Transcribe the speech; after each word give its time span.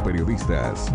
periodistas. 0.00 0.92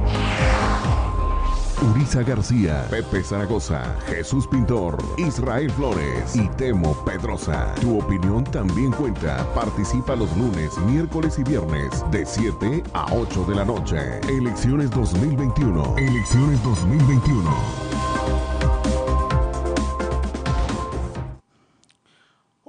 Urisa 1.82 2.24
García, 2.24 2.88
Pepe 2.90 3.24
Zaragoza, 3.24 3.84
Jesús 4.08 4.48
Pintor, 4.48 4.98
Israel 5.18 5.70
Flores 5.70 6.36
y 6.36 6.48
Temo 6.58 6.94
Pedrosa. 7.06 7.76
Tu 7.82 8.00
opinión 8.00 8.44
también 8.46 8.92
cuenta. 8.92 9.46
Participa 9.54 10.16
los 10.16 10.36
lunes, 10.36 10.76
miércoles 10.88 11.38
y 11.38 11.44
viernes 11.44 12.04
de 12.10 12.26
7 12.26 12.84
a 12.94 13.14
8 13.14 13.46
de 13.46 13.56
la 13.56 13.66
noche. 13.66 14.20
Elecciones 14.28 14.90
2021. 14.90 15.96
Elecciones 15.98 16.64
2021. 16.64 17.87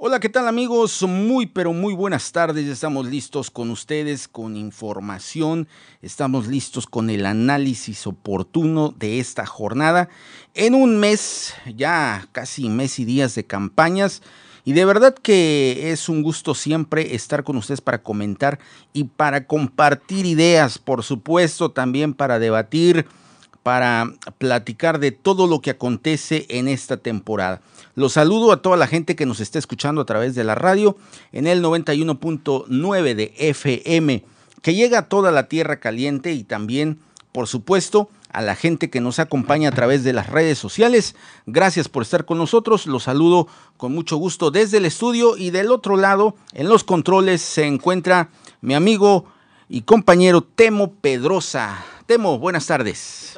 Hola, 0.09 0.19
¿qué 0.19 0.29
tal 0.29 0.47
amigos? 0.47 1.03
Muy 1.03 1.45
pero 1.45 1.71
muy 1.71 1.93
buenas 1.93 2.31
tardes. 2.31 2.65
Estamos 2.67 3.05
listos 3.05 3.51
con 3.51 3.69
ustedes, 3.69 4.27
con 4.27 4.57
información. 4.57 5.67
Estamos 6.01 6.47
listos 6.47 6.87
con 6.87 7.11
el 7.11 7.27
análisis 7.27 8.07
oportuno 8.07 8.89
de 8.97 9.19
esta 9.19 9.45
jornada. 9.45 10.09
En 10.55 10.73
un 10.73 10.97
mes, 10.99 11.53
ya 11.75 12.27
casi 12.31 12.69
mes 12.69 12.97
y 12.97 13.05
días 13.05 13.35
de 13.35 13.45
campañas. 13.45 14.23
Y 14.65 14.73
de 14.73 14.83
verdad 14.83 15.13
que 15.13 15.91
es 15.91 16.09
un 16.09 16.23
gusto 16.23 16.55
siempre 16.55 17.13
estar 17.13 17.43
con 17.43 17.57
ustedes 17.57 17.81
para 17.81 18.01
comentar 18.01 18.57
y 18.93 19.03
para 19.03 19.45
compartir 19.45 20.25
ideas, 20.25 20.79
por 20.79 21.03
supuesto, 21.03 21.69
también 21.69 22.15
para 22.15 22.39
debatir 22.39 23.05
para 23.63 24.13
platicar 24.37 24.99
de 24.99 25.11
todo 25.11 25.47
lo 25.47 25.61
que 25.61 25.71
acontece 25.71 26.45
en 26.49 26.67
esta 26.67 26.97
temporada. 26.97 27.61
Los 27.95 28.13
saludo 28.13 28.51
a 28.51 28.61
toda 28.61 28.77
la 28.77 28.87
gente 28.87 29.15
que 29.15 29.25
nos 29.25 29.39
está 29.39 29.59
escuchando 29.59 30.01
a 30.01 30.05
través 30.05 30.35
de 30.35 30.43
la 30.43 30.55
radio 30.55 30.97
en 31.31 31.47
el 31.47 31.63
91.9 31.63 33.15
de 33.15 33.33
FM, 33.37 34.23
que 34.61 34.73
llega 34.73 34.99
a 34.99 35.09
toda 35.09 35.31
la 35.31 35.47
tierra 35.47 35.79
caliente 35.79 36.33
y 36.33 36.43
también, 36.43 36.99
por 37.31 37.47
supuesto, 37.47 38.09
a 38.31 38.41
la 38.41 38.55
gente 38.55 38.89
que 38.89 39.01
nos 39.01 39.19
acompaña 39.19 39.69
a 39.69 39.73
través 39.73 40.03
de 40.03 40.13
las 40.13 40.27
redes 40.27 40.57
sociales. 40.57 41.15
Gracias 41.45 41.89
por 41.89 42.03
estar 42.03 42.25
con 42.25 42.37
nosotros. 42.37 42.85
Los 42.85 43.03
saludo 43.03 43.47
con 43.77 43.93
mucho 43.93 44.17
gusto 44.17 44.51
desde 44.51 44.77
el 44.77 44.85
estudio 44.85 45.35
y 45.35 45.49
del 45.49 45.71
otro 45.71 45.97
lado, 45.97 46.35
en 46.53 46.69
los 46.69 46.83
controles, 46.83 47.41
se 47.41 47.65
encuentra 47.65 48.29
mi 48.61 48.75
amigo 48.75 49.25
y 49.67 49.81
compañero 49.81 50.41
Temo 50.41 50.93
Pedrosa. 50.93 51.83
Temo, 52.09 52.39
buenas 52.39 52.65
tardes 52.65 53.37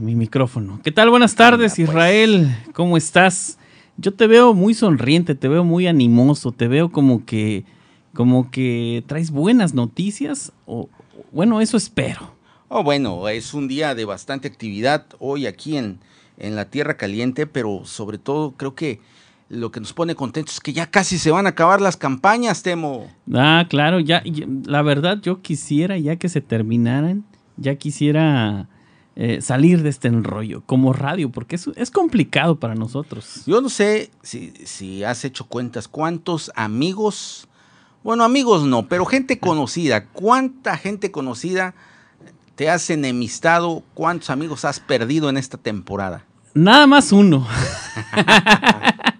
mi 0.00 0.14
micrófono. 0.14 0.80
¿Qué 0.82 0.90
tal? 0.90 1.10
Buenas 1.10 1.34
tardes, 1.34 1.72
pues. 1.72 1.78
Israel. 1.90 2.56
¿Cómo 2.72 2.96
estás? 2.96 3.58
Yo 3.98 4.14
te 4.14 4.26
veo 4.26 4.54
muy 4.54 4.72
sonriente, 4.72 5.34
te 5.34 5.46
veo 5.46 5.62
muy 5.62 5.86
animoso, 5.86 6.52
te 6.52 6.68
veo 6.68 6.90
como 6.90 7.26
que, 7.26 7.66
como 8.14 8.50
que 8.50 9.04
traes 9.06 9.30
buenas 9.30 9.74
noticias. 9.74 10.52
O, 10.64 10.88
bueno, 11.32 11.60
eso 11.60 11.76
espero. 11.76 12.34
Oh, 12.68 12.82
bueno, 12.82 13.28
es 13.28 13.52
un 13.52 13.68
día 13.68 13.94
de 13.94 14.06
bastante 14.06 14.48
actividad 14.48 15.04
hoy 15.18 15.46
aquí 15.46 15.76
en, 15.76 15.98
en 16.38 16.56
la 16.56 16.70
Tierra 16.70 16.96
Caliente, 16.96 17.46
pero 17.46 17.82
sobre 17.84 18.16
todo 18.16 18.52
creo 18.52 18.74
que 18.74 19.00
lo 19.50 19.70
que 19.70 19.80
nos 19.80 19.92
pone 19.92 20.14
contentos 20.14 20.54
es 20.54 20.60
que 20.60 20.72
ya 20.72 20.90
casi 20.90 21.18
se 21.18 21.30
van 21.30 21.44
a 21.44 21.50
acabar 21.50 21.82
las 21.82 21.98
campañas, 21.98 22.62
Temo. 22.62 23.06
Ah, 23.34 23.66
claro, 23.68 24.00
ya, 24.00 24.22
la 24.64 24.80
verdad 24.80 25.18
yo 25.20 25.42
quisiera 25.42 25.98
ya 25.98 26.16
que 26.16 26.30
se 26.30 26.40
terminaran, 26.40 27.24
ya 27.56 27.76
quisiera 27.76 28.68
eh, 29.16 29.40
salir 29.40 29.82
de 29.82 29.90
este 29.90 30.08
enrollo 30.08 30.62
como 30.66 30.92
radio, 30.92 31.30
porque 31.30 31.56
es, 31.56 31.68
es 31.76 31.90
complicado 31.90 32.58
para 32.58 32.74
nosotros. 32.74 33.42
Yo 33.46 33.60
no 33.60 33.68
sé 33.68 34.10
si, 34.22 34.52
si, 34.64 35.04
has 35.04 35.24
hecho 35.24 35.46
cuentas, 35.46 35.86
cuántos 35.86 36.50
amigos, 36.56 37.46
bueno, 38.02 38.24
amigos 38.24 38.64
no, 38.64 38.88
pero 38.88 39.04
gente 39.04 39.38
conocida, 39.38 40.06
cuánta 40.06 40.76
gente 40.76 41.10
conocida 41.10 41.74
te 42.56 42.70
has 42.70 42.90
enemistado, 42.90 43.82
cuántos 43.94 44.30
amigos 44.30 44.64
has 44.64 44.80
perdido 44.80 45.28
en 45.28 45.36
esta 45.36 45.58
temporada. 45.58 46.24
Nada 46.54 46.86
más 46.86 47.12
uno. 47.12 47.46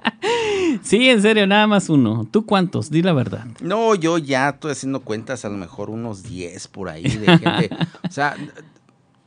sí, 0.82 1.08
en 1.08 1.22
serio, 1.22 1.46
nada 1.46 1.66
más 1.66 1.88
uno. 1.88 2.26
¿Tú 2.30 2.46
cuántos? 2.46 2.90
Di 2.90 3.02
la 3.02 3.12
verdad. 3.12 3.46
No, 3.60 3.94
yo 3.94 4.18
ya 4.18 4.50
estoy 4.50 4.72
haciendo 4.72 5.00
cuentas, 5.00 5.44
a 5.44 5.48
lo 5.48 5.56
mejor 5.56 5.90
unos 5.90 6.22
10 6.22 6.68
por 6.68 6.88
ahí 6.88 7.02
de 7.02 7.38
gente. 7.38 7.70
o 8.08 8.12
sea, 8.12 8.36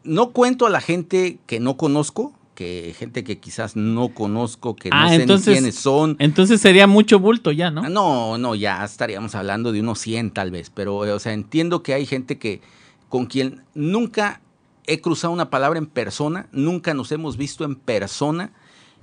no 0.03 0.31
cuento 0.31 0.65
a 0.65 0.69
la 0.69 0.81
gente 0.81 1.39
que 1.45 1.59
no 1.59 1.77
conozco, 1.77 2.33
que 2.55 2.95
gente 2.97 3.23
que 3.23 3.37
quizás 3.37 3.75
no 3.75 4.09
conozco, 4.09 4.75
que 4.75 4.89
no 4.89 4.95
ah, 4.95 5.09
sé 5.09 5.25
ni 5.27 5.37
quiénes 5.39 5.75
son. 5.75 6.15
Entonces 6.19 6.59
sería 6.59 6.87
mucho 6.87 7.19
bulto 7.19 7.51
ya, 7.51 7.69
¿no? 7.69 7.87
No, 7.87 8.37
no, 8.39 8.55
ya 8.55 8.83
estaríamos 8.83 9.35
hablando 9.35 9.71
de 9.71 9.81
unos 9.81 9.99
100 9.99 10.31
tal 10.31 10.49
vez, 10.49 10.71
pero 10.71 10.97
o 10.97 11.19
sea, 11.19 11.33
entiendo 11.33 11.83
que 11.83 11.93
hay 11.93 12.07
gente 12.07 12.39
que 12.39 12.61
con 13.09 13.27
quien 13.27 13.63
nunca 13.75 14.41
he 14.87 15.01
cruzado 15.01 15.33
una 15.33 15.49
palabra 15.49 15.77
en 15.77 15.85
persona, 15.85 16.47
nunca 16.51 16.93
nos 16.93 17.11
hemos 17.11 17.37
visto 17.37 17.63
en 17.63 17.75
persona 17.75 18.51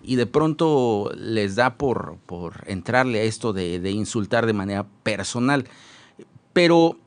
y 0.04 0.16
de 0.16 0.26
pronto 0.26 1.10
les 1.16 1.56
da 1.56 1.76
por, 1.76 2.18
por 2.26 2.64
entrarle 2.66 3.20
a 3.20 3.22
esto 3.22 3.52
de, 3.52 3.80
de 3.80 3.90
insultar 3.90 4.46
de 4.46 4.52
manera 4.52 4.86
personal. 5.02 5.64
Pero 6.52 6.98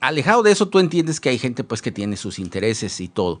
alejado 0.00 0.42
de 0.42 0.52
eso, 0.52 0.68
tú 0.68 0.78
entiendes 0.78 1.20
que 1.20 1.28
hay 1.28 1.38
gente 1.38 1.64
pues 1.64 1.82
que 1.82 1.92
tiene 1.92 2.16
sus 2.16 2.38
intereses 2.38 3.00
y 3.00 3.08
todo. 3.08 3.40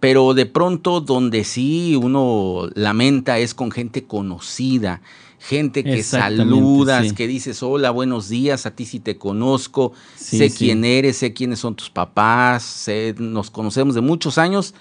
Pero 0.00 0.34
de 0.34 0.46
pronto 0.46 1.00
donde 1.00 1.44
sí 1.44 1.96
uno 1.96 2.68
lamenta 2.74 3.38
es 3.38 3.54
con 3.54 3.70
gente 3.70 4.04
conocida, 4.04 5.00
gente 5.38 5.82
que 5.82 6.02
saludas, 6.02 7.14
que 7.14 7.26
dices, 7.26 7.62
hola, 7.62 7.90
buenos 7.90 8.28
días, 8.28 8.66
a 8.66 8.74
ti 8.74 8.84
sí 8.84 9.00
te 9.00 9.16
conozco, 9.16 9.92
sé 10.14 10.50
quién 10.50 10.84
eres, 10.84 11.18
sé 11.18 11.32
quiénes 11.32 11.60
son 11.60 11.74
tus 11.74 11.88
papás, 11.88 12.86
nos 13.16 13.50
conocemos 13.50 13.94
de 13.94 14.02
muchos 14.02 14.36
años 14.36 14.74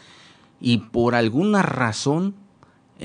y 0.59 0.77
por 0.77 1.15
alguna 1.15 1.61
razón 1.61 2.35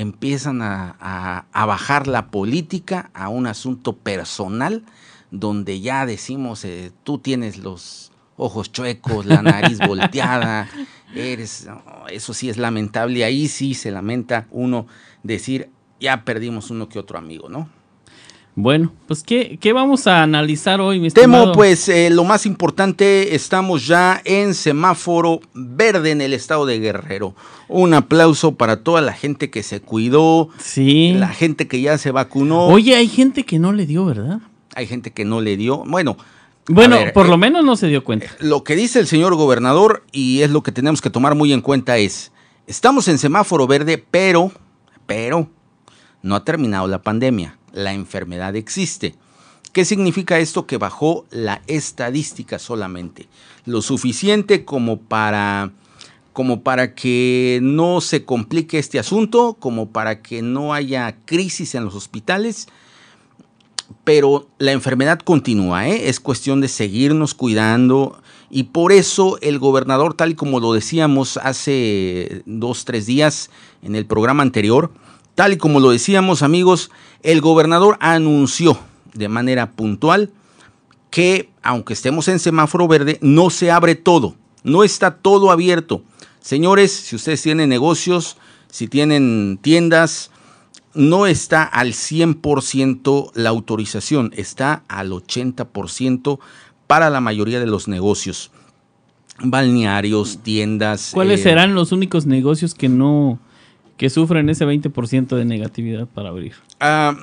empiezan 0.01 0.61
a 0.63 1.65
bajar 1.67 2.07
la 2.07 2.31
política 2.31 3.11
a 3.15 3.29
un 3.29 3.47
asunto 3.47 3.97
personal 3.97 4.85
donde 5.31 5.81
ya 5.81 6.07
decimos, 6.07 6.65
eh, 6.65 6.93
tú 7.05 7.19
tienes 7.19 7.59
los 7.59 8.13
ojos 8.37 8.73
chuecos, 8.73 9.27
la 9.27 9.43
nariz 9.43 9.79
volteada, 9.79 10.69
eres, 11.15 11.69
eso 12.11 12.35
sí 12.35 12.49
es 12.49 12.57
lamentable, 12.57 13.25
ahí 13.25 13.49
sí 13.49 13.75
se 13.75 13.91
lamenta 13.91 14.47
uno 14.51 14.87
decir, 15.23 15.71
ya 16.01 16.25
perdimos 16.25 16.71
uno 16.71 16.89
que 16.89 16.99
otro 16.99 17.19
amigo, 17.19 17.49
¿no? 17.49 17.69
Bueno, 18.61 18.93
pues 19.07 19.23
¿qué, 19.23 19.57
qué 19.61 19.73
vamos 19.73 20.09
a 20.09 20.25
analizar 20.25 20.81
hoy, 20.81 20.99
mi 20.99 21.11
Temo, 21.11 21.53
pues 21.53 21.89
eh, 21.89 22.11
lo 22.11 22.25
más 22.25 22.45
importante, 22.45 23.37
estamos 23.37 23.87
ya 23.87 24.21
en 24.25 24.53
semáforo 24.53 25.41
verde 25.55 26.11
en 26.11 26.21
el 26.21 26.35
estado 26.35 26.67
de 26.67 26.81
Guerrero. 26.81 27.37
Un 27.69 27.95
aplauso 27.95 28.57
para 28.57 28.83
toda 28.83 29.01
la 29.01 29.13
gente 29.13 29.49
que 29.49 29.63
se 29.63 29.81
cuidó, 29.81 30.49
sí. 30.59 31.13
la 31.13 31.29
gente 31.29 31.69
que 31.69 31.81
ya 31.81 31.99
se 31.99 32.11
vacunó. 32.11 32.67
Oye, 32.67 32.97
hay 32.97 33.07
gente 33.07 33.45
que 33.45 33.61
no 33.61 33.73
le 33.73 33.87
dio, 33.87 34.05
¿verdad? 34.05 34.41
hay 34.75 34.87
gente 34.87 35.13
que 35.13 35.25
no 35.25 35.41
le 35.41 35.57
dio. 35.57 35.85
Bueno. 35.87 36.17
Bueno, 36.67 36.99
por 37.15 37.29
lo 37.29 37.35
eh, 37.35 37.39
menos 37.39 37.65
no 37.65 37.77
se 37.77 37.87
dio 37.87 38.05
cuenta. 38.05 38.27
Lo 38.41 38.63
que 38.65 38.77
dice 38.77 38.99
el 38.99 39.07
señor 39.07 39.37
gobernador, 39.37 40.05
y 40.13 40.43
es 40.43 40.51
lo 40.51 40.63
que 40.63 40.73
tenemos 40.73 41.01
que 41.01 41.11
tomar 41.11 41.35
muy 41.35 41.53
en 41.53 41.61
cuenta, 41.61 41.97
es, 41.97 42.33
estamos 42.67 43.09
en 43.09 43.19
semáforo 43.19 43.67
verde, 43.67 44.05
pero, 44.11 44.53
pero, 45.07 45.49
no 46.23 46.35
ha 46.35 46.45
terminado 46.45 46.87
la 46.87 47.03
pandemia. 47.03 47.58
La 47.73 47.93
enfermedad 47.93 48.57
existe. 48.57 49.15
¿Qué 49.73 49.85
significa 49.85 50.39
esto? 50.39 50.67
Que 50.67 50.79
bajó 50.79 51.27
la 51.31 51.63
estadística 51.67 52.59
solamente. 52.59 53.29
Lo 53.65 53.83
suficiente 53.83 54.65
como 54.65 54.99
para, 54.99 55.73
como 56.33 56.63
para 56.63 56.95
que 56.95 57.61
no 57.63 58.01
se 58.01 58.25
complique 58.25 58.79
este 58.79 58.99
asunto, 58.99 59.57
como 59.61 59.91
para 59.91 60.23
que 60.23 60.43
no 60.43 60.75
haya 60.75 61.17
crisis 61.25 61.75
en 61.75 61.85
los 61.85 61.95
hospitales 61.95 62.69
pero 64.05 64.49
la 64.59 64.73
enfermedad 64.73 65.19
continúa, 65.19 65.89
¿eh? 65.89 66.09
es 66.09 66.21
cuestión 66.21 66.61
de 66.61 66.69
seguirnos 66.69 67.35
cuidando 67.35 68.21
y 68.51 68.65
por 68.65 68.93
eso 68.93 69.39
el 69.41 69.59
gobernador, 69.59 70.15
tal 70.15 70.31
y 70.31 70.35
como 70.35 70.61
lo 70.61 70.73
decíamos 70.73 71.37
hace 71.39 72.43
dos, 72.47 72.85
tres 72.85 73.07
días 73.07 73.51
en 73.83 73.95
el 73.97 74.07
programa 74.07 74.43
anterior, 74.43 74.91
tal 75.39 75.53
y 75.53 75.57
como 75.57 75.79
lo 75.79 75.91
decíamos 75.91 76.43
amigos, 76.43 76.91
el 77.23 77.41
gobernador 77.41 77.97
anunció 78.01 78.77
de 79.15 79.29
manera 79.29 79.71
puntual 79.71 80.33
que 81.11 81.49
aunque 81.63 81.93
estemos 81.93 82.27
en 82.27 82.41
semáforo 82.41 82.89
verde, 82.89 83.21
no 83.23 83.49
se 83.49 83.71
abre 83.71 83.95
todo, 83.95 84.35
no 84.65 84.83
está 84.83 85.15
todo 85.19 85.53
abierto. 85.53 86.03
Señores, 86.41 86.91
si 86.91 87.15
ustedes 87.15 87.41
tienen 87.41 87.69
negocios, 87.69 88.37
si 88.69 88.89
tienen 88.89 89.61
tiendas, 89.63 90.33
no 90.93 91.25
está 91.29 91.63
al 91.63 91.93
100% 91.93 93.31
la 93.35 93.51
autorización, 93.51 94.33
está 94.37 94.83
al 94.89 95.13
80% 95.13 96.41
para 96.89 97.11
la 97.11 97.21
mayoría 97.21 97.61
de 97.61 97.67
los 97.67 97.87
negocios. 97.87 98.51
Balnearios, 99.41 100.41
tiendas. 100.43 101.13
¿Cuáles 101.15 101.39
eh, 101.39 101.43
serán 101.45 101.77
los 101.77 101.93
únicos 101.93 102.27
negocios 102.27 102.75
que 102.75 102.89
no 102.89 103.39
que 103.99 104.09
sufren 104.09 104.49
ese 104.49 104.65
20% 104.65 105.37
de 105.37 105.45
negatividad 105.45 106.07
para 106.07 106.31
abrir? 106.31 106.55
Ah, 106.81 107.15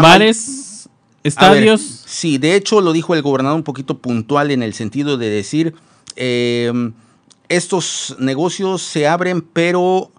Bares, 0.00 0.88
estadios. 1.24 1.80
sí, 1.80 2.38
de 2.38 2.54
hecho 2.54 2.80
lo 2.80 2.92
dijo 2.92 3.14
el 3.14 3.22
gobernador 3.22 3.56
un 3.56 3.64
poquito 3.64 3.98
puntual 3.98 4.50
en 4.52 4.62
el 4.62 4.74
sentido 4.74 5.16
de 5.16 5.30
decir 5.30 5.74
eh, 6.14 6.92
estos 7.48 8.14
negocios 8.18 8.82
se 8.82 9.08
abren, 9.08 9.40
pero 9.40 10.12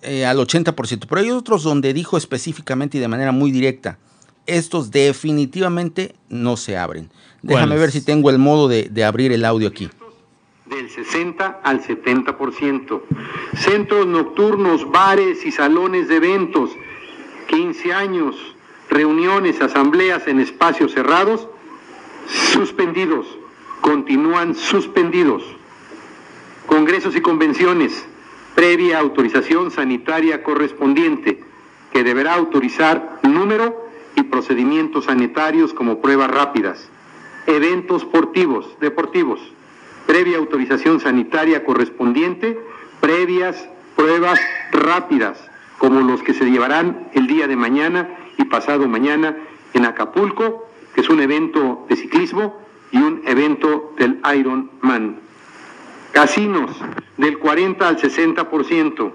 eh, 0.00 0.24
al 0.24 0.38
80%. 0.38 1.06
Pero 1.06 1.20
hay 1.20 1.30
otros 1.30 1.62
donde 1.62 1.92
dijo 1.92 2.16
específicamente 2.16 2.96
y 2.96 3.00
de 3.00 3.08
manera 3.08 3.30
muy 3.30 3.52
directa, 3.52 3.98
estos 4.46 4.90
definitivamente 4.90 6.14
no 6.30 6.56
se 6.56 6.78
abren. 6.78 7.10
Déjame 7.42 7.76
ver 7.76 7.92
si 7.92 8.00
tengo 8.00 8.30
el 8.30 8.38
modo 8.38 8.68
de, 8.68 8.84
de 8.84 9.04
abrir 9.04 9.32
el 9.32 9.44
audio 9.44 9.68
aquí 9.68 9.90
del 10.68 10.90
60 10.90 11.60
al 11.62 11.82
70%. 11.82 13.00
Centros 13.56 14.06
nocturnos, 14.06 14.90
bares 14.90 15.44
y 15.44 15.50
salones 15.50 16.08
de 16.08 16.16
eventos, 16.16 16.70
15 17.48 17.92
años, 17.92 18.36
reuniones, 18.90 19.60
asambleas 19.60 20.26
en 20.26 20.40
espacios 20.40 20.92
cerrados, 20.92 21.48
suspendidos, 22.52 23.26
continúan 23.80 24.54
suspendidos. 24.54 25.42
Congresos 26.66 27.16
y 27.16 27.20
convenciones, 27.22 28.04
previa 28.54 28.98
autorización 28.98 29.70
sanitaria 29.70 30.42
correspondiente, 30.42 31.42
que 31.92 32.04
deberá 32.04 32.34
autorizar 32.34 33.20
número 33.22 33.88
y 34.14 34.24
procedimientos 34.24 35.06
sanitarios 35.06 35.72
como 35.72 36.02
pruebas 36.02 36.30
rápidas. 36.30 36.90
Eventos 37.46 38.02
deportivos, 38.04 38.76
deportivos 38.78 39.40
previa 40.08 40.38
autorización 40.38 41.00
sanitaria 41.00 41.66
correspondiente, 41.66 42.58
previas 42.98 43.68
pruebas 43.94 44.40
rápidas, 44.72 45.38
como 45.76 46.00
los 46.00 46.22
que 46.22 46.32
se 46.32 46.46
llevarán 46.46 47.10
el 47.12 47.26
día 47.26 47.46
de 47.46 47.56
mañana 47.56 48.08
y 48.38 48.44
pasado 48.44 48.88
mañana 48.88 49.36
en 49.74 49.84
Acapulco, 49.84 50.66
que 50.94 51.02
es 51.02 51.10
un 51.10 51.20
evento 51.20 51.84
de 51.90 51.96
ciclismo 51.96 52.58
y 52.90 52.96
un 52.96 53.20
evento 53.26 53.92
del 53.98 54.18
Ironman. 54.34 55.18
Casinos 56.12 56.70
del 57.18 57.38
40 57.38 57.86
al 57.86 57.98
60%, 57.98 59.12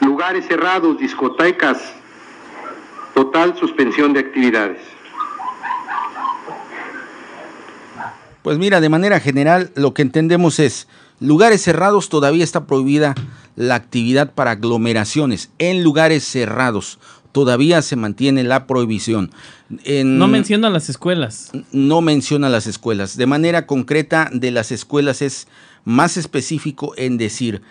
lugares 0.00 0.44
cerrados, 0.48 0.98
discotecas, 0.98 1.94
total 3.14 3.56
suspensión 3.56 4.12
de 4.12 4.20
actividades. 4.20 4.95
Pues 8.46 8.58
mira, 8.58 8.80
de 8.80 8.88
manera 8.88 9.18
general 9.18 9.72
lo 9.74 9.92
que 9.92 10.02
entendemos 10.02 10.60
es, 10.60 10.86
lugares 11.18 11.62
cerrados 11.62 12.08
todavía 12.08 12.44
está 12.44 12.64
prohibida 12.64 13.16
la 13.56 13.74
actividad 13.74 14.34
para 14.34 14.52
aglomeraciones. 14.52 15.50
En 15.58 15.82
lugares 15.82 16.22
cerrados 16.22 17.00
todavía 17.32 17.82
se 17.82 17.96
mantiene 17.96 18.44
la 18.44 18.68
prohibición. 18.68 19.32
no 19.68 20.28
menciona 20.28 20.70
las 20.70 20.88
escuelas. 20.88 21.50
No 21.72 22.02
menciona 22.02 22.48
las 22.48 22.68
escuelas. 22.68 23.16
De 23.16 23.26
manera 23.26 23.66
concreta, 23.66 24.30
de 24.32 24.52
las 24.52 24.70
escuelas 24.70 25.22
es 25.22 25.48
más 25.84 26.16
específico 26.16 26.94
en 26.96 27.18
decir, 27.18 27.62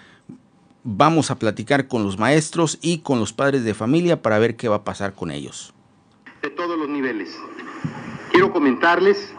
vamos 0.83 1.31
a 1.31 1.39
platicar 1.39 1.87
con 1.87 2.03
los 2.03 2.19
maestros 2.19 2.79
y 2.81 2.97
con 2.97 3.19
los 3.19 3.31
padres 3.31 3.63
de 3.63 3.75
familia 3.75 4.21
para 4.21 4.39
ver 4.39 4.57
qué 4.57 4.67
va 4.67 4.75
a 4.75 4.83
pasar 4.83 5.13
con 5.13 5.31
ellos. 5.31 5.73
De 6.41 6.49
todos 6.49 6.77
los 6.77 6.89
niveles. 6.89 7.33
Quiero 8.33 8.51
comentarles 8.51 9.33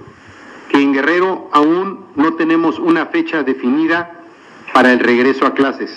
que 0.69 0.81
en 0.81 0.93
Guerrero 0.93 1.49
aún 1.53 2.07
no 2.17 2.35
tenemos 2.35 2.79
una 2.79 3.07
fecha 3.07 3.43
definida 3.43 4.21
para 4.73 4.93
el 4.93 4.99
regreso 4.99 5.47
a 5.47 5.55
clases. 5.55 5.97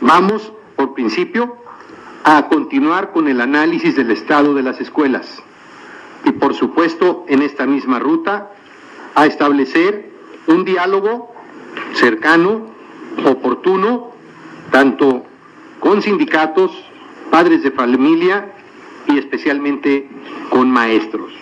Vamos, 0.00 0.52
por 0.76 0.94
principio, 0.94 1.56
a 2.24 2.48
continuar 2.48 3.12
con 3.12 3.28
el 3.28 3.40
análisis 3.40 3.96
del 3.96 4.10
estado 4.10 4.54
de 4.54 4.62
las 4.62 4.80
escuelas 4.80 5.42
y, 6.24 6.32
por 6.32 6.54
supuesto, 6.54 7.24
en 7.28 7.42
esta 7.42 7.66
misma 7.66 7.98
ruta, 7.98 8.50
a 9.14 9.26
establecer 9.26 10.10
un 10.46 10.64
diálogo 10.64 11.32
cercano, 11.94 12.66
oportuno, 13.24 14.10
tanto 14.70 15.24
con 15.80 16.02
sindicatos, 16.02 16.72
padres 17.30 17.62
de 17.62 17.70
familia 17.70 18.52
y 19.06 19.18
especialmente 19.18 20.08
con 20.50 20.70
maestros. 20.70 21.32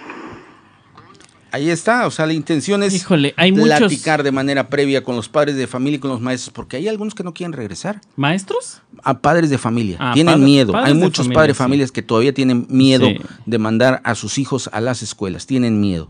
Ahí 1.52 1.68
está, 1.68 2.06
o 2.06 2.10
sea, 2.10 2.24
la 2.24 2.32
intención 2.32 2.82
es 2.82 2.94
Híjole, 2.94 3.34
hay 3.36 3.52
platicar 3.52 4.22
de 4.22 4.32
manera 4.32 4.70
previa 4.70 5.04
con 5.04 5.16
los 5.16 5.28
padres 5.28 5.54
de 5.54 5.66
familia 5.66 5.98
y 5.98 6.00
con 6.00 6.10
los 6.10 6.22
maestros, 6.22 6.50
porque 6.50 6.78
hay 6.78 6.88
algunos 6.88 7.14
que 7.14 7.22
no 7.22 7.34
quieren 7.34 7.52
regresar. 7.52 8.00
¿Maestros? 8.16 8.80
A 9.04 9.18
padres 9.18 9.50
de 9.50 9.58
familia. 9.58 9.98
Ah, 10.00 10.12
tienen 10.14 10.42
miedo. 10.42 10.74
Hay 10.74 10.94
muchos 10.94 11.28
padres 11.28 11.48
de 11.48 11.54
familias 11.54 11.92
que 11.92 12.00
todavía 12.00 12.32
tienen 12.32 12.66
miedo 12.70 13.06
de 13.44 13.58
mandar 13.58 14.00
a 14.02 14.14
sus 14.14 14.38
hijos 14.38 14.70
a 14.72 14.80
las 14.80 15.02
escuelas. 15.02 15.46
Tienen 15.46 15.78
miedo. 15.78 16.08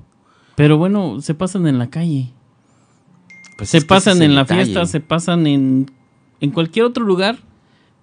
Pero 0.55 0.79
bueno, 0.79 1.21
se 1.21 1.35
pasan 1.35 1.67
en 1.67 1.81
la 1.81 1.91
calle. 1.91 2.31
Pues 3.59 3.69
se 3.69 3.83
pasan 3.83 4.23
en 4.23 4.37
la 4.37 4.45
fiesta, 4.45 4.87
se 4.87 5.01
pasan 5.01 5.49
en, 5.49 5.91
en 6.41 6.51
cualquier 6.53 6.85
otro 6.85 7.05
lugar, 7.05 7.39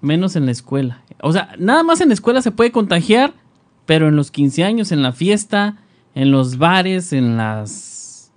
menos 0.01 0.35
en 0.35 0.45
la 0.45 0.51
escuela. 0.51 1.03
O 1.21 1.31
sea, 1.31 1.55
nada 1.57 1.83
más 1.83 2.01
en 2.01 2.09
la 2.09 2.15
escuela 2.15 2.41
se 2.41 2.51
puede 2.51 2.73
contagiar, 2.73 3.33
pero 3.85 4.09
en 4.09 4.17
los 4.17 4.29
15 4.29 4.65
años, 4.65 4.91
en 4.91 5.01
la 5.01 5.13
fiesta 5.13 5.77
en 6.19 6.31
los 6.31 6.57
bares, 6.57 7.13
en 7.13 7.37
las 7.37 8.29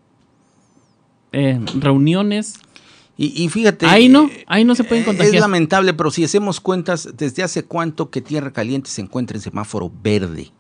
eh, 1.33 1.59
reuniones. 1.81 2.61
Y, 3.17 3.49
fíjate. 3.49 3.87
Ahí 3.87 4.09
no, 4.09 4.31
ahí 4.47 4.65
no 4.65 4.75
se 4.75 4.85
pueden 4.85 5.05
contagiar. 5.05 5.35
Es 5.35 5.41
lamentable, 5.41 5.93
pero 5.93 6.11
si 6.11 6.25
hacemos 6.25 6.61
cuentas, 6.61 7.09
¿desde 7.17 7.43
hace 7.43 7.65
cuánto 7.65 8.11
que 8.11 8.21
Tierra 8.21 8.53
Caliente 8.53 8.89
se 8.89 9.01
encuentra 9.01 9.37
en 9.37 9.43
semáforo 9.43 9.93
verde? 10.03 10.51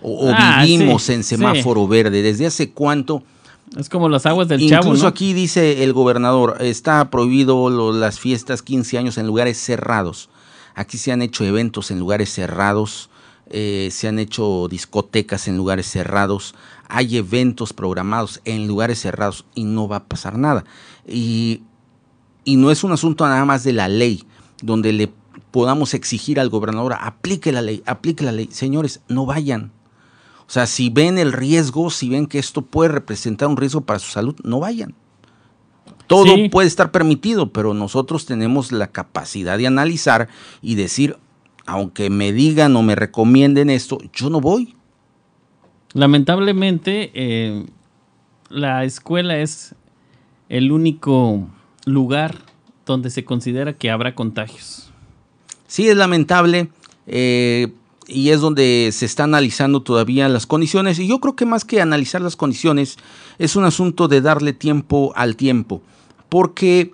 O, 0.00 0.32
ah, 0.34 0.62
vivimos 0.64 1.08
en 1.10 1.22
semáforo 1.22 1.86
verde. 1.86 2.22
¿Desde 2.22 2.46
hace 2.46 2.70
cuánto? 2.70 3.22
Es 3.76 3.88
como 3.88 4.08
las 4.08 4.26
aguas 4.26 4.48
del 4.48 4.60
Incluso 4.60 4.74
Chavo. 4.80 4.88
Incluso 4.88 5.06
aquí 5.06 5.32
dice 5.32 5.84
el 5.84 5.92
gobernador: 5.92 6.56
está 6.60 7.10
prohibido 7.10 7.92
las 7.92 8.18
fiestas 8.18 8.62
15 8.62 8.98
años 8.98 9.18
en 9.18 9.26
lugares 9.26 9.58
cerrados. 9.58 10.28
Aquí 10.74 10.96
se 10.96 11.12
han 11.12 11.22
hecho 11.22 11.44
eventos 11.44 11.90
en 11.90 11.98
lugares 11.98 12.32
cerrados 12.32 13.10
eh, 13.52 13.88
se 13.92 14.08
han 14.08 14.18
hecho 14.18 14.66
discotecas 14.68 15.46
en 15.46 15.56
lugares 15.56 15.86
cerrados, 15.86 16.54
hay 16.88 17.16
eventos 17.18 17.72
programados 17.72 18.40
en 18.44 18.66
lugares 18.66 19.00
cerrados 19.00 19.44
y 19.54 19.64
no 19.64 19.88
va 19.88 19.96
a 19.96 20.04
pasar 20.04 20.38
nada. 20.38 20.64
Y, 21.06 21.62
y 22.44 22.56
no 22.56 22.70
es 22.70 22.82
un 22.82 22.92
asunto 22.92 23.26
nada 23.26 23.44
más 23.44 23.62
de 23.62 23.72
la 23.72 23.88
ley, 23.88 24.24
donde 24.62 24.92
le 24.92 25.12
podamos 25.50 25.94
exigir 25.94 26.40
al 26.40 26.48
gobernador, 26.48 26.96
aplique 26.98 27.52
la 27.52 27.62
ley, 27.62 27.82
aplique 27.86 28.24
la 28.24 28.32
ley. 28.32 28.48
Señores, 28.50 29.00
no 29.08 29.26
vayan. 29.26 29.70
O 30.46 30.50
sea, 30.50 30.66
si 30.66 30.90
ven 30.90 31.18
el 31.18 31.32
riesgo, 31.32 31.90
si 31.90 32.08
ven 32.08 32.26
que 32.26 32.38
esto 32.38 32.62
puede 32.62 32.90
representar 32.90 33.48
un 33.48 33.56
riesgo 33.56 33.82
para 33.82 33.98
su 33.98 34.10
salud, 34.10 34.34
no 34.42 34.60
vayan. 34.60 34.94
Todo 36.06 36.34
puede 36.50 36.68
estar 36.68 36.90
permitido, 36.90 37.52
pero 37.52 37.72
nosotros 37.72 38.26
tenemos 38.26 38.70
la 38.70 38.88
capacidad 38.88 39.56
de 39.56 39.66
analizar 39.66 40.28
y 40.60 40.74
decir, 40.74 41.16
aunque 41.66 42.10
me 42.10 42.32
digan 42.32 42.74
o 42.76 42.82
me 42.82 42.94
recomienden 42.94 43.70
esto, 43.70 43.98
yo 44.12 44.30
no 44.30 44.40
voy. 44.40 44.76
Lamentablemente, 45.94 47.10
eh, 47.14 47.66
la 48.48 48.84
escuela 48.84 49.38
es 49.38 49.74
el 50.48 50.72
único 50.72 51.48
lugar 51.84 52.38
donde 52.86 53.10
se 53.10 53.24
considera 53.24 53.74
que 53.74 53.90
habrá 53.90 54.14
contagios. 54.14 54.92
Sí, 55.66 55.88
es 55.88 55.96
lamentable 55.96 56.68
eh, 57.06 57.72
y 58.06 58.30
es 58.30 58.40
donde 58.40 58.90
se 58.92 59.06
está 59.06 59.24
analizando 59.24 59.82
todavía 59.82 60.28
las 60.28 60.46
condiciones 60.46 60.98
y 60.98 61.06
yo 61.06 61.20
creo 61.20 61.36
que 61.36 61.46
más 61.46 61.64
que 61.64 61.80
analizar 61.80 62.20
las 62.20 62.36
condiciones 62.36 62.98
es 63.38 63.56
un 63.56 63.64
asunto 63.64 64.08
de 64.08 64.20
darle 64.20 64.52
tiempo 64.52 65.12
al 65.16 65.36
tiempo, 65.36 65.82
porque 66.28 66.92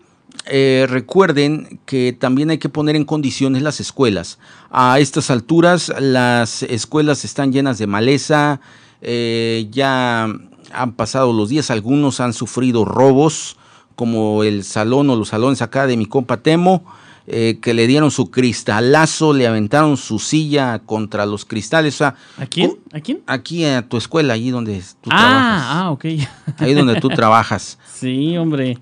eh, 0.48 0.86
recuerden 0.88 1.80
que 1.84 2.12
también 2.12 2.50
hay 2.50 2.58
que 2.58 2.68
poner 2.68 2.96
en 2.96 3.04
condiciones 3.04 3.62
las 3.62 3.80
escuelas. 3.80 4.38
A 4.70 4.98
estas 4.98 5.30
alturas 5.30 5.92
las 6.00 6.62
escuelas 6.62 7.24
están 7.24 7.52
llenas 7.52 7.78
de 7.78 7.86
maleza, 7.86 8.60
eh, 9.02 9.68
ya 9.70 10.24
han 10.72 10.92
pasado 10.92 11.32
los 11.32 11.48
días, 11.48 11.70
algunos 11.70 12.20
han 12.20 12.32
sufrido 12.32 12.84
robos, 12.84 13.56
como 13.94 14.44
el 14.44 14.64
salón 14.64 15.10
o 15.10 15.16
los 15.16 15.28
salones 15.28 15.60
acá 15.60 15.86
de 15.86 15.96
mi 15.96 16.06
compa 16.06 16.38
Temo, 16.38 16.84
eh, 17.26 17.58
que 17.60 17.74
le 17.74 17.86
dieron 17.86 18.10
su 18.10 18.30
cristalazo, 18.30 19.34
le 19.34 19.46
aventaron 19.46 19.98
su 19.98 20.18
silla 20.18 20.78
contra 20.78 21.26
los 21.26 21.44
cristales. 21.44 22.00
¿A 22.00 22.14
quién? 22.48 22.78
¿A 22.92 23.00
quién? 23.00 23.20
Aquí 23.26 23.66
a 23.66 23.86
tu 23.86 23.98
escuela, 23.98 24.32
allí 24.32 24.50
donde 24.50 24.82
tú 25.02 25.10
ah, 25.12 25.18
trabajas. 25.18 25.62
Ah, 25.66 25.90
ok. 25.90 26.04
Ahí 26.58 26.74
donde 26.74 27.00
tú 27.00 27.08
trabajas. 27.14 27.78
Sí, 27.92 28.36
hombre. 28.38 28.78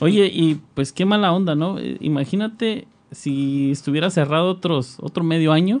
Oye, 0.00 0.30
y 0.32 0.60
pues 0.74 0.92
qué 0.92 1.04
mala 1.04 1.32
onda, 1.32 1.54
¿no? 1.54 1.78
Eh, 1.78 1.96
imagínate 2.00 2.86
si 3.10 3.70
estuviera 3.70 4.10
cerrado 4.10 4.50
otros, 4.50 4.98
otro 5.00 5.24
medio 5.24 5.52
año, 5.52 5.80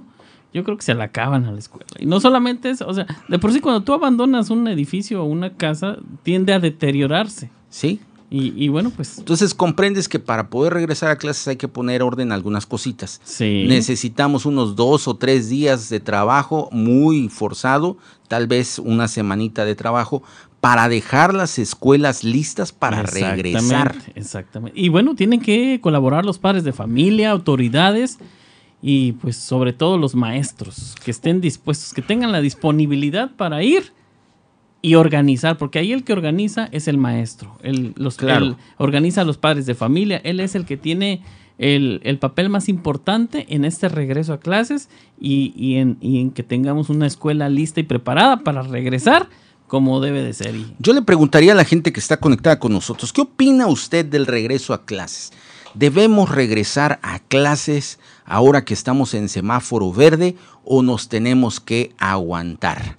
yo 0.52 0.64
creo 0.64 0.76
que 0.76 0.82
se 0.82 0.94
la 0.94 1.04
acaban 1.04 1.44
a 1.44 1.52
la 1.52 1.58
escuela. 1.58 1.86
Y 1.98 2.06
no 2.06 2.20
solamente 2.20 2.70
eso, 2.70 2.86
o 2.88 2.94
sea, 2.94 3.06
de 3.28 3.38
por 3.38 3.52
sí 3.52 3.60
cuando 3.60 3.82
tú 3.82 3.92
abandonas 3.92 4.50
un 4.50 4.66
edificio 4.68 5.22
o 5.22 5.26
una 5.26 5.54
casa, 5.54 5.98
tiende 6.22 6.52
a 6.52 6.60
deteriorarse. 6.60 7.50
Sí. 7.68 8.00
Y, 8.30 8.68
bueno, 8.68 8.90
pues... 8.90 9.18
Entonces 9.18 9.54
comprendes 9.54 10.06
que 10.06 10.18
para 10.18 10.50
poder 10.50 10.74
regresar 10.74 11.10
a 11.10 11.16
clases 11.16 11.48
hay 11.48 11.56
que 11.56 11.66
poner 11.66 12.02
orden 12.02 12.30
a 12.30 12.34
algunas 12.34 12.66
cositas. 12.66 13.22
Sí. 13.24 13.64
Necesitamos 13.66 14.44
unos 14.44 14.76
dos 14.76 15.08
o 15.08 15.16
tres 15.16 15.48
días 15.48 15.88
de 15.88 15.98
trabajo 15.98 16.68
muy 16.70 17.30
forzado, 17.30 17.96
tal 18.28 18.46
vez 18.46 18.78
una 18.78 19.08
semanita 19.08 19.64
de 19.64 19.74
trabajo, 19.74 20.22
para 20.60 20.88
dejar 20.88 21.32
las 21.34 21.58
escuelas 21.58 22.22
listas 22.22 22.72
para 22.72 23.02
regresar. 23.02 23.96
Exactamente. 24.14 24.78
Y 24.78 24.90
bueno, 24.90 25.14
tienen 25.14 25.40
que 25.40 25.80
colaborar 25.80 26.26
los 26.26 26.38
padres 26.38 26.64
de 26.64 26.72
familia, 26.72 27.30
autoridades 27.30 28.18
y 28.82 29.12
pues 29.12 29.36
sobre 29.36 29.72
todo 29.72 29.96
los 29.96 30.14
maestros 30.14 30.94
que 31.02 31.10
estén 31.10 31.40
dispuestos, 31.40 31.94
que 31.94 32.02
tengan 32.02 32.32
la 32.32 32.40
disponibilidad 32.40 33.30
para 33.36 33.62
ir 33.62 33.92
y 34.80 34.94
organizar, 34.94 35.58
porque 35.58 35.78
ahí 35.78 35.92
el 35.92 36.04
que 36.04 36.12
organiza 36.12 36.68
es 36.70 36.88
el 36.88 36.98
maestro, 36.98 37.58
el, 37.62 37.94
los, 37.96 38.16
organiza 38.76 39.22
a 39.22 39.24
los 39.24 39.36
padres 39.36 39.66
de 39.66 39.74
familia, 39.74 40.20
él 40.22 40.40
es 40.40 40.54
el 40.54 40.64
que 40.64 40.76
tiene 40.76 41.22
el, 41.58 42.18
papel 42.20 42.48
más 42.48 42.68
importante 42.68 43.46
en 43.48 43.64
este 43.64 43.88
regreso 43.88 44.32
a 44.32 44.40
clases 44.40 44.88
y, 45.20 45.74
en, 45.76 45.98
y, 46.00 46.20
en, 46.20 46.30
que 46.30 46.44
tengamos 46.44 46.90
una 46.90 47.06
escuela 47.06 47.48
lista 47.48 47.80
y 47.80 47.82
preparada 47.82 48.44
para 48.44 48.62
regresar 48.62 49.28
como 49.66 50.00
debe 50.00 50.22
de 50.22 50.32
ser. 50.32 50.54
Yo 50.78 50.92
le 50.92 51.02
preguntaría 51.02 51.52
a 51.52 51.56
la 51.56 51.64
gente 51.64 51.92
que 51.92 52.00
está 52.00 52.18
conectada 52.18 52.58
con 52.58 52.72
nosotros, 52.72 53.12
¿qué 53.12 53.20
opina 53.20 53.66
usted 53.66 54.04
del 54.04 54.26
regreso 54.26 54.72
a 54.72 54.84
clases? 54.84 55.32
¿Debemos 55.74 56.30
regresar 56.30 56.98
a 57.02 57.18
clases 57.18 57.98
ahora 58.24 58.64
que 58.64 58.74
estamos 58.74 59.12
en 59.14 59.28
semáforo 59.28 59.92
verde 59.92 60.36
o 60.64 60.82
nos 60.82 61.08
tenemos 61.08 61.60
que 61.60 61.92
aguantar? 61.98 62.96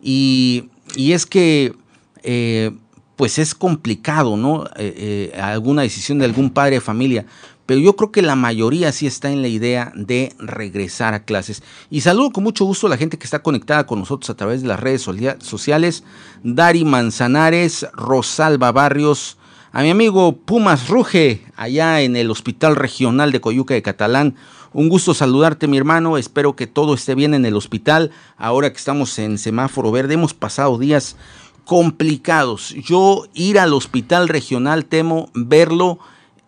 Y, 0.00 0.68
es 0.96 1.26
que, 1.26 1.74
eh, 2.22 2.72
pues 3.16 3.38
es 3.38 3.54
complicado, 3.54 4.36
¿no? 4.36 4.64
Eh, 4.76 5.30
eh, 5.34 5.40
alguna 5.40 5.82
decisión 5.82 6.18
de 6.18 6.24
algún 6.24 6.50
padre 6.50 6.76
de 6.76 6.80
familia, 6.80 7.26
pero 7.66 7.80
yo 7.80 7.94
creo 7.96 8.10
que 8.10 8.22
la 8.22 8.36
mayoría 8.36 8.92
sí 8.92 9.06
está 9.06 9.30
en 9.30 9.42
la 9.42 9.48
idea 9.48 9.92
de 9.94 10.34
regresar 10.38 11.14
a 11.14 11.24
clases. 11.24 11.62
Y 11.90 12.00
saludo 12.00 12.30
con 12.30 12.44
mucho 12.44 12.64
gusto 12.64 12.86
a 12.86 12.90
la 12.90 12.96
gente 12.96 13.18
que 13.18 13.24
está 13.24 13.42
conectada 13.42 13.86
con 13.86 14.00
nosotros 14.00 14.28
a 14.30 14.36
través 14.36 14.62
de 14.62 14.68
las 14.68 14.80
redes 14.80 15.02
sociales. 15.02 16.04
Dari 16.42 16.84
Manzanares, 16.84 17.86
Rosalba 17.94 18.72
Barrios, 18.72 19.38
a 19.70 19.82
mi 19.82 19.90
amigo 19.90 20.36
Pumas 20.36 20.88
Ruge, 20.88 21.42
allá 21.56 22.02
en 22.02 22.16
el 22.16 22.30
Hospital 22.30 22.76
Regional 22.76 23.32
de 23.32 23.40
Coyuca 23.40 23.74
de 23.74 23.82
Catalán. 23.82 24.34
Un 24.74 24.88
gusto 24.88 25.12
saludarte, 25.12 25.66
mi 25.66 25.76
hermano. 25.76 26.16
Espero 26.16 26.56
que 26.56 26.66
todo 26.66 26.94
esté 26.94 27.14
bien 27.14 27.34
en 27.34 27.44
el 27.44 27.56
hospital. 27.56 28.10
Ahora 28.38 28.70
que 28.70 28.78
estamos 28.78 29.18
en 29.18 29.36
semáforo 29.36 29.90
verde, 29.90 30.14
hemos 30.14 30.32
pasado 30.32 30.78
días 30.78 31.16
complicados. 31.64 32.74
Yo 32.74 33.26
ir 33.34 33.58
al 33.58 33.74
hospital 33.74 34.28
regional 34.28 34.86
temo 34.86 35.30
verlo 35.34 35.98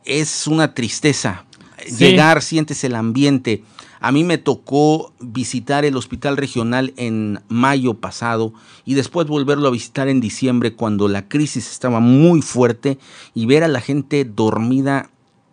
es 0.04 0.46
una 0.46 0.74
tristeza. 0.74 1.44
Llegar, 1.98 2.40
sientes 2.42 2.82
el 2.84 2.94
ambiente. 2.94 3.62
A 4.00 4.12
mí 4.12 4.24
me 4.24 4.38
tocó 4.38 5.12
visitar 5.20 5.84
el 5.84 5.96
hospital 5.96 6.36
regional 6.36 6.92
en 6.96 7.40
mayo 7.48 7.94
pasado 7.94 8.52
y 8.84 8.94
después 8.94 9.26
volverlo 9.26 9.68
a 9.68 9.70
visitar 9.70 10.08
en 10.08 10.20
diciembre 10.20 10.74
cuando 10.74 11.08
la 11.08 11.28
crisis 11.28 11.70
estaba 11.70 12.00
muy 12.00 12.42
fuerte 12.42 12.98
y 13.34 13.46
ver 13.46 13.64
a 13.64 13.68
la 13.68 13.80
gente 13.80 14.26
dormida 14.26 15.10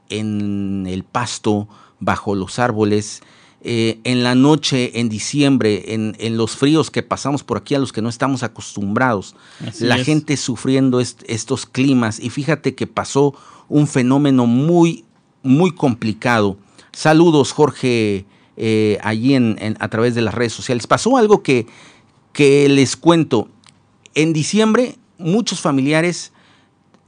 en 0.10 0.86
el 0.86 1.04
pasto, 1.06 1.70
bajo 2.02 2.36
los 2.36 2.60
árboles, 2.60 3.22
eh, 3.64 4.00
en 4.04 4.24
la 4.24 4.34
noche, 4.34 5.00
en 5.00 5.08
diciembre, 5.08 5.94
en, 5.94 6.36
los 6.36 6.56
fríos 6.56 6.90
que 6.90 7.04
pasamos 7.04 7.44
por 7.44 7.58
aquí 7.58 7.76
a 7.76 7.80
los 7.80 7.94
que 7.94 8.02
no 8.02 8.10
estamos 8.10 8.42
acostumbrados, 8.42 9.36
la 9.80 10.04
gente 10.04 10.36
sufriendo 10.36 11.00
estos 11.00 11.68
climas 11.68 12.20
y 12.20 12.32
fíjate 12.32 12.74
que 12.74 12.88
pasó 12.88 13.36
un 13.70 13.88
fenómeno 13.88 14.48
muy, 14.48 15.06
muy 15.44 15.72
complicado. 15.76 16.58
Saludos, 16.92 17.52
Jorge, 17.52 18.26
eh, 18.58 18.98
allí 19.04 19.36
en, 19.36 19.78
a 19.80 19.88
través 19.90 20.16
de 20.16 20.24
las 20.24 20.34
redes 20.34 20.54
sociales. 20.54 20.88
Pasó 20.88 21.16
algo 21.16 21.44
que, 21.44 21.68
que 22.34 22.68
les 22.68 22.98
cuento. 22.98 23.48
En 24.16 24.34
diciembre, 24.34 24.98
muchos 25.20 25.62
familiares 25.62 26.34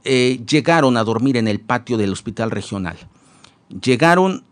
eh, 0.04 0.40
llegaron 0.48 0.96
a 0.96 1.04
dormir 1.04 1.36
en 1.36 1.48
el 1.48 1.60
patio 1.60 1.96
del 1.96 2.12
hospital 2.12 2.52
regional. 2.52 2.96
Llegaron 3.82 4.44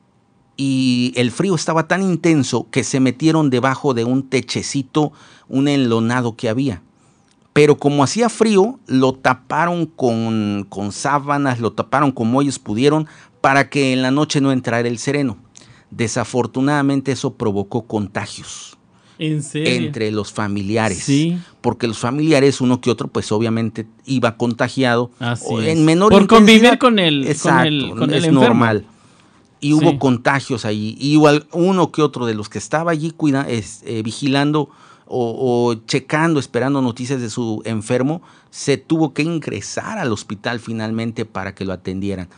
y 0.64 1.12
el 1.16 1.32
frío 1.32 1.56
estaba 1.56 1.88
tan 1.88 2.02
intenso 2.02 2.68
que 2.70 2.84
se 2.84 3.00
metieron 3.00 3.50
debajo 3.50 3.94
de 3.94 4.04
un 4.04 4.22
techecito, 4.22 5.10
un 5.48 5.66
enlonado 5.66 6.36
que 6.36 6.48
había. 6.48 6.82
Pero 7.52 7.78
como 7.78 8.04
hacía 8.04 8.28
frío, 8.28 8.78
lo 8.86 9.12
taparon 9.12 9.86
con, 9.86 10.64
con 10.68 10.92
sábanas, 10.92 11.58
lo 11.58 11.72
taparon 11.72 12.12
como 12.12 12.40
ellos 12.40 12.60
pudieron 12.60 13.08
para 13.40 13.70
que 13.70 13.92
en 13.92 14.02
la 14.02 14.12
noche 14.12 14.40
no 14.40 14.52
entrara 14.52 14.86
el 14.86 14.98
sereno. 14.98 15.36
Desafortunadamente 15.90 17.10
eso 17.10 17.34
provocó 17.34 17.88
contagios. 17.88 18.78
¿En 19.18 19.42
serio? 19.42 19.86
Entre 19.86 20.12
los 20.12 20.32
familiares. 20.32 20.98
Sí. 20.98 21.38
Porque 21.60 21.88
los 21.88 21.98
familiares, 21.98 22.60
uno 22.60 22.80
que 22.80 22.88
otro, 22.88 23.08
pues 23.08 23.32
obviamente 23.32 23.84
iba 24.06 24.36
contagiado. 24.36 25.10
Así 25.18 25.44
en 25.66 25.84
menor 25.84 26.12
Por 26.12 26.28
convivir 26.28 26.78
con 26.78 27.00
el, 27.00 27.26
Exacto, 27.26 27.96
con 27.96 28.14
es 28.14 28.30
normal. 28.30 28.86
Y 29.62 29.74
hubo 29.74 29.96
contagios 30.00 30.64
ahí. 30.64 30.96
Y 30.98 31.12
igual 31.12 31.46
uno 31.52 31.92
que 31.92 32.02
otro 32.02 32.26
de 32.26 32.34
los 32.34 32.48
que 32.48 32.58
estaba 32.58 32.90
allí 32.90 33.12
cuida, 33.12 33.46
eh, 33.48 34.02
vigilando 34.02 34.68
o, 35.06 35.76
checando, 35.86 36.40
esperando 36.40 36.82
noticias 36.82 37.20
de 37.20 37.30
su 37.30 37.62
enfermo, 37.64 38.22
se 38.50 38.76
tuvo 38.76 39.14
que 39.14 39.22
ingresar 39.22 39.98
al 39.98 40.10
hospital 40.10 40.58
finalmente 40.58 41.24
para 41.24 41.54
que 41.54 41.64
lo 41.64 41.72
atendieran. 41.72 42.28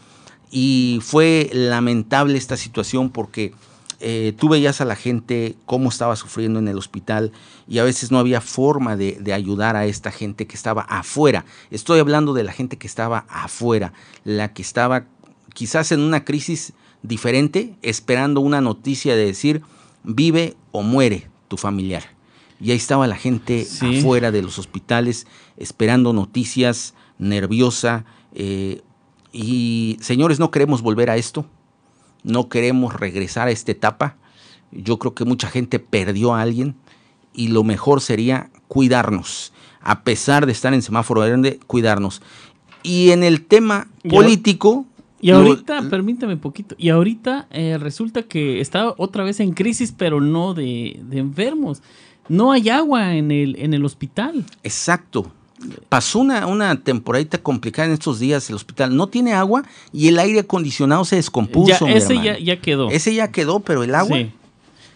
Y 0.50 0.98
fue 1.02 1.48
lamentable 1.54 2.36
esta 2.36 2.58
situación 2.58 3.08
porque 3.08 3.54
eh, 4.00 4.34
tú 4.36 4.50
veías 4.50 4.82
a 4.82 4.84
la 4.84 4.94
gente 4.94 5.56
cómo 5.64 5.88
estaba 5.88 6.16
sufriendo 6.16 6.58
en 6.58 6.68
el 6.68 6.76
hospital 6.76 7.32
y 7.66 7.78
a 7.78 7.84
veces 7.84 8.10
no 8.10 8.18
había 8.18 8.42
forma 8.42 8.98
de, 8.98 9.16
de, 9.18 9.32
ayudar 9.32 9.76
a 9.76 9.86
esta 9.86 10.10
gente 10.10 10.46
que 10.46 10.56
estaba 10.56 10.82
afuera. 10.82 11.46
Estoy 11.70 12.00
hablando 12.00 12.34
de 12.34 12.44
la 12.44 12.52
gente 12.52 12.76
que 12.76 12.86
estaba 12.86 13.24
afuera, 13.30 13.94
la 14.24 14.52
que 14.52 14.60
estaba 14.60 15.06
quizás 15.54 15.90
en 15.90 16.00
una 16.00 16.24
crisis 16.24 16.74
diferente, 17.04 17.76
esperando 17.82 18.40
una 18.40 18.60
noticia 18.60 19.14
de 19.14 19.26
decir, 19.26 19.62
vive 20.02 20.56
o 20.72 20.82
muere 20.82 21.28
tu 21.48 21.56
familiar. 21.56 22.02
Y 22.60 22.70
ahí 22.70 22.78
estaba 22.78 23.06
la 23.06 23.16
gente 23.16 23.66
afuera 23.80 24.30
de 24.30 24.42
los 24.42 24.58
hospitales 24.58 25.26
esperando 25.58 26.14
noticias, 26.14 26.94
nerviosa. 27.18 28.06
Eh, 28.34 28.80
y 29.32 29.98
señores, 30.00 30.40
no 30.40 30.50
queremos 30.50 30.80
volver 30.80 31.10
a 31.10 31.16
esto. 31.16 31.44
No 32.22 32.48
queremos 32.48 32.94
regresar 32.94 33.48
a 33.48 33.50
esta 33.50 33.72
etapa. 33.72 34.16
Yo 34.72 34.98
creo 34.98 35.14
que 35.14 35.26
mucha 35.26 35.48
gente 35.48 35.78
perdió 35.78 36.34
a 36.34 36.40
alguien 36.40 36.74
y 37.34 37.48
lo 37.48 37.64
mejor 37.64 38.00
sería 38.00 38.50
cuidarnos. 38.66 39.52
A 39.82 40.04
pesar 40.04 40.46
de 40.46 40.52
estar 40.52 40.72
en 40.72 40.80
semáforo 40.80 41.20
verde, 41.20 41.60
cuidarnos. 41.66 42.22
Y 42.82 43.10
en 43.10 43.24
el 43.24 43.44
tema 43.44 43.88
político, 44.08 44.86
y 45.28 45.30
ahorita, 45.30 45.88
permítame 45.88 46.34
un 46.34 46.40
poquito, 46.40 46.74
y 46.78 46.90
ahorita 46.90 47.48
eh, 47.50 47.78
resulta 47.78 48.22
que 48.22 48.60
está 48.60 48.94
otra 48.96 49.24
vez 49.24 49.40
en 49.40 49.52
crisis, 49.52 49.94
pero 49.96 50.20
no 50.20 50.54
de, 50.54 51.00
de, 51.08 51.18
enfermos 51.18 51.82
no 52.28 52.52
hay 52.52 52.68
agua 52.68 53.14
en 53.14 53.30
el, 53.30 53.56
en 53.58 53.74
el 53.74 53.84
hospital. 53.84 54.44
Exacto. 54.62 55.30
Pasó 55.88 56.18
una, 56.18 56.46
una 56.46 56.80
temporadita 56.80 57.38
complicada 57.38 57.88
en 57.88 57.94
estos 57.94 58.18
días 58.18 58.48
el 58.50 58.56
hospital. 58.56 58.94
No 58.94 59.06
tiene 59.06 59.32
agua 59.32 59.64
y 59.92 60.08
el 60.08 60.18
aire 60.18 60.40
acondicionado 60.40 61.04
se 61.04 61.16
descompuso. 61.16 61.86
ese 61.86 62.20
ya, 62.42 62.60
quedó. 62.60 62.90
Ese 62.90 63.14
ya 63.14 63.30
quedó, 63.30 63.60
pero 63.60 63.82
el 63.82 63.94
agua 63.94 64.18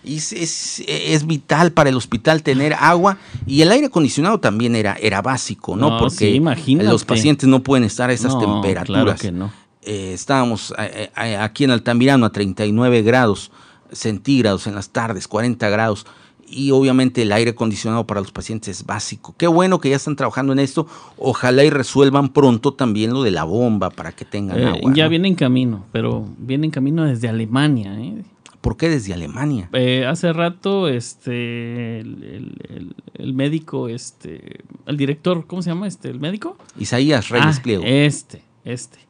es, 0.04 1.26
vital 1.26 1.72
para 1.72 1.90
el 1.90 1.96
hospital 1.96 2.42
tener 2.42 2.74
agua 2.74 3.18
y 3.46 3.62
el 3.62 3.70
aire 3.70 3.86
acondicionado 3.86 4.40
también 4.40 4.76
era, 4.76 4.96
era 5.00 5.22
básico, 5.22 5.76
¿no? 5.76 5.98
Porque 5.98 6.40
los 6.82 7.04
pacientes 7.04 7.48
no 7.48 7.62
pueden 7.62 7.84
estar 7.84 8.10
a 8.10 8.12
esas 8.12 8.38
temperaturas. 8.38 9.04
Claro 9.04 9.16
que 9.16 9.32
no. 9.32 9.52
Eh, 9.88 10.12
estábamos 10.12 10.74
eh, 10.78 11.10
eh, 11.16 11.36
aquí 11.36 11.64
en 11.64 11.70
Altamirano 11.70 12.26
a 12.26 12.30
39 12.30 13.00
grados 13.00 13.50
centígrados 13.90 14.66
en 14.66 14.74
las 14.74 14.90
tardes, 14.90 15.26
40 15.26 15.66
grados 15.70 16.04
y 16.50 16.70
obviamente 16.70 17.22
el 17.22 17.32
aire 17.32 17.52
acondicionado 17.52 18.06
para 18.06 18.20
los 18.20 18.32
pacientes 18.32 18.80
es 18.80 18.86
básico. 18.86 19.34
Qué 19.36 19.46
bueno 19.46 19.80
que 19.80 19.90
ya 19.90 19.96
están 19.96 20.16
trabajando 20.16 20.52
en 20.52 20.58
esto. 20.58 20.86
Ojalá 21.16 21.64
y 21.64 21.70
resuelvan 21.70 22.30
pronto 22.30 22.74
también 22.74 23.12
lo 23.12 23.22
de 23.22 23.30
la 23.30 23.44
bomba 23.44 23.90
para 23.90 24.12
que 24.12 24.24
tengan 24.24 24.58
eh, 24.58 24.66
agua. 24.66 24.92
Ya 24.94 25.08
viene 25.08 25.28
en 25.28 25.34
camino, 25.34 25.86
pero 25.92 26.26
viene 26.38 26.66
en 26.66 26.70
camino 26.70 27.04
desde 27.04 27.28
Alemania. 27.28 27.98
¿eh? 27.98 28.22
¿Por 28.60 28.76
qué 28.76 28.88
desde 28.88 29.14
Alemania? 29.14 29.68
Eh, 29.72 30.04
hace 30.06 30.32
rato, 30.32 30.88
este, 30.88 32.00
el, 32.00 33.34
médico, 33.34 33.88
este, 33.88 34.60
el 34.86 34.96
director, 34.96 35.46
¿cómo 35.46 35.62
se 35.62 35.70
llama 35.70 35.86
este, 35.86 36.08
el 36.08 36.20
médico? 36.20 36.56
Isaías 36.78 37.28
Reyes 37.28 37.60
ah, 37.64 37.80
Este, 37.84 38.42
este. 38.64 39.07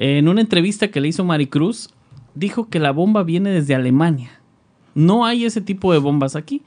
En 0.00 0.28
una 0.28 0.40
entrevista 0.40 0.92
que 0.92 1.00
le 1.00 1.08
hizo 1.08 1.24
Maricruz, 1.24 1.90
dijo 2.36 2.68
que 2.68 2.78
la 2.78 2.92
bomba 2.92 3.24
viene 3.24 3.50
desde 3.50 3.74
Alemania. 3.74 4.30
No 4.94 5.26
hay 5.26 5.44
ese 5.44 5.60
tipo 5.60 5.92
de 5.92 5.98
bombas 5.98 6.36
aquí. 6.36 6.62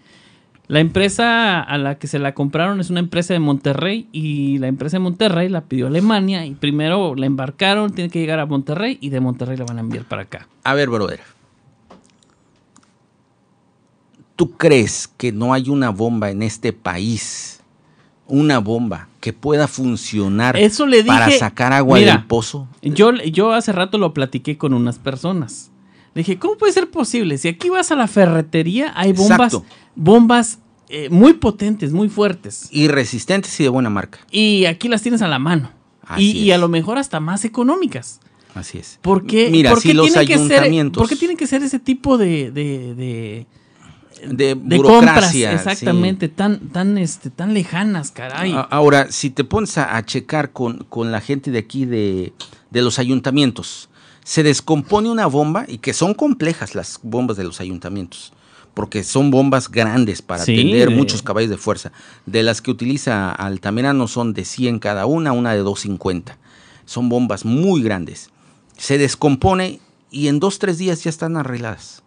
La 0.67 0.81
empresa 0.81 1.61
a 1.61 1.77
la 1.77 1.97
que 1.97 2.07
se 2.07 2.19
la 2.19 2.33
compraron 2.33 2.81
es 2.81 2.89
una 2.89 2.99
empresa 2.99 3.33
de 3.33 3.39
Monterrey 3.39 4.09
y 4.11 4.57
la 4.57 4.67
empresa 4.67 4.97
de 4.97 5.03
Monterrey 5.03 5.47
la 5.47 5.61
pidió 5.61 5.87
Alemania 5.87 6.45
y 6.45 6.55
primero 6.55 7.15
la 7.15 7.25
embarcaron, 7.25 7.93
tiene 7.93 8.09
que 8.09 8.19
llegar 8.19 8.39
a 8.39 8.45
Monterrey 8.45 8.97
y 8.99 9.07
de 9.11 9.21
Monterrey 9.21 9.55
la 9.55 9.63
van 9.63 9.77
a 9.77 9.81
enviar 9.81 10.03
para 10.03 10.23
acá. 10.23 10.49
A 10.65 10.73
ver, 10.73 10.89
brother. 10.89 11.21
¿Tú 14.35 14.57
crees 14.57 15.07
que 15.07 15.31
no 15.31 15.53
hay 15.53 15.69
una 15.69 15.89
bomba 15.89 16.31
en 16.31 16.43
este 16.43 16.73
país? 16.73 17.61
Una 18.27 18.59
bomba 18.59 19.07
que 19.21 19.31
pueda 19.31 19.67
funcionar 19.69 20.57
Eso 20.57 20.85
le 20.85 21.03
para 21.05 21.27
dije- 21.27 21.39
sacar 21.39 21.71
agua 21.71 21.99
Mira, 21.99 22.13
del 22.17 22.25
pozo. 22.25 22.67
Yo, 22.81 23.13
yo 23.13 23.53
hace 23.53 23.71
rato 23.71 23.97
lo 23.97 24.13
platiqué 24.13 24.57
con 24.57 24.73
unas 24.73 24.99
personas. 24.99 25.71
Le 26.13 26.21
dije, 26.23 26.37
¿cómo 26.37 26.57
puede 26.57 26.73
ser 26.73 26.89
posible? 26.91 27.37
Si 27.37 27.47
aquí 27.47 27.69
vas 27.69 27.91
a 27.91 27.95
la 27.95 28.07
ferretería, 28.07 28.91
hay 28.95 29.13
bombas, 29.13 29.53
Exacto. 29.53 29.65
bombas 29.95 30.59
eh, 30.89 31.07
muy 31.09 31.33
potentes, 31.33 31.93
muy 31.93 32.09
fuertes. 32.09 32.67
Y 32.71 32.89
resistentes 32.89 33.57
y 33.59 33.63
de 33.63 33.69
buena 33.69 33.89
marca. 33.89 34.19
Y 34.29 34.65
aquí 34.65 34.89
las 34.89 35.01
tienes 35.01 35.21
a 35.21 35.29
la 35.29 35.39
mano. 35.39 35.71
Así 36.05 36.31
Y, 36.31 36.39
y 36.39 36.51
a 36.51 36.57
lo 36.57 36.67
mejor 36.67 36.97
hasta 36.97 37.21
más 37.21 37.45
económicas. 37.45 38.19
Así 38.55 38.77
es. 38.79 38.99
¿Por 39.01 39.25
qué, 39.25 39.49
Mira, 39.49 39.69
por 39.69 39.79
si 39.79 39.89
qué 39.89 39.93
los 39.93 40.07
tienen 40.07 40.27
que 40.27 40.33
ser, 40.33 40.41
ayuntamientos 40.41 40.99
¿Por 40.99 41.07
qué 41.07 41.15
tienen 41.15 41.37
que 41.37 41.47
ser 41.47 41.63
ese 41.63 41.79
tipo 41.79 42.17
de, 42.17 42.51
de, 42.51 42.93
de- 42.95 43.47
de, 44.27 44.55
de 44.55 44.77
compras? 44.77 44.77
burocracia. 44.77 45.53
Exactamente, 45.53 46.27
tan, 46.29 46.59
tan, 46.69 46.97
este, 46.97 47.29
tan 47.29 47.53
lejanas, 47.53 48.11
caray. 48.11 48.53
Ahora, 48.69 49.11
si 49.11 49.29
te 49.29 49.43
pones 49.43 49.77
a, 49.77 49.95
a 49.97 50.05
checar 50.05 50.51
con, 50.51 50.79
con 50.89 51.11
la 51.11 51.21
gente 51.21 51.51
de 51.51 51.59
aquí 51.59 51.85
de, 51.85 52.33
de 52.69 52.81
los 52.81 52.99
ayuntamientos, 52.99 53.89
se 54.23 54.43
descompone 54.43 55.09
una 55.09 55.25
bomba 55.27 55.65
y 55.67 55.79
que 55.79 55.93
son 55.93 56.13
complejas 56.13 56.75
las 56.75 56.99
bombas 57.03 57.37
de 57.37 57.43
los 57.43 57.59
ayuntamientos, 57.59 58.33
porque 58.73 59.03
son 59.03 59.31
bombas 59.31 59.69
grandes 59.69 60.21
para 60.21 60.43
Sí, 60.45 60.53
atender 60.53 60.89
de- 60.89 60.95
muchos 60.95 61.21
caballos 61.23 61.49
de 61.49 61.57
fuerza. 61.57 61.91
De 62.25 62.43
las 62.43 62.61
que 62.61 62.71
utiliza 62.71 63.31
Altamirano 63.31 64.07
son 64.07 64.33
de 64.33 64.45
100 64.45 64.79
cada 64.79 65.05
una, 65.05 65.31
una 65.31 65.51
de 65.53 65.59
250. 65.59 66.37
Son 66.85 67.09
bombas 67.09 67.45
muy 67.45 67.81
grandes. 67.81 68.29
Se 68.77 68.97
descompone 68.97 69.79
y 70.11 70.27
en 70.27 70.39
dos, 70.39 70.59
tres 70.59 70.77
días 70.77 71.03
ya 71.03 71.09
están 71.09 71.37
arregladas. 71.37 72.00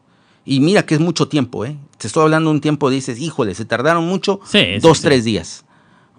Y 0.44 0.60
mira 0.60 0.84
que 0.84 0.94
es 0.94 1.00
mucho 1.00 1.28
tiempo, 1.28 1.64
¿eh? 1.64 1.76
Te 1.98 2.06
estoy 2.06 2.22
hablando 2.24 2.50
un 2.50 2.60
tiempo, 2.60 2.90
dices, 2.90 3.18
híjole, 3.20 3.54
se 3.54 3.64
tardaron 3.64 4.06
mucho, 4.06 4.40
Sí, 4.44 4.60
dos, 4.82 4.98
sí. 4.98 5.04
tres 5.04 5.24
días. 5.24 5.64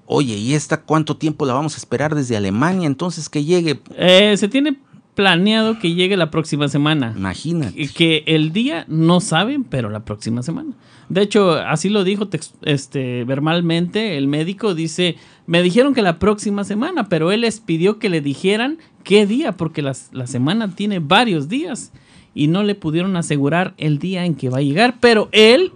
Oye, 0.07 0.35
¿y 0.35 0.53
esta 0.53 0.81
cuánto 0.81 1.17
tiempo 1.17 1.45
la 1.45 1.53
vamos 1.53 1.75
a 1.75 1.77
esperar 1.77 2.15
desde 2.15 2.35
Alemania? 2.37 2.87
Entonces 2.87 3.29
que 3.29 3.43
llegue, 3.43 3.79
Eh, 3.97 4.35
se 4.37 4.47
tiene 4.47 4.77
planeado 5.15 5.79
que 5.79 5.93
llegue 5.93 6.17
la 6.17 6.29
próxima 6.31 6.67
semana. 6.67 7.13
imagínate. 7.15 7.73
Que- 7.75 7.87
que 7.87 8.23
el 8.27 8.51
día 8.51 8.85
no 8.87 9.19
saben, 9.21 9.63
pero 9.63 9.89
la 9.89 10.03
próxima 10.05 10.43
semana. 10.43 10.71
De 11.07 11.21
hecho, 11.21 11.53
así 11.53 11.89
lo 11.89 12.03
dijo 12.03 12.27
este, 12.63 13.23
verbalmente 13.25 14.17
el 14.17 14.27
médico. 14.27 14.73
Dice, 14.73 15.15
me 15.45 15.61
dijeron 15.61 15.93
que 15.93 16.01
la 16.01 16.17
próxima 16.19 16.63
semana, 16.63 17.07
pero 17.09 17.31
él 17.31 17.41
les 17.41 17.59
pidió 17.59 17.99
que 17.99 18.09
le 18.09 18.21
dijeran 18.21 18.79
qué 19.03 19.25
día, 19.27 19.51
porque 19.53 19.81
las- 19.83 20.09
la 20.13 20.25
semana 20.27 20.69
tiene 20.75 20.99
varios 20.99 21.47
días 21.47 21.91
y 22.35 22.47
no 22.47 22.61
le 22.61 22.75
pudieron 22.75 23.15
asegurar 23.17 23.73
el 23.77 23.97
día 23.97 24.25
en 24.25 24.35
que 24.35 24.49
va 24.49 24.59
a 24.59 24.61
llegar. 24.61 24.97
Pero 24.99 25.29
él, 25.31 25.71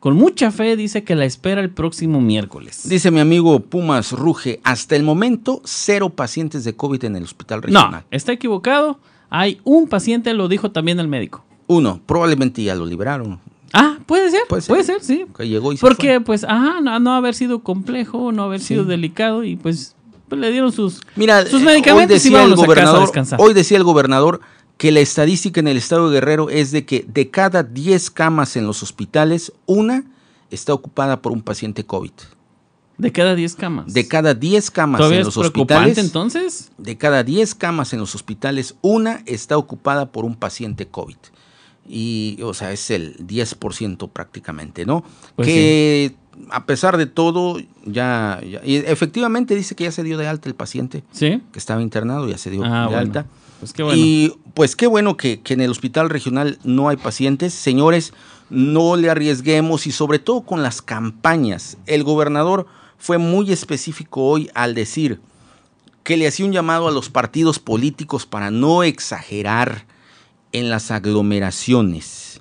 con 0.00 0.14
mucha 0.16 0.50
fe, 0.50 0.76
dice 0.76 1.02
que 1.04 1.14
la 1.14 1.24
espera 1.24 1.62
el 1.62 1.70
próximo 1.70 2.20
miércoles. 2.20 2.86
Dice 2.88 3.10
mi 3.10 3.20
amigo 3.20 3.60
Pumas 3.60 4.12
Ruge, 4.12 4.60
hasta 4.64 4.96
el 4.96 5.02
momento 5.04 5.62
cero 5.64 6.10
pacientes 6.10 6.64
de 6.64 6.76
COVID 6.76 7.04
en 7.04 7.16
el 7.16 7.22
hospital 7.22 7.60
No, 7.60 7.62
regional. 7.80 8.04
está 8.10 8.32
equivocado. 8.32 8.98
Hay 9.30 9.60
un 9.64 9.88
paciente, 9.88 10.34
lo 10.34 10.48
dijo 10.48 10.70
también 10.70 11.00
el 11.00 11.08
médico. 11.08 11.44
Uno, 11.68 12.00
probablemente 12.04 12.62
ya 12.62 12.74
lo 12.74 12.84
liberaron. 12.84 13.40
Ah, 13.72 13.98
puede 14.06 14.30
ser, 14.30 14.42
Puede 14.48 14.62
puede 14.62 14.84
ser. 14.84 15.02
sí. 15.02 15.26
Que 15.36 15.48
llegó 15.48 15.72
y 15.72 15.76
se 15.76 15.80
Porque, 15.80 16.16
fue. 16.16 16.20
pues, 16.20 16.44
ajá, 16.44 16.80
no, 16.80 16.98
no 17.00 17.12
haber 17.14 17.34
sido 17.34 17.60
complejo, 17.60 18.30
no 18.32 18.44
haber 18.44 18.60
sido 18.60 18.84
delicado 18.84 19.42
y 19.42 19.56
pues, 19.56 19.96
pues, 20.28 20.40
le 20.40 20.50
dieron 20.52 20.70
sus, 20.72 21.00
Mira, 21.16 21.44
sus 21.46 21.62
eh, 21.62 21.64
medicamentos 21.64 22.10
hoy 22.10 22.14
y 22.14 22.18
decía 22.32 22.42
el 22.44 22.50
vámonos 22.54 23.08
a 23.08 23.12
casa 23.12 23.36
a 23.36 23.38
hoy 23.40 23.52
decía 23.54 23.76
el 23.76 23.84
gobernador 23.84 24.40
que 24.76 24.92
la 24.92 25.00
estadística 25.00 25.60
en 25.60 25.68
el 25.68 25.76
estado 25.76 26.08
de 26.10 26.14
Guerrero 26.16 26.50
es 26.50 26.70
de 26.70 26.84
que 26.84 27.04
de 27.08 27.30
cada 27.30 27.62
10 27.62 28.10
camas 28.10 28.56
en 28.56 28.66
los 28.66 28.82
hospitales, 28.82 29.52
una 29.66 30.04
está 30.50 30.74
ocupada 30.74 31.22
por 31.22 31.32
un 31.32 31.42
paciente 31.42 31.84
COVID. 31.84 32.12
de 32.98 33.12
cada 33.12 33.34
10 33.34 33.54
camas. 33.56 33.92
De 33.92 34.08
cada 34.08 34.32
10 34.32 34.70
camas 34.70 34.98
¿Todavía 34.98 35.18
en 35.20 35.26
es 35.28 35.34
los 35.36 35.50
preocupante 35.50 35.74
hospitales, 35.74 35.98
entonces? 35.98 36.70
de 36.78 36.96
cada 36.96 37.22
10 37.24 37.54
camas 37.54 37.92
en 37.92 38.00
los 38.00 38.14
hospitales, 38.14 38.74
una 38.80 39.22
está 39.26 39.58
ocupada 39.58 40.10
por 40.12 40.24
un 40.24 40.34
paciente 40.34 40.86
COVID. 40.86 41.16
Y, 41.88 42.38
o 42.42 42.52
sea, 42.54 42.72
es 42.72 42.90
el 42.90 43.16
10% 43.26 44.08
prácticamente, 44.10 44.86
¿no? 44.86 45.04
Pues 45.36 45.46
que 45.46 46.14
a 46.50 46.64
pesar 46.66 46.96
de 46.96 47.06
todo, 47.06 47.58
ya, 47.84 48.40
ya- 48.42 48.60
y 48.64 48.76
efectivamente 48.76 49.54
dice 49.54 49.74
que 49.74 49.84
ya 49.84 49.92
se 49.92 50.02
dio 50.02 50.16
de 50.18 50.26
alta 50.26 50.48
el 50.48 50.54
paciente 50.54 51.04
Sí. 51.12 51.42
que 51.52 51.58
estaba 51.58 51.80
internado, 51.82 52.28
ya 52.28 52.38
se 52.38 52.50
dio 52.50 52.64
Ah, 52.64 52.80
de 52.82 52.86
bueno. 52.86 52.98
alta. 52.98 53.26
Pues 53.60 53.72
qué 53.72 53.82
bueno. 53.82 53.98
Y 54.00 54.34
pues 54.54 54.76
qué 54.76 54.86
bueno 54.86 55.16
que, 55.16 55.40
que 55.40 55.54
en 55.54 55.60
el 55.60 55.70
hospital 55.70 56.10
regional 56.10 56.58
no 56.64 56.88
hay 56.88 56.96
pacientes. 56.96 57.54
Señores, 57.54 58.12
no 58.50 58.96
le 58.96 59.10
arriesguemos 59.10 59.86
y 59.86 59.92
sobre 59.92 60.18
todo 60.18 60.42
con 60.42 60.62
las 60.62 60.82
campañas. 60.82 61.76
El 61.86 62.04
gobernador 62.04 62.66
fue 62.98 63.18
muy 63.18 63.50
específico 63.52 64.22
hoy 64.24 64.50
al 64.54 64.74
decir 64.74 65.20
que 66.02 66.16
le 66.16 66.28
hacía 66.28 66.46
un 66.46 66.52
llamado 66.52 66.86
a 66.86 66.92
los 66.92 67.08
partidos 67.10 67.58
políticos 67.58 68.26
para 68.26 68.50
no 68.50 68.82
exagerar 68.84 69.86
en 70.52 70.70
las 70.70 70.90
aglomeraciones. 70.90 72.40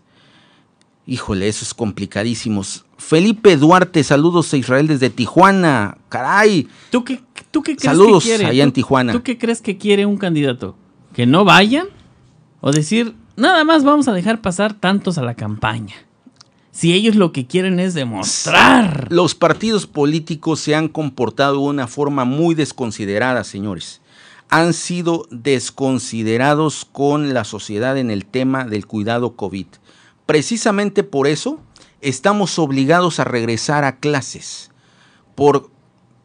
Híjole, 1.07 1.47
eso 1.47 1.63
es 1.65 1.73
complicadísimo. 1.73 2.63
Felipe 2.97 3.57
Duarte, 3.57 4.03
saludos 4.03 4.53
a 4.53 4.57
Israel 4.57 4.87
desde 4.87 5.09
Tijuana. 5.09 5.97
Caray, 6.09 6.67
¿Tú 6.89 7.03
qué, 7.03 7.21
tú 7.51 7.61
qué 7.61 7.75
crees 7.75 7.83
Saludos 7.97 8.23
que 8.23 8.29
quiere? 8.29 8.45
allá 8.45 8.63
en 8.63 8.69
¿Tú- 8.69 8.73
Tijuana. 8.75 9.13
¿Tú 9.13 9.21
qué 9.23 9.37
crees 9.37 9.61
que 9.61 9.77
quiere 9.77 10.05
un 10.05 10.17
candidato? 10.17 10.75
¿Que 11.15 11.25
no 11.25 11.45
vayan? 11.45 11.87
¿O 12.59 12.71
decir, 12.71 13.15
nada 13.37 13.63
más 13.63 13.85
vamos 13.85 14.09
a 14.09 14.13
dejar 14.13 14.41
pasar 14.41 14.73
tantos 14.73 15.17
a 15.17 15.21
la 15.21 15.33
campaña? 15.33 15.95
Si 16.71 16.93
ellos 16.93 17.15
lo 17.15 17.31
que 17.31 17.47
quieren 17.47 17.79
es 17.79 17.93
demostrar. 17.93 19.07
Los 19.09 19.33
partidos 19.33 19.87
políticos 19.87 20.59
se 20.59 20.75
han 20.75 20.89
comportado 20.89 21.53
de 21.53 21.69
una 21.69 21.87
forma 21.87 22.25
muy 22.25 22.53
desconsiderada, 22.53 23.45
señores. 23.45 24.01
Han 24.49 24.73
sido 24.73 25.25
desconsiderados 25.31 26.83
con 26.83 27.33
la 27.33 27.45
sociedad 27.45 27.97
en 27.97 28.11
el 28.11 28.25
tema 28.25 28.65
del 28.65 28.85
cuidado 28.85 29.37
COVID. 29.37 29.67
Precisamente 30.25 31.03
por 31.03 31.27
eso 31.27 31.61
estamos 32.01 32.59
obligados 32.59 33.21
a 33.21 33.23
regresar 33.23 33.85
a 33.85 33.99
clases. 33.99 34.69
Por 35.33 35.69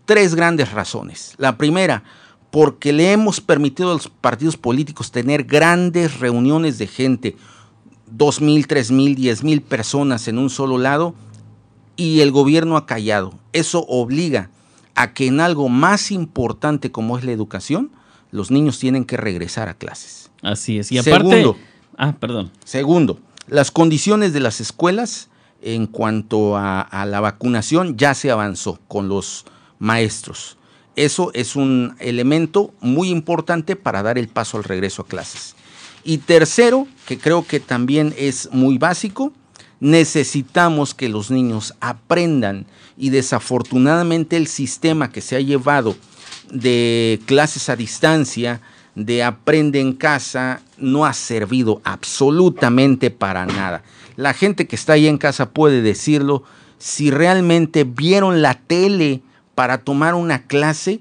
tres 0.04 0.34
grandes 0.34 0.72
razones. 0.72 1.34
La 1.36 1.56
primera, 1.56 2.02
porque 2.50 2.92
le 2.92 3.12
hemos 3.12 3.40
permitido 3.40 3.90
a 3.90 3.94
los 3.94 4.08
partidos 4.08 4.56
políticos 4.56 5.12
tener 5.12 5.44
grandes 5.44 6.18
reuniones 6.18 6.78
de 6.78 6.86
gente, 6.86 7.36
dos 8.06 8.40
mil, 8.40 8.66
tres 8.66 8.90
mil, 8.90 9.14
diez 9.14 9.44
mil 9.44 9.62
personas 9.62 10.26
en 10.28 10.38
un 10.38 10.50
solo 10.50 10.78
lado, 10.78 11.14
y 11.96 12.20
el 12.20 12.32
gobierno 12.32 12.76
ha 12.76 12.86
callado. 12.86 13.34
Eso 13.52 13.84
obliga 13.86 14.50
a 14.94 15.12
que 15.12 15.26
en 15.26 15.40
algo 15.40 15.68
más 15.68 16.10
importante 16.10 16.90
como 16.90 17.18
es 17.18 17.24
la 17.24 17.32
educación, 17.32 17.90
los 18.32 18.50
niños 18.50 18.78
tienen 18.78 19.04
que 19.04 19.16
regresar 19.16 19.68
a 19.68 19.74
clases. 19.74 20.30
Así 20.42 20.78
es. 20.78 20.90
Y 20.90 20.98
aparte. 20.98 21.28
Segundo. 21.28 21.56
Ah, 21.96 22.14
perdón. 22.18 22.50
Segundo, 22.64 23.20
las 23.46 23.70
condiciones 23.70 24.32
de 24.32 24.40
las 24.40 24.60
escuelas 24.60 25.28
en 25.60 25.86
cuanto 25.86 26.56
a, 26.56 26.80
a 26.80 27.04
la 27.04 27.20
vacunación 27.20 27.96
ya 27.98 28.14
se 28.14 28.30
avanzó 28.30 28.80
con 28.88 29.08
los 29.08 29.44
maestros. 29.78 30.56
Eso 31.00 31.30
es 31.32 31.56
un 31.56 31.96
elemento 31.98 32.74
muy 32.82 33.08
importante 33.08 33.74
para 33.74 34.02
dar 34.02 34.18
el 34.18 34.28
paso 34.28 34.58
al 34.58 34.64
regreso 34.64 35.00
a 35.00 35.06
clases. 35.06 35.54
Y 36.04 36.18
tercero, 36.18 36.86
que 37.06 37.16
creo 37.16 37.46
que 37.46 37.58
también 37.58 38.12
es 38.18 38.50
muy 38.52 38.76
básico, 38.76 39.32
necesitamos 39.80 40.92
que 40.94 41.08
los 41.08 41.30
niños 41.30 41.74
aprendan 41.80 42.66
y 42.98 43.08
desafortunadamente 43.08 44.36
el 44.36 44.46
sistema 44.46 45.10
que 45.10 45.22
se 45.22 45.36
ha 45.36 45.40
llevado 45.40 45.96
de 46.50 47.18
clases 47.24 47.70
a 47.70 47.76
distancia, 47.76 48.60
de 48.94 49.22
aprende 49.22 49.80
en 49.80 49.94
casa, 49.94 50.60
no 50.76 51.06
ha 51.06 51.14
servido 51.14 51.80
absolutamente 51.82 53.10
para 53.10 53.46
nada. 53.46 53.84
La 54.16 54.34
gente 54.34 54.66
que 54.66 54.76
está 54.76 54.92
ahí 54.92 55.06
en 55.06 55.16
casa 55.16 55.48
puede 55.48 55.80
decirlo. 55.80 56.42
Si 56.76 57.10
realmente 57.10 57.84
vieron 57.84 58.42
la 58.42 58.52
tele 58.52 59.22
para 59.60 59.84
tomar 59.84 60.14
una 60.14 60.46
clase, 60.46 61.00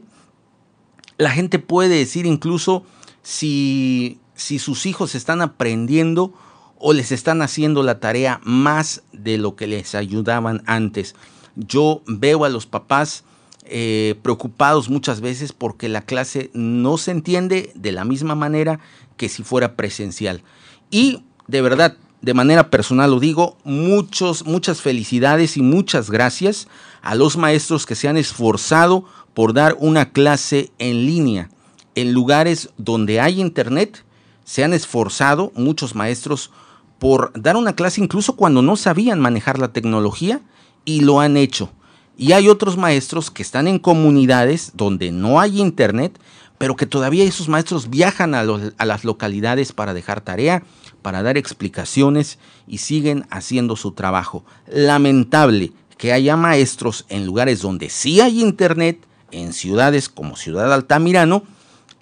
la 1.18 1.32
gente 1.32 1.60
puede 1.60 1.96
decir 1.96 2.26
incluso 2.26 2.84
si, 3.22 4.20
si 4.36 4.60
sus 4.60 4.86
hijos 4.86 5.16
están 5.16 5.42
aprendiendo 5.42 6.34
o 6.78 6.92
les 6.92 7.14
están 7.14 7.42
haciendo 7.42 7.84
la 7.84 8.02
tarea 8.02 8.42
más 8.44 9.04
de 9.14 9.38
lo 9.38 9.56
que 9.56 9.66
les 9.66 9.96
ayudaban 9.96 10.62
antes. 10.66 11.16
Yo 11.56 12.02
veo 12.06 12.44
a 12.44 12.50
los 12.50 12.66
papás 12.66 13.24
eh, 13.64 14.20
preocupados 14.24 14.90
muchas 14.90 15.22
veces 15.22 15.54
porque 15.54 15.88
la 15.88 16.02
clase 16.02 16.52
no 16.54 16.98
se 16.98 17.12
entiende 17.12 17.72
de 17.76 17.94
la 17.94 18.04
misma 18.04 18.36
manera 18.36 18.82
que 19.16 19.30
si 19.30 19.42
fuera 19.42 19.78
presencial. 19.78 20.44
Y 20.92 21.24
de 21.48 21.62
verdad, 21.62 21.96
de 22.22 22.34
manera 22.34 22.70
personal 22.70 23.12
lo 23.12 23.20
digo, 23.20 23.58
muchos, 23.64 24.46
muchas 24.46 24.82
felicidades 24.82 25.58
y 25.58 25.62
muchas 25.62 26.10
gracias 26.10 26.68
a 27.02 27.16
los 27.16 27.38
maestros 27.38 27.86
que 27.86 27.96
se 27.96 28.08
han 28.08 28.18
esforzado 28.18 29.06
por 29.34 29.54
dar 29.54 29.78
una 29.80 30.12
clase 30.12 30.72
en 30.80 31.06
línea 31.06 31.50
en 31.96 32.14
lugares 32.14 32.70
donde 32.78 33.20
hay 33.20 33.40
internet. 33.40 34.04
Se 34.44 34.64
han 34.64 34.74
esforzado 34.74 35.52
muchos 35.56 35.96
maestros 35.96 36.52
por 36.98 37.32
dar 37.40 37.56
una 37.56 37.74
clase 37.74 38.02
incluso 38.02 38.36
cuando 38.36 38.62
no 38.62 38.76
sabían 38.76 39.20
manejar 39.20 39.60
la 39.60 39.72
tecnología 39.72 40.42
y 40.86 41.02
lo 41.02 41.20
han 41.20 41.38
hecho. 41.38 41.72
Y 42.18 42.34
hay 42.34 42.50
otros 42.50 42.76
maestros 42.76 43.32
que 43.32 43.42
están 43.42 43.68
en 43.68 43.80
comunidades 43.80 44.72
donde 44.76 45.12
no 45.12 45.40
hay 45.40 45.62
internet, 45.62 46.20
pero 46.58 46.76
que 46.76 46.86
todavía 46.86 47.24
esos 47.24 47.48
maestros 47.48 47.90
viajan 47.90 48.36
a, 48.36 48.44
a 48.78 48.86
las 48.86 49.06
localidades 49.06 49.72
para 49.72 49.94
dejar 49.94 50.20
tarea, 50.20 50.64
para 51.02 51.24
dar 51.24 51.38
explicaciones 51.38 52.40
y 52.68 52.80
siguen 52.80 53.26
haciendo 53.30 53.76
su 53.76 53.92
trabajo. 53.92 54.44
Lamentable 54.68 55.74
que 55.98 56.14
haya 56.14 56.38
maestros 56.38 57.06
en 57.10 57.26
lugares 57.26 57.62
donde 57.62 57.90
sí 57.90 58.22
hay 58.22 58.42
internet, 58.42 59.06
en 59.32 59.54
ciudades 59.54 60.08
como 60.10 60.36
Ciudad 60.38 60.74
Altamirano, 60.74 61.44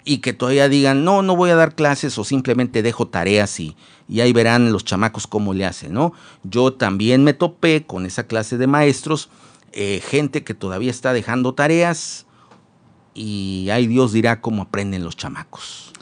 y 0.04 0.18
que 0.18 0.32
todavía 0.32 0.68
digan, 0.68 1.04
no, 1.04 1.22
no 1.22 1.36
voy 1.36 1.50
a 1.50 1.56
dar 1.56 1.74
clases 1.74 2.16
o 2.16 2.24
simplemente 2.24 2.82
dejo 2.82 3.08
tareas 3.08 3.60
y, 3.60 3.76
y 4.08 4.20
ahí 4.20 4.32
verán 4.32 4.72
los 4.72 4.84
chamacos 4.84 5.26
cómo 5.26 5.52
le 5.52 5.66
hacen, 5.66 5.92
¿no? 5.92 6.14
Yo 6.44 6.72
también 6.72 7.24
me 7.24 7.34
topé 7.34 7.84
con 7.84 8.06
esa 8.06 8.26
clase 8.26 8.56
de 8.56 8.66
maestros, 8.66 9.28
eh, 9.72 10.00
gente 10.02 10.44
que 10.44 10.54
todavía 10.54 10.90
está 10.90 11.12
dejando 11.12 11.52
tareas 11.52 12.24
y 13.12 13.68
ahí 13.70 13.86
Dios 13.86 14.12
dirá 14.12 14.40
cómo 14.40 14.62
aprenden 14.62 15.04
los 15.04 15.16
chamacos. 15.16 15.92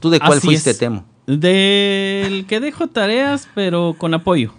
¿Tú 0.00 0.10
de 0.10 0.20
cuál 0.20 0.40
fuiste, 0.40 0.74
Temo? 0.74 1.06
Del 1.26 2.46
que 2.46 2.60
dejo 2.60 2.88
tareas, 2.88 3.48
pero 3.54 3.94
con 3.98 4.14
apoyo. 4.14 4.52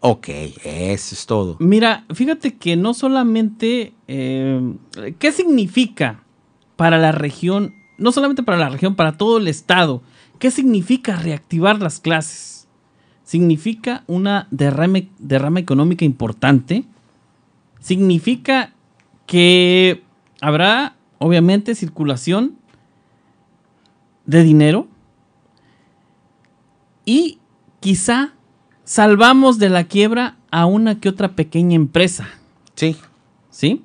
Ok, 0.00 0.28
eso 0.64 1.14
es 1.14 1.26
todo. 1.26 1.56
Mira, 1.60 2.04
fíjate 2.12 2.56
que 2.56 2.76
no 2.76 2.94
solamente... 2.94 3.92
Eh, 4.08 4.74
¿Qué 5.18 5.32
significa 5.32 6.22
para 6.76 6.98
la 6.98 7.12
región 7.12 7.74
no 8.02 8.12
solamente 8.12 8.42
para 8.42 8.58
la 8.58 8.68
región, 8.68 8.94
para 8.96 9.16
todo 9.16 9.38
el 9.38 9.48
estado. 9.48 10.02
¿Qué 10.38 10.50
significa 10.50 11.16
reactivar 11.16 11.80
las 11.80 12.00
clases? 12.00 12.66
Significa 13.22 14.02
una 14.08 14.48
derrame, 14.50 15.08
derrama 15.18 15.60
económica 15.60 16.04
importante. 16.04 16.84
Significa 17.80 18.72
que 19.26 20.02
habrá, 20.40 20.96
obviamente, 21.18 21.74
circulación 21.74 22.56
de 24.26 24.42
dinero. 24.42 24.88
Y 27.04 27.38
quizá 27.80 28.34
salvamos 28.84 29.58
de 29.58 29.68
la 29.68 29.84
quiebra 29.84 30.36
a 30.50 30.66
una 30.66 31.00
que 31.00 31.08
otra 31.08 31.34
pequeña 31.34 31.76
empresa. 31.76 32.28
Sí. 32.74 32.96
¿Sí? 33.50 33.82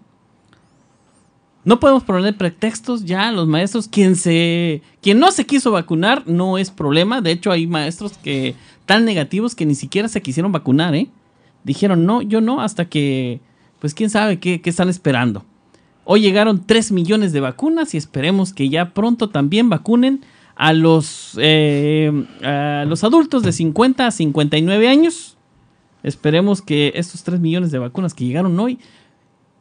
No 1.67 1.81
podemos 1.81 2.03
poner 2.03 2.37
pretextos 2.37 3.03
ya 3.03 3.27
a 3.27 3.31
los 3.33 3.45
maestros. 3.45 3.89
Quien, 3.89 4.15
se, 4.15 4.81
quien 5.01 5.19
no 5.19 5.31
se 5.31 5.45
quiso 5.45 5.71
vacunar 5.71 6.23
no 6.25 6.57
es 6.57 6.71
problema. 6.71 7.19
De 7.19 7.31
hecho, 7.31 7.51
hay 7.51 7.67
maestros 7.67 8.13
que 8.17 8.55
tan 8.85 9.03
negativos 9.03 9.53
que 9.53 9.65
ni 9.65 9.75
siquiera 9.75 10.07
se 10.07 10.21
quisieron 10.21 10.53
vacunar, 10.53 10.95
¿eh? 10.95 11.09
Dijeron, 11.65 12.05
no, 12.05 12.21
yo 12.21 12.39
no, 12.39 12.61
hasta 12.61 12.85
que, 12.85 13.41
pues 13.79 13.93
quién 13.93 14.09
sabe 14.09 14.39
qué, 14.39 14.61
están 14.63 14.87
esperando. 14.87 15.43
Hoy 16.05 16.21
llegaron 16.21 16.65
3 16.65 16.93
millones 16.93 17.33
de 17.33 17.41
vacunas 17.41 17.93
y 17.93 17.97
esperemos 17.97 18.53
que 18.53 18.69
ya 18.69 18.93
pronto 18.93 19.29
también 19.29 19.69
vacunen 19.69 20.21
a 20.57 20.73
los, 20.73 21.37
eh, 21.39 22.11
a 22.43 22.85
los 22.87 23.03
adultos 23.03 23.43
de 23.43 23.51
50 23.51 24.07
a 24.07 24.11
59 24.11 24.89
años. 24.89 25.37
Esperemos 26.03 26.61
que 26.61 26.93
estos 26.95 27.23
3 27.23 27.39
millones 27.39 27.71
de 27.71 27.79
vacunas 27.79 28.13
que 28.13 28.25
llegaron 28.25 28.59
hoy, 28.59 28.79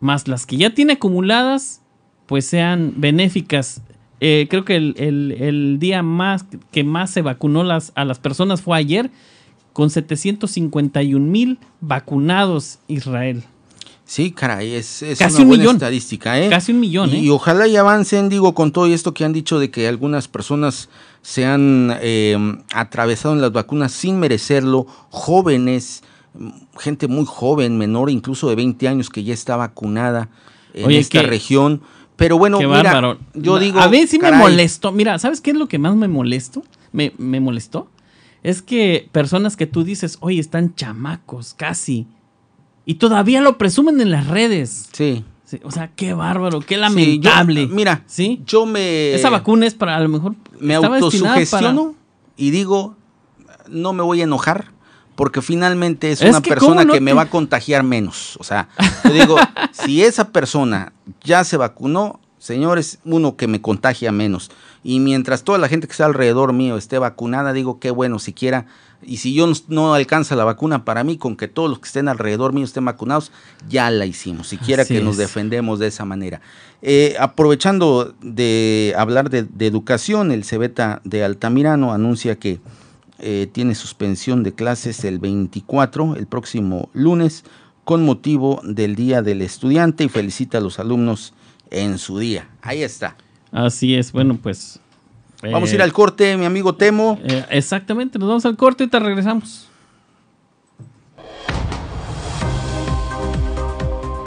más 0.00 0.26
las 0.28 0.46
que 0.46 0.56
ya 0.56 0.74
tiene 0.74 0.94
acumuladas, 0.94 1.82
pues 2.26 2.46
sean 2.46 2.94
benéficas. 2.96 3.82
Eh, 4.20 4.46
creo 4.48 4.64
que 4.64 4.76
el, 4.76 5.76
día 5.78 6.02
más 6.02 6.46
que 6.72 6.84
más 6.84 7.10
se 7.10 7.22
vacunó 7.22 7.62
las, 7.62 7.92
a 7.94 8.04
las 8.04 8.18
personas 8.18 8.62
fue 8.62 8.78
ayer, 8.78 9.10
con 9.74 9.90
751 9.90 11.24
mil 11.24 11.58
vacunados 11.80 12.78
Israel. 12.88 13.44
Sí, 14.06 14.30
caray, 14.30 14.74
es, 14.74 15.04
Casi 15.18 15.34
una 15.34 15.42
un 15.42 15.48
buena 15.48 15.62
millón. 15.62 15.76
estadística, 15.76 16.40
¿eh? 16.40 16.48
Casi 16.48 16.70
un 16.70 16.78
millón, 16.78 17.10
y, 17.10 17.16
¿eh? 17.16 17.20
Y 17.22 17.30
ojalá 17.30 17.66
y 17.66 17.76
avancen, 17.76 18.28
digo, 18.28 18.54
con 18.54 18.70
todo 18.70 18.86
esto 18.86 19.12
que 19.12 19.24
han 19.24 19.32
dicho 19.32 19.58
de 19.58 19.70
que 19.70 19.88
algunas 19.88 20.28
personas 20.28 20.88
se 21.22 21.44
han 21.44 21.92
eh, 22.00 22.38
atravesado 22.72 23.34
en 23.34 23.40
las 23.40 23.50
vacunas 23.50 23.90
sin 23.90 24.20
merecerlo, 24.20 24.86
jóvenes, 25.10 26.04
gente 26.78 27.08
muy 27.08 27.24
joven, 27.26 27.76
menor 27.78 28.10
incluso 28.10 28.48
de 28.48 28.54
20 28.54 28.86
años 28.86 29.10
que 29.10 29.24
ya 29.24 29.34
está 29.34 29.56
vacunada 29.56 30.28
en 30.72 30.90
esta 30.92 31.22
región. 31.22 31.82
Pero 32.16 32.38
bueno, 32.38 32.58
mira, 32.60 33.18
yo 33.34 33.58
digo. 33.58 33.78
A 33.78 33.88
ver 33.88 34.08
si 34.08 34.18
me 34.18 34.32
molestó. 34.32 34.92
Mira, 34.92 35.18
¿sabes 35.18 35.40
qué 35.40 35.50
es 35.50 35.56
lo 35.56 35.68
que 35.68 35.78
más 35.78 35.94
me 35.96 36.08
molestó? 36.08 36.62
Me, 36.92 37.12
molestó. 37.18 37.88
Es 38.42 38.62
que 38.62 39.08
personas 39.12 39.56
que 39.56 39.66
tú 39.66 39.84
dices, 39.84 40.18
oye, 40.20 40.40
están 40.40 40.74
chamacos, 40.74 41.54
casi. 41.54 42.06
Y 42.86 42.94
todavía 42.94 43.42
lo 43.42 43.58
presumen 43.58 44.00
en 44.00 44.10
las 44.10 44.28
redes. 44.28 44.88
Sí. 44.92 45.24
o 45.64 45.70
sea, 45.70 45.90
qué 45.94 46.14
bárbaro, 46.14 46.60
qué 46.60 46.78
lamentable. 46.78 47.66
mira, 47.66 48.04
¿sí? 48.06 48.40
yo 48.46 48.64
me. 48.64 49.12
Esa 49.12 49.28
vacuna 49.28 49.66
es 49.66 49.74
para 49.74 49.96
a 49.96 50.00
lo 50.00 50.08
mejor. 50.08 50.34
Me 50.60 50.76
autosugestiono 50.76 51.94
y 52.36 52.50
digo, 52.50 52.96
no 53.68 53.92
me 53.92 54.02
voy 54.02 54.20
a 54.20 54.24
enojar 54.24 54.76
porque 55.16 55.42
finalmente 55.42 56.12
es, 56.12 56.20
una 56.20 56.40
persona 56.40 56.86
que 56.86 57.00
me 57.00 57.12
va 57.12 57.22
a 57.22 57.30
contagiar 57.30 57.82
menos. 57.82 58.36
O 58.38 58.44
sea, 58.44 58.68
yo 59.02 59.12
digo, 59.12 59.36
si 59.72 60.02
esa 60.02 60.28
persona 60.28 60.92
ya 61.24 61.42
se 61.42 61.56
vacunó, 61.56 62.20
señores, 62.38 63.00
uno 63.04 63.36
que 63.36 63.48
me 63.48 63.60
contagia 63.60 64.12
menos. 64.12 64.50
Y 64.88 65.00
mientras 65.00 65.42
toda 65.42 65.58
la 65.58 65.66
gente 65.66 65.88
que 65.88 65.90
está 65.90 66.06
alrededor 66.06 66.52
mío 66.52 66.76
esté 66.76 67.00
vacunada, 67.00 67.52
digo, 67.52 67.80
qué 67.80 67.90
bueno, 67.90 68.20
siquiera, 68.20 68.66
y 69.02 69.16
si 69.16 69.34
yo 69.34 69.50
no, 69.66 69.94
alcanza 69.94 70.36
la 70.36 70.44
vacuna 70.44 70.84
para 70.84 71.02
mí, 71.02 71.18
con 71.18 71.34
que 71.34 71.48
todos 71.48 71.68
los 71.68 71.80
que 71.80 71.86
estén 71.86 72.06
alrededor 72.06 72.52
mío 72.52 72.64
estén 72.64 72.84
vacunados, 72.84 73.32
ya 73.68 73.90
la 73.90 74.06
hicimos, 74.06 74.46
siquiera 74.46 74.84
que 74.84 75.00
nos 75.00 75.16
defendemos 75.16 75.80
de 75.80 75.88
esa 75.88 76.04
manera. 76.04 76.40
Eh, 76.82 77.16
aprovechando 77.18 78.14
de 78.20 78.94
hablar 78.96 79.28
de, 79.28 79.42
de 79.42 79.66
educación, 79.66 80.30
el 80.30 80.44
Cebeta 80.44 81.00
de 81.02 81.24
Altamirano 81.24 81.92
anuncia 81.92 82.38
que 82.38 82.60
eh, 83.18 83.48
tiene 83.50 83.74
suspensión 83.74 84.44
de 84.44 84.54
clases 84.54 85.02
el 85.02 85.18
24, 85.18 86.14
el 86.14 86.28
próximo 86.28 86.90
lunes, 86.92 87.42
con 87.82 88.04
motivo 88.04 88.60
del 88.62 88.94
Día 88.94 89.20
del 89.20 89.42
Estudiante 89.42 90.04
y 90.04 90.08
felicita 90.08 90.58
a 90.58 90.60
los 90.60 90.78
alumnos 90.78 91.34
en 91.70 91.98
su 91.98 92.20
día. 92.20 92.48
Ahí 92.62 92.84
está. 92.84 93.16
Así 93.52 93.94
es, 93.94 94.12
bueno, 94.12 94.38
pues... 94.42 94.80
Vamos 95.42 95.70
a 95.70 95.74
ir 95.74 95.80
eh, 95.80 95.84
al 95.84 95.92
corte, 95.92 96.36
mi 96.36 96.44
amigo 96.44 96.74
Temo. 96.74 97.18
Eh, 97.22 97.44
exactamente, 97.50 98.18
nos 98.18 98.28
vamos 98.28 98.46
al 98.46 98.56
corte 98.56 98.84
y 98.84 98.86
te 98.88 98.98
regresamos. 98.98 99.68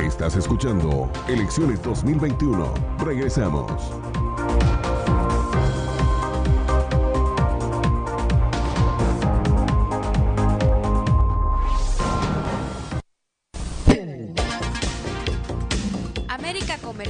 Estás 0.04 0.36
escuchando 0.36 1.12
Elecciones 1.28 1.82
2021. 1.82 2.74
Regresamos. 3.00 3.72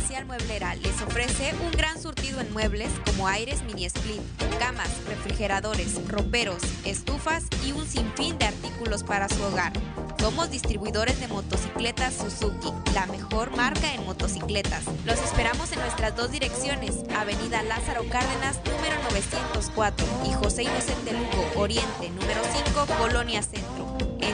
Mueblera 0.10 0.76
les 0.76 1.00
ofrece 1.04 1.54
un 1.64 1.72
gran 1.72 2.02
surtido 2.02 2.42
en 2.42 2.52
muebles 2.52 2.90
como 3.06 3.28
aires 3.28 3.62
mini 3.62 3.86
split, 3.86 4.20
camas, 4.58 4.90
refrigeradores, 5.08 6.02
roperos, 6.08 6.64
estufas 6.84 7.44
y 7.64 7.74
un 7.74 7.88
sinfín 7.88 8.38
de 8.40 8.46
artículos 8.46 9.04
para 9.04 9.30
su 9.30 9.42
hogar. 9.44 9.72
Somos 10.20 10.50
distribuidores 10.50 11.20
de 11.20 11.28
motocicletas 11.28 12.16
Suzuki, 12.16 12.74
la 12.96 13.06
mejor 13.06 13.56
marca 13.56 13.94
en 13.94 14.04
motocicletas. 14.06 14.84
Los 15.06 15.20
esperamos 15.22 15.72
en 15.74 15.80
nuestras 15.80 16.16
dos 16.16 16.32
direcciones, 16.32 16.96
Avenida 17.16 17.62
Lázaro 17.62 18.04
Cárdenas, 18.10 18.60
número 18.66 18.96
904 19.12 20.06
y 20.26 20.34
José 20.34 20.64
Inocente 20.64 21.14
Lugo, 21.14 21.52
Oriente, 21.56 22.10
número 22.10 22.42
5, 22.66 22.88
Colonia 22.98 23.44
Centro 23.44 23.89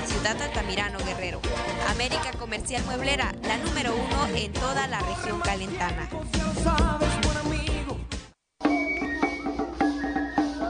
Ciudad 0.05 0.41
Altamirano 0.41 0.99
Guerrero. 0.99 1.41
América 1.89 2.31
Comercial 2.37 2.83
Mueblera, 2.85 3.33
la 3.47 3.57
número 3.57 3.93
uno 3.95 4.35
en 4.35 4.53
toda 4.53 4.87
la 4.87 4.99
región 4.99 5.39
calentana. 5.39 6.09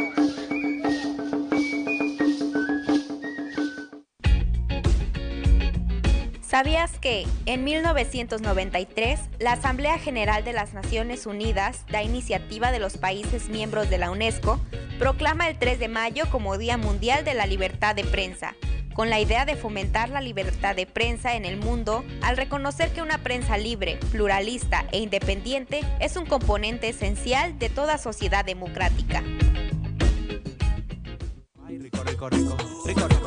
¿Sabías 6.50 6.98
que 6.98 7.28
en 7.46 7.64
1993 7.64 9.20
la 9.38 9.52
Asamblea 9.52 10.00
General 10.00 10.44
de 10.44 10.52
las 10.52 10.74
Naciones 10.74 11.28
Unidas, 11.28 11.86
da 11.92 12.02
iniciativa 12.02 12.72
de 12.72 12.80
los 12.80 12.98
países 12.98 13.50
miembros 13.50 13.92
de 13.92 14.00
la 14.00 14.10
UNESCO, 14.10 14.60
proclama 14.98 15.48
el 15.48 15.60
3 15.60 15.78
de 15.78 15.88
mayo 15.90 16.24
como 16.32 16.58
Día 16.58 16.76
Mundial 16.76 17.24
de 17.24 17.36
la 17.36 17.46
Libertad 17.46 17.94
de 17.94 18.04
Prensa, 18.04 18.56
con 18.96 19.12
la 19.12 19.20
idea 19.20 19.46
de 19.46 19.58
fomentar 19.58 20.10
la 20.10 20.22
libertad 20.22 20.76
de 20.76 20.88
prensa 20.88 21.36
en 21.36 21.46
el 21.46 21.58
mundo 21.58 22.04
al 22.24 22.36
reconocer 22.36 22.90
que 22.94 23.04
una 23.04 23.20
prensa 23.20 23.56
libre, 23.60 24.00
pluralista 24.12 24.88
e 24.92 24.98
independiente 24.98 25.82
es 26.00 26.18
un 26.18 26.26
componente 26.26 26.90
esencial 26.90 27.60
de 27.60 27.70
toda 27.70 28.00
sociedad 28.00 28.44
democrática? 28.44 29.24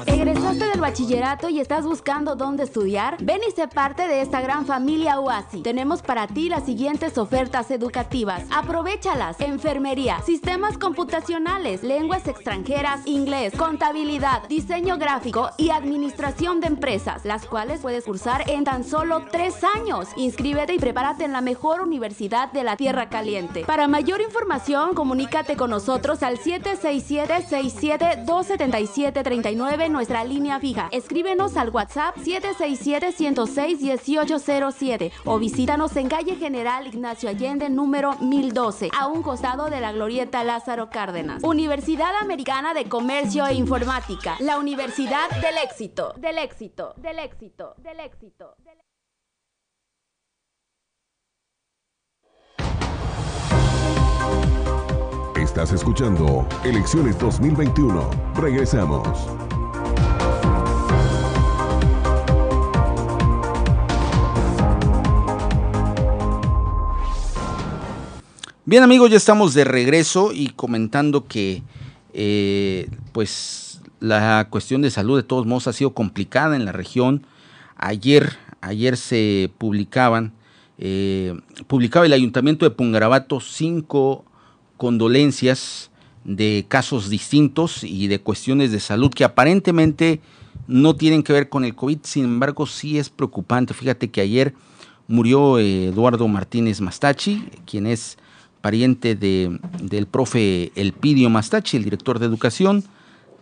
¿Egresaste 0.07 0.65
del 0.65 0.81
bachillerato 0.81 1.49
y 1.49 1.61
estás 1.61 1.85
buscando 1.85 2.37
dónde 2.37 2.65
estudiar? 2.65 3.17
Ven 3.23 3.41
y 3.47 3.51
sé 3.53 3.69
parte 3.69 4.09
de 4.09 4.23
esta 4.23 4.41
gran 4.41 4.67
familia 4.67 5.21
UASI. 5.21 5.63
Tenemos 5.63 6.03
para 6.03 6.27
ti 6.27 6.49
las 6.49 6.65
siguientes 6.65 7.19
ofertas 7.19 7.71
educativas. 7.71 8.45
Aprovechalas. 8.51 9.41
Enfermería, 9.41 10.21
sistemas 10.23 10.79
computacionales, 10.79 11.83
lenguas 11.83 12.27
extranjeras, 12.27 13.07
inglés, 13.07 13.53
contabilidad, 13.57 14.49
diseño 14.49 14.97
gráfico 14.97 15.51
y 15.59 15.71
administración 15.71 16.61
de 16.61 16.69
empresas, 16.69 17.25
las 17.25 17.47
cuales 17.47 17.81
puedes 17.81 18.05
cursar 18.05 18.49
en 18.49 18.65
tan 18.65 18.85
solo 18.85 19.25
tres 19.31 19.57
años. 19.77 20.09
Inscríbete 20.17 20.75
y 20.75 20.79
prepárate 20.79 21.25
en 21.25 21.33
la 21.33 21.41
mejor 21.41 21.81
universidad 21.81 22.51
de 22.53 22.65
la 22.65 22.77
Tierra 22.77 23.09
Caliente. 23.09 23.65
Para 23.67 23.89
mayor 23.89 24.21
información, 24.21 24.95
comunícate 24.95 25.57
con 25.57 25.71
nosotros 25.71 26.23
al 26.23 26.39
767 26.39 27.47
67 27.49 28.23
277-39, 28.71 29.91
nuestra 29.91 30.23
línea 30.25 30.61
fija. 30.61 30.89
Escríbenos 30.93 31.57
al 31.57 31.71
WhatsApp 31.71 32.17
767-106-1807 32.19 35.11
o 35.25 35.39
visítanos 35.39 35.97
en 35.97 36.09
calle 36.09 36.37
General 36.37 36.87
Ignacio 36.87 37.29
Allende, 37.29 37.69
número 37.69 38.17
1012, 38.19 38.91
a 38.99 39.09
un 39.09 39.23
costado 39.23 39.69
de 39.71 39.81
la 39.81 39.93
glorieta 39.93 40.45
Lázaro 40.45 40.91
Cárdenas. 40.91 41.43
Universidad 41.43 42.15
Americana 42.21 42.75
de 42.75 42.89
Comercio 42.89 43.45
e 43.47 43.55
Informática, 43.55 44.37
la 44.41 44.59
Universidad 44.59 45.31
del 45.41 45.57
éxito, 45.59 46.13
del 46.19 46.39
éxito, 46.39 46.95
del 46.99 47.19
éxito. 47.19 47.75
Del 47.79 47.99
éxito. 48.01 48.57
Estás 55.53 55.73
escuchando 55.73 56.49
Elecciones 56.65 57.19
2021. 57.19 58.11
Regresamos. 58.37 59.07
Bien 68.65 68.83
amigos, 68.83 69.11
ya 69.11 69.19
estamos 69.19 69.53
de 69.53 69.65
regreso 69.65 70.31
y 70.33 70.49
comentando 70.49 71.27
que 71.27 71.63
eh, 72.15 72.89
pues 73.13 73.83
la 74.01 74.49
cuestión 74.49 74.81
de 74.81 74.91
salud 74.91 75.19
de 75.19 75.23
todos 75.23 75.45
modos 75.45 75.67
ha 75.67 75.75
sido 75.75 75.93
complicada 75.93 76.57
en 76.57 76.65
la 76.65 76.73
región. 76.73 77.27
Ayer, 77.77 78.39
ayer 78.63 78.97
se 78.97 79.53
publicaban, 79.59 80.33
eh, 80.79 81.39
publicaba 81.67 82.07
el 82.07 82.15
Ayuntamiento 82.15 82.65
de 82.65 82.71
Pungarabato 82.71 83.39
cinco 83.39 84.25
condolencias 84.83 85.93
de 86.25 86.65
casos 86.67 87.09
distintos 87.09 87.85
y 87.85 88.09
de 88.09 88.21
cuestiones 88.21 88.73
de 88.73 88.81
salud 88.81 89.13
que 89.13 89.23
aparentemente 89.23 90.21
no 90.67 90.97
tienen 90.97 91.23
que 91.23 91.33
ver 91.33 91.49
con 91.49 91.65
el 91.65 91.77
COVID, 91.77 91.99
sin 92.03 92.25
embargo 92.25 92.67
sí 92.67 92.99
es 92.99 93.09
preocupante. 93.09 93.75
Fíjate 93.75 94.11
que 94.11 94.21
ayer 94.21 94.55
murió 95.07 95.61
eh, 95.61 95.87
Eduardo 95.87 96.27
Martínez 96.27 96.81
Mastachi, 96.81 97.45
quien 97.65 97.87
es 97.87 98.19
pariente 98.61 99.15
de, 99.15 99.57
del 99.81 100.09
profe 100.09 100.73
Elpidio 100.75 101.31
Mastachi, 101.31 101.77
el 101.77 101.85
director 101.85 102.19
de 102.19 102.27
educación. 102.27 102.83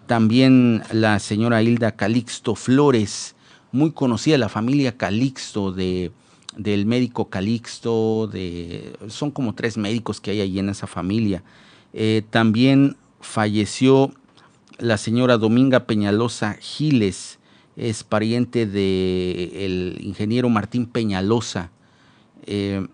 También 0.07 0.83
la 0.93 1.19
señora 1.21 1.63
Hilda 1.63 1.93
Calixto 1.93 2.55
Flores, 2.55 3.35
muy 3.73 3.93
conocida 3.93 4.37
la 4.37 4.51
familia 4.51 4.99
Calixto 4.99 5.73
de, 5.73 6.13
del 6.63 6.85
médico 6.85 7.31
Calixto, 7.31 8.29
de, 8.31 8.93
son 9.09 9.31
como 9.31 9.55
tres 9.55 9.79
médicos 9.79 10.21
que 10.21 10.33
hay 10.33 10.43
ahí 10.43 10.59
en 10.59 10.69
esa 10.69 10.87
familia. 10.87 11.43
Eh, 11.95 12.23
también 12.29 12.97
falleció 13.21 14.13
la 14.79 14.99
señora 14.99 15.39
Dominga 15.39 15.87
Peñalosa 15.87 16.59
Giles, 16.61 17.39
es 17.77 18.05
pariente 18.05 18.67
del 18.67 19.97
ingeniero 20.03 20.51
Martín 20.51 20.85
Peñalosa. 20.85 21.71
Eh, 22.45 22.87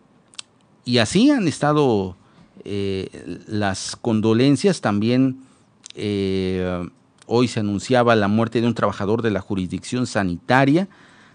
y 0.84 0.98
así 0.98 1.30
han 1.30 1.48
estado 1.48 2.16
eh, 2.62 3.42
las 3.48 3.96
condolencias. 3.96 4.80
También 4.80 5.40
hoy 7.26 7.48
se 7.48 7.60
anunciaba 7.60 8.14
la 8.14 8.28
muerte 8.28 8.60
de 8.60 8.68
un 8.68 8.74
trabajador 8.74 9.22
de 9.22 9.32
la 9.32 9.40
jurisdicción 9.40 10.06
sanitaria. 10.06 10.88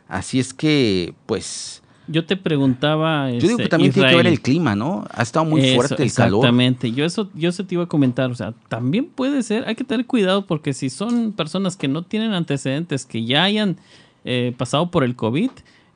Así 0.07 0.39
es 0.39 0.53
que, 0.53 1.13
pues... 1.25 1.80
Yo 2.11 2.25
te 2.25 2.35
preguntaba... 2.37 3.31
Yo 3.31 3.39
digo 3.39 3.57
que 3.57 3.63
este, 3.63 3.69
también 3.69 3.91
tiene 3.93 4.09
que 4.09 4.15
ver 4.15 4.27
el 4.27 4.41
clima, 4.41 4.75
¿no? 4.75 5.05
Ha 5.11 5.23
estado 5.23 5.45
muy 5.45 5.61
Eso, 5.61 5.75
fuerte 5.75 6.03
el 6.03 6.13
calor. 6.13 6.39
Exactamente. 6.39 6.91
Yo 6.91 7.05
eso, 7.05 7.29
yo 7.33 7.49
eso 7.49 7.65
te 7.65 7.75
iba 7.75 7.83
a 7.85 7.87
comentar. 7.87 8.29
O 8.31 8.35
sea, 8.35 8.53
también 8.67 9.05
puede 9.05 9.41
ser, 9.43 9.63
hay 9.67 9.75
que 9.75 9.83
tener 9.83 10.05
cuidado 10.05 10.45
porque 10.45 10.73
si 10.73 10.89
son 10.89 11.31
personas 11.31 11.77
que 11.77 11.87
no 11.87 12.03
tienen 12.03 12.33
antecedentes, 12.33 13.05
que 13.05 13.23
ya 13.25 13.43
hayan 13.43 13.77
eh, 14.25 14.53
pasado 14.57 14.91
por 14.91 15.03
el 15.03 15.15
COVID 15.15 15.49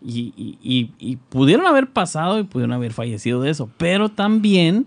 y, 0.06 0.34
y- 0.38 0.58
y- 0.64 0.92
y 1.00 1.16
pudieron 1.18 1.66
haber 1.68 1.92
pasado 1.92 2.40
y 2.40 2.44
pudieron 2.44 2.74
haber 2.74 2.94
fallecido 2.94 3.42
de 3.42 3.50
eso. 3.52 3.70
Pero 3.78 4.10
también 4.10 4.86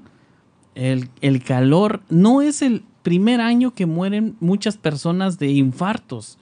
el, 0.74 1.08
el 1.20 1.42
calor 1.42 2.00
no 2.08 2.40
es 2.42 2.62
el 2.62 2.82
primer 3.02 3.40
año 3.40 3.74
que 3.74 3.86
mueren 3.86 4.36
muchas 4.40 4.76
personas 4.76 5.38
de 5.38 5.48
infartos. 5.52 6.38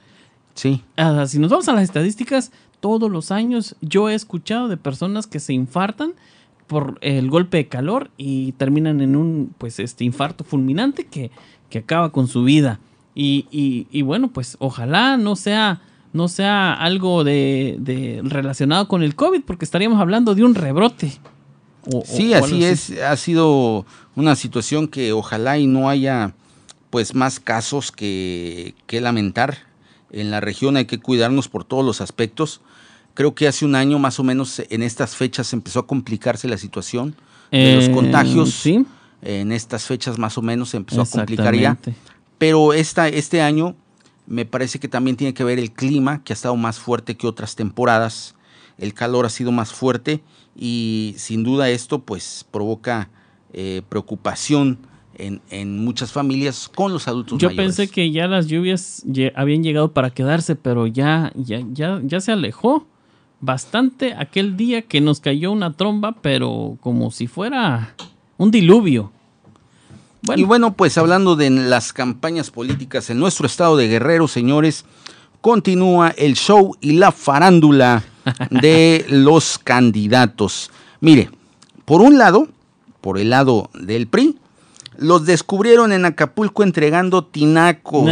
Sí. 0.54 0.82
Ah, 0.96 1.26
si 1.26 1.38
nos 1.38 1.50
vamos 1.50 1.68
a 1.68 1.74
las 1.74 1.84
estadísticas, 1.84 2.50
todos 2.86 3.10
los 3.10 3.32
años 3.32 3.74
yo 3.80 4.08
he 4.08 4.14
escuchado 4.14 4.68
de 4.68 4.76
personas 4.76 5.26
que 5.26 5.40
se 5.40 5.52
infartan 5.52 6.12
por 6.68 6.98
el 7.00 7.28
golpe 7.30 7.56
de 7.56 7.66
calor 7.66 8.10
y 8.16 8.52
terminan 8.52 9.00
en 9.00 9.16
un 9.16 9.52
pues 9.58 9.80
este 9.80 10.04
infarto 10.04 10.44
fulminante 10.44 11.04
que, 11.04 11.32
que 11.68 11.78
acaba 11.78 12.12
con 12.12 12.28
su 12.28 12.44
vida. 12.44 12.78
Y, 13.14 13.46
y- 13.50 13.88
y 13.90 14.02
bueno, 14.02 14.28
pues 14.28 14.56
ojalá 14.60 15.16
no 15.16 15.34
sea, 15.34 15.80
no 16.12 16.28
sea 16.28 16.74
algo 16.74 17.24
de, 17.24 17.76
de 17.80 18.20
relacionado 18.22 18.86
con 18.86 19.02
el 19.02 19.16
COVID, 19.16 19.42
porque 19.44 19.64
estaríamos 19.64 20.00
hablando 20.00 20.36
de 20.36 20.44
un 20.44 20.54
rebrote. 20.54 21.12
O- 21.92 22.02
Sí, 22.04 22.32
o 22.34 22.38
así 22.44 22.64
es. 22.64 22.92
Ha 23.02 23.16
sido 23.16 23.84
una 24.14 24.36
situación 24.36 24.86
que 24.86 25.12
ojalá 25.12 25.58
y 25.58 25.66
no 25.66 25.88
haya 25.88 26.34
pues 26.90 27.14
más 27.16 27.40
casos 27.40 27.90
que, 27.90 28.74
que 28.86 29.00
lamentar. 29.00 29.58
En 30.12 30.30
la 30.30 30.40
región 30.40 30.76
hay 30.76 30.84
que 30.84 31.00
cuidarnos 31.00 31.48
por 31.48 31.64
todos 31.64 31.84
los 31.84 32.00
aspectos. 32.00 32.60
Creo 33.16 33.34
que 33.34 33.48
hace 33.48 33.64
un 33.64 33.74
año 33.74 33.98
más 33.98 34.20
o 34.20 34.22
menos 34.22 34.62
en 34.70 34.82
estas 34.82 35.16
fechas 35.16 35.52
empezó 35.52 35.80
a 35.80 35.86
complicarse 35.86 36.46
la 36.48 36.58
situación 36.58 37.16
de 37.50 37.74
los 37.74 37.86
Eh, 37.88 37.92
contagios. 37.92 38.50
sí. 38.50 38.86
En 39.22 39.50
estas 39.50 39.86
fechas 39.86 40.18
más 40.18 40.36
o 40.38 40.42
menos 40.42 40.68
se 40.68 40.76
empezó 40.76 41.00
a 41.02 41.06
complicar 41.06 41.54
ya. 41.56 41.78
Pero 42.38 42.74
esta, 42.74 43.08
este 43.08 43.40
año 43.40 43.74
me 44.26 44.44
parece 44.44 44.78
que 44.78 44.86
también 44.88 45.16
tiene 45.16 45.32
que 45.32 45.42
ver 45.44 45.58
el 45.58 45.72
clima, 45.72 46.22
que 46.22 46.32
ha 46.32 46.36
estado 46.36 46.54
más 46.56 46.78
fuerte 46.78 47.16
que 47.16 47.26
otras 47.26 47.56
temporadas. 47.56 48.34
El 48.76 48.92
calor 48.92 49.24
ha 49.24 49.30
sido 49.30 49.50
más 49.50 49.72
fuerte 49.72 50.20
y 50.54 51.14
sin 51.16 51.42
duda 51.42 51.70
esto 51.70 52.00
pues 52.02 52.44
provoca 52.50 53.08
eh, 53.54 53.80
preocupación 53.88 54.78
en, 55.16 55.40
en 55.50 55.82
muchas 55.82 56.12
familias 56.12 56.68
con 56.72 56.92
los 56.92 57.08
adultos 57.08 57.38
Yo 57.38 57.48
mayores. 57.48 57.76
pensé 57.76 57.88
que 57.90 58.10
ya 58.12 58.26
las 58.26 58.46
lluvias 58.48 59.02
habían 59.34 59.62
llegado 59.62 59.92
para 59.94 60.10
quedarse, 60.10 60.56
pero 60.56 60.86
ya, 60.86 61.32
ya, 61.34 61.60
ya, 61.72 62.00
ya 62.04 62.20
se 62.20 62.32
alejó 62.32 62.86
bastante 63.40 64.14
aquel 64.14 64.56
día 64.56 64.82
que 64.82 65.00
nos 65.00 65.20
cayó 65.20 65.52
una 65.52 65.72
tromba, 65.74 66.12
pero 66.22 66.78
como 66.80 67.10
si 67.10 67.26
fuera 67.26 67.94
un 68.36 68.50
diluvio. 68.50 69.12
Y 70.34 70.44
bueno, 70.44 70.72
pues 70.74 70.98
hablando 70.98 71.36
de 71.36 71.50
las 71.50 71.92
campañas 71.92 72.50
políticas 72.50 73.10
en 73.10 73.18
nuestro 73.20 73.46
estado 73.46 73.76
de 73.76 73.86
Guerrero, 73.86 74.26
señores, 74.26 74.84
continúa 75.40 76.10
el 76.16 76.34
show 76.34 76.76
y 76.80 76.92
la 76.92 77.12
farándula 77.12 78.02
de 78.50 79.06
los 79.08 79.58
candidatos. 79.58 80.70
Mire, 81.00 81.30
por 81.84 82.00
un 82.00 82.18
lado, 82.18 82.48
por 83.00 83.18
el 83.18 83.30
lado 83.30 83.70
del 83.74 84.08
PRI, 84.08 84.36
los 84.98 85.26
descubrieron 85.26 85.92
en 85.92 86.04
Acapulco 86.04 86.64
entregando 86.64 87.24
tinacos. 87.24 88.10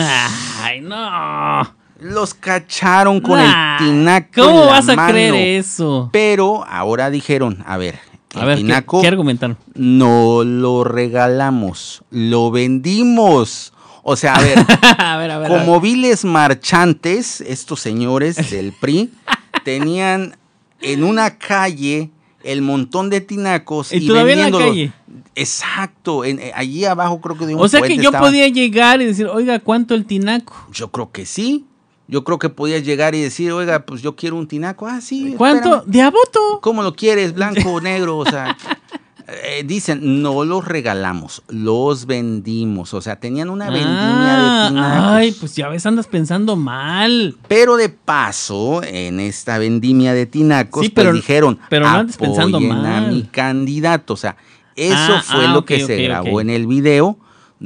Ay, 0.60 0.80
no. 0.80 1.83
Los 2.00 2.34
cacharon 2.34 3.20
con 3.20 3.38
el 3.40 3.50
tinaco. 3.78 4.42
¿Cómo 4.42 4.60
en 4.62 4.66
la 4.66 4.72
vas 4.72 4.88
a 4.88 4.96
mano. 4.96 5.12
creer 5.12 5.34
eso? 5.58 6.08
Pero 6.12 6.64
ahora 6.66 7.10
dijeron, 7.10 7.62
a 7.66 7.76
ver, 7.76 7.98
el 8.34 8.40
A 8.40 8.44
ver, 8.44 8.56
¿qué, 8.58 8.62
tinaco 8.64 9.00
qué 9.00 9.08
argumentaron? 9.08 9.56
no 9.74 10.42
lo 10.44 10.84
regalamos, 10.84 12.02
lo 12.10 12.50
vendimos. 12.50 13.72
O 14.02 14.16
sea, 14.16 14.34
a 14.34 14.40
ver, 14.42 14.58
a 14.98 15.16
ver, 15.16 15.30
a 15.30 15.38
ver. 15.38 15.52
a 15.52 15.58
como 15.58 15.72
ver. 15.74 15.82
viles 15.82 16.24
marchantes, 16.24 17.40
estos 17.40 17.80
señores 17.80 18.50
del 18.50 18.72
PRI 18.72 19.10
tenían 19.64 20.36
en 20.82 21.04
una 21.04 21.38
calle 21.38 22.10
el 22.42 22.60
montón 22.60 23.08
de 23.08 23.22
tinacos 23.22 23.90
Y 23.92 24.06
todavía 24.06 24.34
en 24.34 24.38
la 24.40 24.44
vendiéndolos. 24.58 24.68
calle. 24.68 24.92
Exacto, 25.34 26.24
en- 26.24 26.38
eh, 26.40 26.52
allí 26.54 26.84
abajo 26.84 27.20
creo 27.20 27.38
que 27.38 27.46
de 27.46 27.54
un 27.54 27.60
O 27.62 27.68
sea 27.68 27.80
que 27.80 27.96
yo 27.96 28.12
podía 28.12 28.46
llegar 28.48 29.00
y 29.00 29.06
decir, 29.06 29.26
oiga, 29.26 29.58
¿cuánto 29.60 29.94
el 29.94 30.04
tinaco? 30.04 30.54
Yo 30.72 30.90
creo 30.90 31.10
que 31.10 31.24
sí. 31.24 31.64
Yo 32.06 32.22
creo 32.24 32.38
que 32.38 32.50
podías 32.50 32.82
llegar 32.84 33.14
y 33.14 33.22
decir, 33.22 33.50
oiga, 33.52 33.86
pues 33.86 34.02
yo 34.02 34.14
quiero 34.14 34.36
un 34.36 34.46
tinaco. 34.46 34.86
Ah, 34.86 35.00
sí. 35.00 35.34
¿Cuánto? 35.38 35.76
espérame. 35.76 35.90
¿De 35.92 36.02
a 36.02 36.10
voto? 36.10 36.60
¿Cómo 36.60 36.82
lo 36.82 36.94
quieres? 36.94 37.32
¿Blanco 37.34 37.70
o 37.72 37.80
negro? 37.80 38.18
O 38.18 38.26
sea, 38.26 38.56
eh, 39.26 39.62
dicen, 39.64 40.20
no 40.22 40.44
los 40.44 40.66
regalamos, 40.66 41.42
los 41.48 42.04
vendimos. 42.04 42.92
O 42.92 43.00
sea, 43.00 43.16
tenían 43.16 43.48
una 43.48 43.70
vendimia 43.70 43.96
Ah, 43.96 44.62
de 44.64 44.68
tinacos. 44.68 45.02
Ay, 45.12 45.32
pues 45.32 45.56
ya 45.56 45.68
ves, 45.68 45.86
andas 45.86 46.06
pensando 46.06 46.56
mal. 46.56 47.36
Pero 47.48 47.76
de 47.76 47.88
paso, 47.88 48.82
en 48.82 49.18
esta 49.18 49.56
vendimia 49.56 50.12
de 50.12 50.26
tinacos, 50.26 50.82
Sí, 50.84 50.90
pues 50.90 51.06
pero- 51.06 51.16
dijeron, 51.16 51.58
pero 51.70 51.86
no 51.86 51.96
andes 51.96 52.18
pensando 52.18 52.58
"Apoyen 52.58 52.72
a 52.76 53.00
mal". 53.00 53.12
mi 53.12 53.22
candidato. 53.22 54.12
O 54.12 54.16
sea, 54.18 54.36
eso 54.76 54.94
Ah, 55.14 55.22
fue 55.24 55.46
ah, 55.46 55.52
lo 55.54 55.64
que 55.64 55.80
se 55.86 55.96
grabó 56.02 56.42
en 56.42 56.50
el 56.50 56.66
video, 56.66 57.16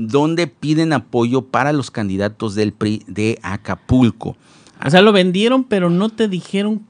donde 0.07 0.47
piden 0.47 0.93
apoyo 0.93 1.43
para 1.43 1.73
los 1.73 1.91
candidatos 1.91 2.55
del 2.55 2.73
PRI 2.73 3.03
de 3.07 3.39
Acapulco. 3.43 4.37
O 4.85 4.91
sea, 4.91 5.03
lo 5.03 5.13
vendieron, 5.13 5.65
pero 5.65 5.91
no 5.91 6.09
te 6.09 6.29
dijeron 6.29 6.83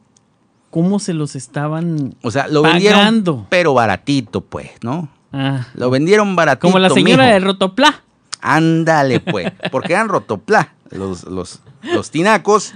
cómo 0.70 0.98
se 0.98 1.14
los 1.14 1.34
estaban. 1.34 2.14
O 2.22 2.30
sea, 2.30 2.46
lo 2.48 2.62
Pagando. 2.62 2.82
vendieron, 2.82 3.46
pero 3.48 3.72
baratito, 3.74 4.42
pues, 4.42 4.70
¿no? 4.82 5.08
Ah, 5.32 5.66
Lo 5.74 5.90
vendieron 5.90 6.36
baratito. 6.36 6.68
como 6.68 6.78
la 6.78 6.90
señora 6.90 7.24
mijo. 7.24 7.34
de 7.34 7.40
Rotopla. 7.40 8.02
Ándale, 8.40 9.20
pues, 9.20 9.50
porque 9.70 9.94
eran 9.94 10.08
rotopla 10.08 10.74
los, 10.90 11.24
los, 11.24 11.60
los 11.82 12.10
tinacos. 12.10 12.74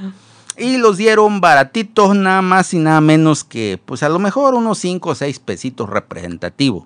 Y 0.58 0.76
los 0.76 0.98
dieron 0.98 1.40
baratitos, 1.40 2.14
nada 2.14 2.42
más 2.42 2.74
y 2.74 2.78
nada 2.78 3.00
menos 3.00 3.42
que, 3.44 3.80
pues 3.84 4.02
a 4.02 4.08
lo 4.10 4.18
mejor 4.18 4.54
unos 4.54 4.78
5 4.78 5.10
o 5.10 5.14
6 5.14 5.38
pesitos 5.40 5.88
representativos. 5.88 6.84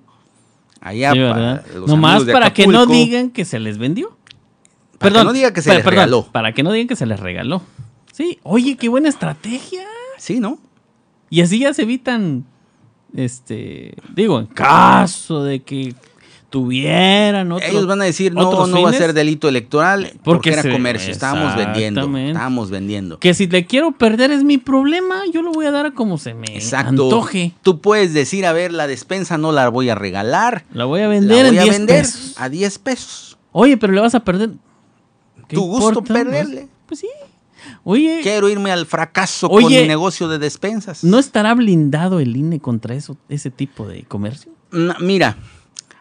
Allá 0.81 1.11
Sí, 1.13 1.19
para 1.19 1.63
Nomás 1.87 2.23
para 2.25 2.53
que 2.53 2.67
no 2.67 2.85
digan 2.85 3.29
que 3.29 3.45
se 3.45 3.59
les 3.59 3.77
vendió. 3.77 4.17
Para 4.97 5.19
que 5.19 5.23
no 5.23 5.33
digan 5.33 5.53
que 5.53 5.61
se 5.61 5.73
les 5.73 5.85
regaló. 5.85 6.27
Para 6.31 6.53
que 6.53 6.63
no 6.63 6.71
digan 6.71 6.87
que 6.87 6.95
se 6.95 7.05
les 7.05 7.19
regaló. 7.19 7.61
Sí, 8.11 8.39
oye, 8.43 8.77
qué 8.77 8.89
buena 8.89 9.09
estrategia. 9.09 9.83
Sí, 10.17 10.39
¿no? 10.39 10.59
Y 11.29 11.41
así 11.41 11.59
ya 11.59 11.73
se 11.73 11.83
evitan, 11.83 12.45
este, 13.15 13.93
digo, 14.15 14.39
en 14.39 14.47
caso 14.47 15.43
de 15.43 15.61
que 15.61 15.93
tuvieran 16.49 17.51
otro, 17.51 17.67
Ellos 17.67 17.85
van 17.87 18.01
a 18.01 18.05
decir, 18.05 18.33
no, 18.33 18.67
no 18.67 18.81
va 18.81 18.89
a 18.89 18.93
ser 18.93 19.13
delito 19.13 19.47
electoral 19.49 20.03
porque, 20.11 20.19
Porque 20.23 20.49
era 20.51 20.61
se- 20.61 20.71
comercio. 20.71 21.11
Estábamos 21.11 21.55
vendiendo, 21.55 22.17
estábamos 22.17 22.69
vendiendo. 22.69 23.19
Que 23.19 23.33
si 23.33 23.47
le 23.47 23.65
quiero 23.65 23.91
perder 23.91 24.31
es 24.31 24.43
mi 24.43 24.57
problema, 24.57 25.21
yo 25.33 25.41
lo 25.41 25.51
voy 25.51 25.65
a 25.65 25.71
dar 25.71 25.85
a 25.87 25.91
como 25.91 26.17
se 26.17 26.33
me 26.33 26.47
Exacto. 26.55 26.89
antoje. 26.89 27.53
Tú 27.63 27.81
puedes 27.81 28.13
decir, 28.13 28.45
a 28.45 28.53
ver, 28.53 28.71
la 28.71 28.87
despensa 28.87 29.37
no 29.37 29.51
la 29.51 29.69
voy 29.69 29.89
a 29.89 29.95
regalar. 29.95 30.65
La 30.73 30.85
voy 30.85 31.01
a 31.01 31.07
vender 31.07 31.43
la 31.45 31.49
voy 31.49 31.57
en 31.57 31.59
a 31.59 31.63
10 31.63 31.77
vender 31.77 32.01
pesos. 32.03 32.33
a 32.37 32.49
10 32.49 32.79
pesos. 32.79 33.37
Oye, 33.51 33.77
pero 33.77 33.93
le 33.93 34.01
vas 34.01 34.15
a 34.15 34.21
perder. 34.21 34.51
¿Qué 35.47 35.55
Tu 35.55 35.61
gusto 35.61 35.89
importa? 35.99 36.13
perderle. 36.13 36.67
Pues 36.85 36.99
sí. 37.01 37.07
Oye, 37.83 38.19
Quiero 38.23 38.47
irme 38.49 38.71
al 38.71 38.85
fracaso 38.85 39.47
Oye, 39.49 39.63
con 39.65 39.73
mi 39.73 39.87
negocio 39.87 40.27
de 40.27 40.39
despensas. 40.39 41.03
¿no 41.03 41.19
estará 41.19 41.53
blindado 41.55 42.19
el 42.19 42.35
INE 42.37 42.59
contra 42.59 42.95
eso, 42.95 43.17
ese 43.29 43.49
tipo 43.51 43.87
de 43.87 44.03
comercio? 44.03 44.51
No, 44.71 44.93
Mira, 44.99 45.37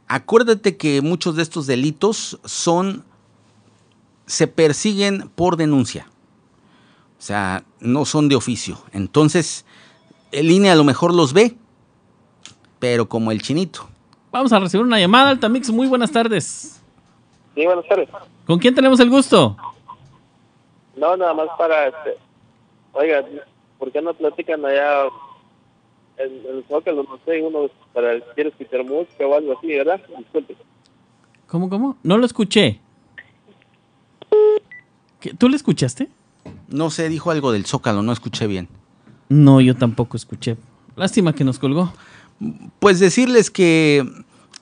acuérdate 0.09 0.77
que 0.77 1.03
muchos 1.03 1.37
de 1.37 1.43
estos 1.43 1.67
delitos 1.67 2.39
son 2.45 3.05
se 4.27 4.47
persiguen 4.47 5.31
por 5.35 5.57
denuncia. 5.57 6.09
O 7.19 7.23
sea, 7.23 7.65
no 7.81 8.05
son 8.05 8.29
de 8.29 8.37
oficio. 8.37 8.79
Entonces, 8.93 9.65
el 10.33 10.51
INE 10.51 10.71
a 10.71 10.75
lo 10.75 10.85
mejor 10.85 11.15
los 11.15 11.33
ve, 11.33 11.57
pero 12.79 13.09
como 13.09 13.33
el 13.33 13.41
chinito. 13.41 13.89
Vamos 14.33 14.53
a 14.53 14.59
recibir 14.59 14.85
una 14.85 14.99
llamada, 14.99 15.31
Altamix. 15.31 15.71
Muy 15.71 15.87
buenas 15.87 16.11
tardes. 16.11 16.83
Sí, 17.55 17.65
buenas 17.65 17.87
tardes. 17.89 18.09
¿Con 18.47 18.59
quién 18.59 18.75
tenemos 18.75 19.01
el 19.01 19.09
gusto? 19.09 19.57
No, 20.97 21.17
nada 21.17 21.33
más 21.35 21.49
para, 21.57 21.89
este, 21.89 22.17
oiga, 22.93 23.25
¿por 23.79 23.91
qué 23.93 24.03
no 24.03 24.13
platican 24.15 24.65
allá 24.65 25.05
en 26.19 26.33
en 26.47 26.57
el 26.57 26.65
Zócalo, 26.69 27.03
no 27.03 27.19
sé, 27.25 27.41
uno 27.43 27.71
para 27.93 28.13
el 28.13 28.23
quiere 28.35 28.51
escuchar 28.51 28.85
música 28.85 29.27
o 29.27 29.35
algo 29.35 29.57
así, 29.57 29.69
¿verdad? 29.69 30.01
Disculpe. 30.19 30.57
¿Cómo, 31.47 31.69
cómo? 31.69 31.97
No 32.03 32.19
lo 32.19 32.27
escuché. 32.27 32.81
¿Qué? 35.21 35.35
¿Tú 35.35 35.49
lo 35.49 35.57
escuchaste? 35.57 36.09
No 36.69 36.91
sé, 36.91 37.09
dijo 37.09 37.31
algo 37.31 37.53
del 37.53 37.67
Zócalo, 37.67 38.03
no 38.03 38.13
escuché 38.13 38.47
bien. 38.47 38.69
No, 39.29 39.61
yo 39.61 39.77
tampoco 39.77 40.17
escuché. 40.17 40.57
Lástima 40.97 41.33
que 41.33 41.45
nos 41.45 41.59
colgó. 41.59 41.93
Pues 42.79 43.01
decirles 43.01 43.51
que 43.51 44.05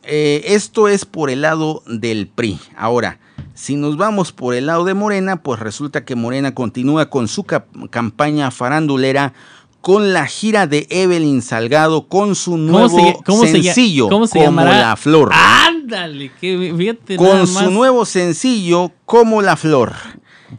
eh, 0.04 0.42
esto 0.46 0.88
es 0.88 1.04
por 1.04 1.30
el 1.30 1.42
lado 1.42 1.82
del 1.86 2.28
PRI. 2.28 2.58
Ahora, 2.76 3.18
si 3.54 3.76
nos 3.76 3.96
vamos 3.96 4.32
por 4.32 4.54
el 4.54 4.66
lado 4.66 4.84
de 4.84 4.94
Morena, 4.94 5.42
pues 5.42 5.60
resulta 5.60 6.04
que 6.04 6.14
Morena 6.14 6.54
continúa 6.54 7.10
con 7.10 7.28
su 7.28 7.44
campaña 7.44 8.50
farandulera 8.50 9.32
con 9.85 10.14
la 10.14 10.27
gira 10.27 10.66
de 10.66 10.87
Evelyn 10.88 11.42
Salgado 11.42 12.09
con 12.09 12.35
su 12.35 12.57
nuevo 12.57 13.20
cómo 13.23 13.44
se 13.44 13.62
sencillo 13.62 14.09
cómo 14.09 14.27
se 14.27 14.42
como 14.42 14.62
la 14.64 14.97
flor. 14.97 15.31
Ándale, 15.35 16.33
que 16.40 16.73
fíjate 16.77 17.18
nada 17.18 17.29
con 17.29 17.47
su 17.47 17.70
nuevo 17.70 18.07
sencillo 18.07 18.92
como 19.05 19.42
la 19.42 19.57
flor. 19.57 19.92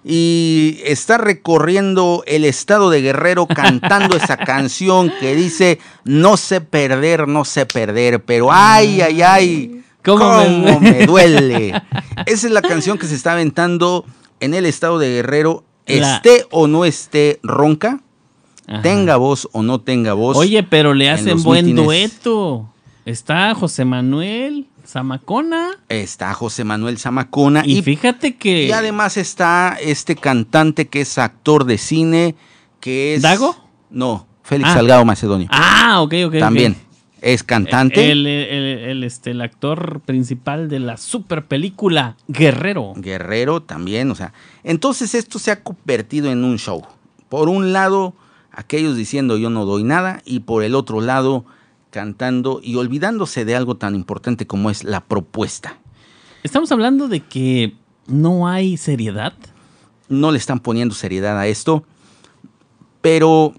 Y 0.04 0.80
está 0.84 1.18
recorriendo 1.18 2.24
el 2.28 2.46
estado 2.46 2.92
de 2.92 3.02
Guerrero 3.02 3.48
cantando 3.48 4.16
esa 4.16 4.38
canción 4.38 5.12
que 5.20 5.36
dice 5.36 5.80
no 6.04 6.38
sé 6.38 6.62
perder, 6.62 7.28
no 7.28 7.46
sé 7.46 7.66
perder, 7.66 8.24
pero 8.24 8.50
ay, 8.52 9.02
ay, 9.02 9.22
ay, 9.24 9.82
¿Cómo 10.04 10.20
cómo, 10.20 10.80
me- 10.80 10.92
me... 10.92 11.06
duele. 11.08 11.82
Esa 12.28 12.46
es 12.48 12.54
la 12.54 12.62
canción 12.62 13.00
que 13.00 13.08
se 13.08 13.16
está 13.16 13.32
aventando 13.32 14.06
en 14.40 14.54
el 14.54 14.68
estado 14.68 15.00
de 15.00 15.10
Guerrero, 15.10 15.64
La- 15.88 16.18
esté 16.18 16.46
o 16.52 16.68
no 16.68 16.86
esté 16.86 17.40
ronca, 17.42 18.02
Ajá. 18.68 18.82
tenga 18.82 19.18
voz 19.18 19.48
o 19.52 19.62
no 19.64 19.80
tenga 19.82 20.14
voz. 20.14 20.36
Oye, 20.38 20.64
pero 20.64 20.94
le 20.94 21.08
en 21.08 21.14
hacen 21.14 21.44
buen 21.44 21.66
mítines. 21.66 21.86
dueto. 21.86 22.70
Está 23.06 23.54
José 23.54 23.86
Manuel 23.86 24.66
Zamacona. 24.88 25.70
Está 25.90 26.34
José 26.34 26.64
Manuel 26.64 26.98
Zamacona 26.98 27.62
Y, 27.66 27.78
y 27.78 27.82
fíjate 27.84 28.36
que. 28.36 28.66
Y 28.66 28.72
además 28.72 29.18
está 29.18 29.78
este 29.82 30.16
cantante 30.16 30.88
que 30.88 31.02
es 31.02 31.18
actor 31.18 31.66
de 31.66 31.78
cine, 31.78 32.36
que 32.80 33.14
es... 33.16 33.22
¿Dago? 33.22 33.56
No, 33.92 34.26
Félix 34.44 34.70
Ah. 34.72 34.74
Salgado 34.76 35.06
Macedonio. 35.06 35.48
Ah, 35.52 36.02
ok, 36.02 36.14
ok. 36.28 36.40
También 36.40 36.76
es 37.22 37.44
cantante. 37.44 38.12
El, 38.12 38.26
el- 38.28 38.80
el, 38.80 39.04
este, 39.04 39.32
el 39.32 39.42
actor 39.42 40.02
principal 40.06 40.68
de 40.70 40.80
la 40.80 40.98
super 40.98 41.46
película 41.46 42.18
Guerrero. 42.28 42.94
Guerrero 42.96 43.62
también, 43.62 44.10
o 44.12 44.16
sea. 44.16 44.34
Entonces 44.64 45.14
esto 45.16 45.38
se 45.40 45.52
ha 45.52 45.62
convertido 45.64 46.32
en 46.32 46.44
un 46.44 46.58
show. 46.58 46.84
Por 47.30 47.50
un 47.50 47.74
lado, 47.74 48.14
aquellos 48.56 48.96
diciendo 48.96 49.38
yo 49.38 49.50
no 49.50 49.66
doy 49.66 49.84
nada 49.84 50.22
y 50.26 50.42
por 50.42 50.64
el 50.64 50.76
otro 50.76 51.02
lado 51.02 51.46
cantando 51.92 52.60
y 52.64 52.76
olvidándose 52.76 53.46
de 53.46 53.56
algo 53.56 53.78
tan 53.78 53.96
importante 53.96 54.48
como 54.48 54.70
es 54.70 54.84
la 54.84 55.02
propuesta. 55.02 55.78
Estamos 56.44 56.72
hablando 56.72 57.08
de 57.08 57.22
que 57.22 57.76
no 58.08 58.48
hay 58.48 58.78
seriedad. 58.78 59.34
no 60.08 60.32
le 60.32 60.38
están 60.38 60.60
poniendo 60.60 60.94
seriedad 60.94 61.40
a 61.40 61.48
esto, 61.48 61.84
pero 63.02 63.56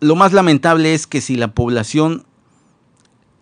lo 0.00 0.16
más 0.16 0.32
lamentable 0.32 0.92
es 0.92 1.06
que 1.06 1.20
si 1.20 1.36
la 1.36 1.54
población 1.54 2.24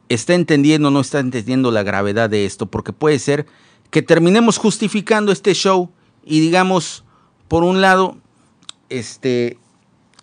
está 0.08 0.34
entendiendo 0.34 0.88
o 0.88 0.90
no 0.92 1.00
está 1.00 1.18
entendiendo 1.18 1.72
la 1.72 1.82
gravedad 1.82 2.30
de 2.30 2.46
esto, 2.46 2.66
porque 2.66 2.92
puede 2.92 3.18
ser 3.18 3.46
que 3.90 4.02
terminemos 4.02 4.58
justificando 4.58 5.32
este 5.32 5.54
show 5.54 5.90
y 6.24 6.40
digamos, 6.40 7.04
por 7.48 7.64
un 7.64 7.80
lado, 7.80 8.16
este, 8.88 9.58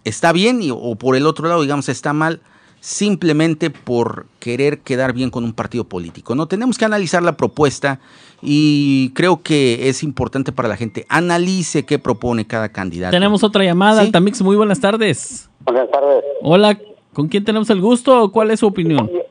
está 0.04 0.32
bien 0.34 0.62
y- 0.62 0.72
o 0.72 0.96
por 0.96 1.16
el 1.16 1.26
otro 1.28 1.48
lado, 1.48 1.62
digamos, 1.62 1.90
está 1.90 2.14
mal, 2.14 2.42
simplemente 2.80 3.70
por 3.70 4.26
querer 4.40 4.80
quedar 4.80 5.14
bien 5.14 5.30
con 5.30 5.44
un 5.46 5.54
partido 5.54 5.86
político. 5.86 6.36
No 6.36 6.48
tenemos 6.48 6.78
que 6.78 6.84
analizar 6.86 7.24
la 7.24 7.38
propuesta 7.38 8.00
y 8.42 9.12
creo 9.14 9.42
que 9.42 9.88
es 9.88 10.04
importante 10.04 10.52
para 10.52 10.68
la 10.68 10.76
gente 10.76 11.06
analice 11.08 11.86
qué 11.86 11.98
propone 11.98 12.46
cada 12.46 12.70
candidato. 12.70 13.12
Tenemos 13.12 13.42
otra 13.44 13.64
llamada, 13.64 14.04
¿Sí? 14.04 14.12
Tamix, 14.12 14.42
muy 14.42 14.58
buenas 14.58 14.82
tardes. 14.82 15.50
Buenas 15.62 15.90
tardes. 15.90 16.26
Hola, 16.42 16.78
¿con 17.14 17.30
quién 17.30 17.46
tenemos 17.46 17.70
el 17.70 17.80
gusto 17.80 18.24
o 18.24 18.32
cuál 18.34 18.52
es 18.52 18.60
su 18.60 18.68
opinión? 18.68 19.10
Oye, 19.10 19.26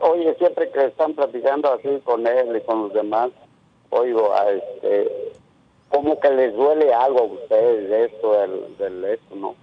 oye, 0.00 0.34
siempre 0.38 0.70
que 0.70 0.84
están 0.84 1.14
platicando 1.14 1.72
así 1.72 1.88
con 2.04 2.26
él 2.26 2.54
y 2.62 2.66
con 2.66 2.82
los 2.82 2.92
demás, 2.92 3.30
oigo, 3.88 4.34
a 4.34 4.50
este, 4.50 5.08
como 5.88 6.20
que 6.20 6.28
les 6.30 6.54
duele 6.54 6.92
algo 6.92 7.20
a 7.20 7.22
ustedes 7.22 7.88
de 7.88 8.04
esto, 8.04 8.32
del, 8.34 8.76
del 8.78 9.04
esto, 9.14 9.34
¿no? 9.34 9.54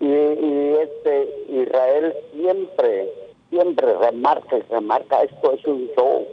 Y, 0.00 0.06
y 0.06 0.76
este 0.82 1.28
Israel 1.50 2.14
siempre, 2.34 3.10
siempre 3.50 3.86
remarca 3.98 4.56
y 4.58 4.62
remarca, 4.72 5.22
esto 5.22 5.52
es 5.52 5.64
un 5.66 5.88
show. 5.96 6.26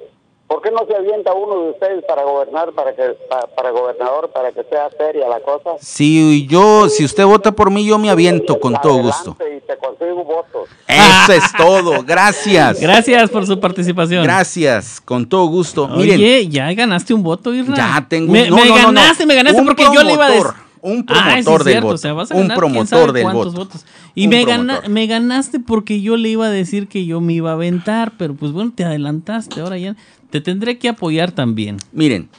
¿Por 0.47 0.61
qué 0.61 0.71
no 0.71 0.85
se 0.87 0.95
avienta 0.95 1.33
uno 1.33 1.61
de 1.63 1.69
ustedes 1.71 2.05
para 2.05 2.23
gobernar, 2.23 2.71
para 2.71 2.95
que 2.95 3.03
pa- 3.29 3.47
para 3.53 3.71
gobernador, 3.71 4.31
para 4.31 4.53
que 4.53 4.63
sea 4.69 4.89
seria 4.97 5.27
la 5.27 5.41
cosa? 5.41 5.71
Si 5.81 6.47
yo, 6.47 6.87
si 6.87 7.03
usted 7.03 7.25
vota 7.25 7.51
por 7.51 7.69
mí, 7.69 7.85
yo 7.85 7.97
me 7.97 8.09
aviento 8.09 8.57
con 8.57 8.73
todo 8.81 8.99
gusto. 8.99 9.35
Y 9.41 9.59
te 9.67 9.75
consigo 9.75 10.23
votos. 10.23 10.69
Eso 10.87 11.33
es 11.33 11.51
todo. 11.57 12.01
Gracias. 12.05 12.79
Gracias 12.79 13.29
por 13.29 13.45
su 13.45 13.59
participación. 13.59 14.23
Gracias, 14.23 15.01
con 15.01 15.27
todo 15.27 15.47
gusto. 15.47 15.89
Miren, 15.89 16.49
ya 16.49 16.71
ganaste 16.73 17.13
un 17.13 17.23
voto, 17.23 17.53
Irra. 17.53 17.75
ya 17.75 18.05
tengo 18.07 18.31
Me, 18.31 18.49
no, 18.49 18.55
me 18.55 18.61
no, 18.61 18.67
no, 18.69 18.77
no. 18.77 18.85
ganaste, 19.01 19.25
me 19.25 19.35
ganaste 19.35 19.59
Un 19.59 19.67
porque 19.67 19.83
yo 19.93 20.01
le 20.03 20.13
iba 20.13 20.27
a 20.27 20.29
decir. 20.29 20.45
Promotor, 20.81 20.91
Un 20.91 21.05
Ah, 21.09 21.23
promotor 21.43 21.63
del 21.63 21.71
cierto, 21.73 21.85
voto. 21.87 21.95
o 21.95 21.97
sea, 21.97 22.13
vas 22.13 22.31
a 22.31 22.35
un 22.35 22.41
ganar 22.41 22.57
promotor 22.57 23.11
del 23.13 23.23
voto. 23.25 23.51
votos. 23.51 23.85
Y 24.15 24.27
me, 24.27 24.45
gana- 24.45 24.73
promotor. 24.75 24.89
me 24.91 25.07
ganaste 25.07 25.59
porque 25.59 26.01
yo 26.01 26.17
le 26.17 26.29
iba 26.29 26.45
a 26.47 26.49
decir 26.49 26.87
que 26.87 27.05
yo 27.05 27.21
me 27.21 27.33
iba 27.33 27.51
a 27.51 27.53
aventar, 27.53 28.13
pero 28.17 28.33
pues 28.35 28.51
bueno, 28.51 28.71
te 28.75 28.83
adelantaste, 28.85 29.59
ahora 29.61 29.77
ya 29.77 29.95
te 30.29 30.41
tendré 30.41 30.77
que 30.77 30.89
apoyar 30.89 31.31
también. 31.31 31.77
Miren, 31.91 32.29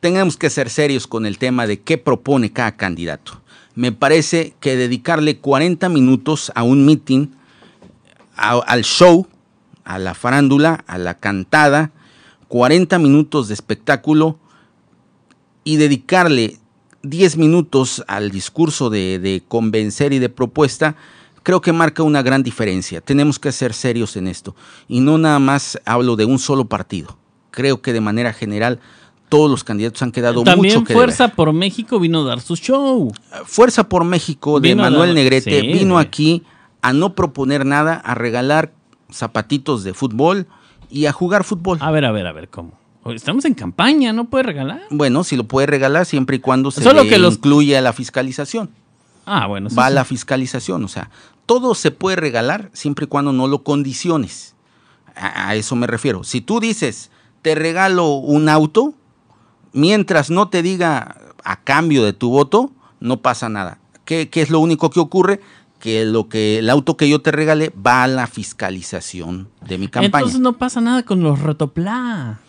tenemos 0.00 0.36
que 0.36 0.50
ser 0.50 0.70
serios 0.70 1.06
con 1.06 1.26
el 1.26 1.38
tema 1.38 1.66
de 1.66 1.80
qué 1.80 1.98
propone 1.98 2.52
cada 2.52 2.76
candidato. 2.76 3.40
Me 3.74 3.92
parece 3.92 4.54
que 4.60 4.76
dedicarle 4.76 5.38
40 5.38 5.88
minutos 5.88 6.50
a 6.54 6.62
un 6.62 6.84
meeting, 6.86 7.28
a- 8.36 8.58
al 8.66 8.82
show, 8.84 9.26
a 9.84 9.98
la 9.98 10.14
farándula, 10.14 10.84
a 10.86 10.98
la 10.98 11.14
cantada, 11.14 11.90
40 12.48 12.98
minutos 12.98 13.48
de 13.48 13.54
espectáculo 13.54 14.38
y 15.64 15.76
dedicarle 15.76 16.56
10 17.02 17.36
minutos 17.36 18.04
al 18.08 18.30
discurso 18.30 18.90
de, 18.90 19.18
de 19.18 19.42
convencer 19.46 20.12
y 20.12 20.18
de 20.18 20.28
propuesta, 20.28 20.96
creo 21.42 21.60
que 21.60 21.72
marca 21.72 22.02
una 22.02 22.22
gran 22.22 22.42
diferencia. 22.42 23.00
Tenemos 23.00 23.38
que 23.38 23.52
ser 23.52 23.72
serios 23.72 24.16
en 24.16 24.26
esto. 24.26 24.54
Y 24.88 25.00
no 25.00 25.16
nada 25.18 25.38
más 25.38 25.80
hablo 25.84 26.16
de 26.16 26.24
un 26.26 26.38
solo 26.38 26.66
partido. 26.66 27.16
Creo 27.50 27.80
que 27.80 27.92
de 27.92 28.00
manera 28.00 28.32
general 28.32 28.78
todos 29.28 29.48
los 29.50 29.64
candidatos 29.64 30.02
han 30.02 30.12
quedado 30.12 30.42
También 30.42 30.74
mucho 30.74 30.84
que 30.86 30.92
Fuerza 30.92 31.24
deber. 31.24 31.36
por 31.36 31.52
México 31.52 31.98
vino 32.00 32.22
a 32.22 32.24
dar 32.24 32.40
su 32.40 32.56
show. 32.56 33.12
Fuerza 33.44 33.88
por 33.88 34.04
México 34.04 34.60
de 34.60 34.70
Vino 34.70 34.82
Manuel 34.82 35.10
dar- 35.10 35.14
Negrete 35.14 35.60
sí, 35.60 35.66
vino 35.72 35.98
aquí 35.98 36.42
a 36.82 36.92
no 36.92 37.14
proponer 37.14 37.64
nada, 37.64 37.94
a 37.94 38.14
regalar 38.14 38.72
zapatitos 39.12 39.84
de 39.84 39.94
fútbol 39.94 40.46
y 40.90 41.06
a 41.06 41.12
jugar 41.12 41.44
fútbol. 41.44 41.78
A 41.80 41.90
ver, 41.90 42.04
a 42.04 42.10
ver, 42.12 42.26
a 42.26 42.32
ver, 42.32 42.48
¿cómo? 42.48 42.72
Estamos 43.06 43.44
en 43.46 43.54
campaña, 43.54 44.12
¿no 44.12 44.26
puede 44.28 44.44
regalar? 44.44 44.82
Bueno, 44.90 45.24
si 45.24 45.36
lo 45.36 45.44
puede 45.44 45.66
regalar 45.66 46.04
siempre 46.06 46.36
y 46.36 46.38
cuando 46.40 46.70
se 46.70 46.82
Solo 46.82 47.02
le 47.04 47.08
que 47.08 47.18
los- 47.18 47.34
incluya 47.34 47.80
la 47.80 47.92
fiscalización. 47.92 48.70
Ah, 49.26 49.46
bueno. 49.46 49.68
eso 49.68 49.76
va 49.76 49.86
a 49.86 49.88
sí. 49.88 49.94
la 49.94 50.04
fiscalización. 50.04 50.84
O 50.84 50.88
sea, 50.88 51.10
todo 51.46 51.74
se 51.74 51.90
puede 51.90 52.16
regalar 52.16 52.70
siempre 52.72 53.04
y 53.04 53.08
cuando 53.08 53.32
no 53.32 53.46
lo 53.48 53.62
condiciones. 53.62 54.54
A, 55.16 55.54
eso 55.54 55.76
me 55.76 55.86
refiero. 55.86 56.24
Si 56.24 56.40
tú 56.40 56.60
dices, 56.60 57.10
te 57.42 57.54
regalo 57.54 58.14
un 58.14 58.48
auto, 58.48 58.94
mientras 59.72 60.30
no 60.30 60.48
te 60.48 60.62
diga 60.62 61.16
a 61.44 61.60
cambio 61.62 62.04
de 62.04 62.12
tu 62.12 62.30
voto, 62.30 62.70
no 63.00 63.20
pasa 63.22 63.48
nada. 63.48 63.78
¿Qué, 64.04 64.28
qué 64.28 64.42
es 64.42 64.50
lo 64.50 64.60
único 64.60 64.90
que 64.90 65.00
ocurre? 65.00 65.40
Que, 65.78 66.04
lo 66.04 66.28
que 66.28 66.58
el 66.58 66.68
auto 66.68 66.96
que 66.98 67.08
yo 67.08 67.22
te 67.22 67.30
regale 67.32 67.72
va 67.74 68.02
a 68.02 68.06
la 68.08 68.26
fiscalización 68.26 69.48
de 69.66 69.78
mi 69.78 69.88
campaña. 69.88 70.18
Entonces 70.24 70.40
no 70.40 70.58
pasa 70.58 70.80
nada 70.80 71.02
con 71.04 71.22
los 71.22 71.40
rotopla. 71.40 72.40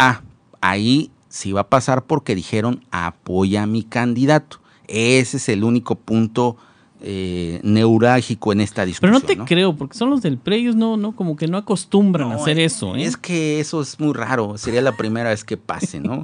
Ah, 0.00 0.22
ahí 0.62 1.10
sí 1.28 1.52
va 1.52 1.60
a 1.62 1.68
pasar 1.68 2.04
porque 2.06 2.34
dijeron 2.34 2.82
apoya 2.90 3.64
a 3.64 3.66
mi 3.66 3.82
candidato. 3.82 4.60
Ese 4.88 5.36
es 5.36 5.48
el 5.50 5.62
único 5.62 5.94
punto 5.94 6.56
eh, 7.02 7.60
neurálgico 7.62 8.52
en 8.52 8.60
esta 8.60 8.82
Pero 8.82 8.86
discusión. 8.88 9.12
no 9.38 9.44
te 9.46 9.54
creo, 9.54 9.76
porque 9.76 9.96
son 9.96 10.10
los 10.10 10.22
del 10.22 10.38
ellos 10.46 10.74
no, 10.76 10.96
no, 10.96 11.12
como 11.14 11.36
que 11.36 11.46
no 11.48 11.56
acostumbran 11.58 12.32
a 12.32 12.34
hacer 12.36 12.58
es- 12.58 12.74
eso, 12.74 12.96
¿eh? 12.96 13.04
Es 13.04 13.16
que 13.16 13.60
eso 13.60 13.80
es 13.82 13.98
muy 14.00 14.12
raro. 14.12 14.58
Sería 14.58 14.82
la 14.82 14.96
primera 14.96 15.30
vez 15.30 15.44
que 15.44 15.56
pase, 15.56 16.00
¿no? 16.00 16.22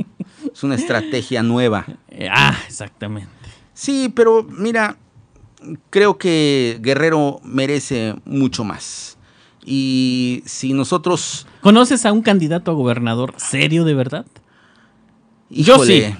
es 0.52 0.62
una 0.64 0.74
estrategia 0.74 1.42
nueva. 1.42 1.86
Eh, 2.08 2.28
ah, 2.32 2.56
exactamente. 2.66 3.30
Sí, 3.74 4.10
pero 4.14 4.42
mira, 4.42 4.96
creo 5.90 6.16
que 6.16 6.78
Guerrero 6.80 7.40
merece 7.44 8.14
mucho 8.24 8.64
más. 8.64 9.15
Y 9.68 10.42
si 10.46 10.72
nosotros. 10.72 11.46
¿Conoces 11.60 12.06
a 12.06 12.12
un 12.12 12.22
candidato 12.22 12.70
a 12.70 12.74
gobernador 12.74 13.34
serio 13.36 13.84
de 13.84 13.94
verdad? 13.94 14.24
híjole, 15.50 16.00
Yo 16.00 16.06
sí. 16.08 16.14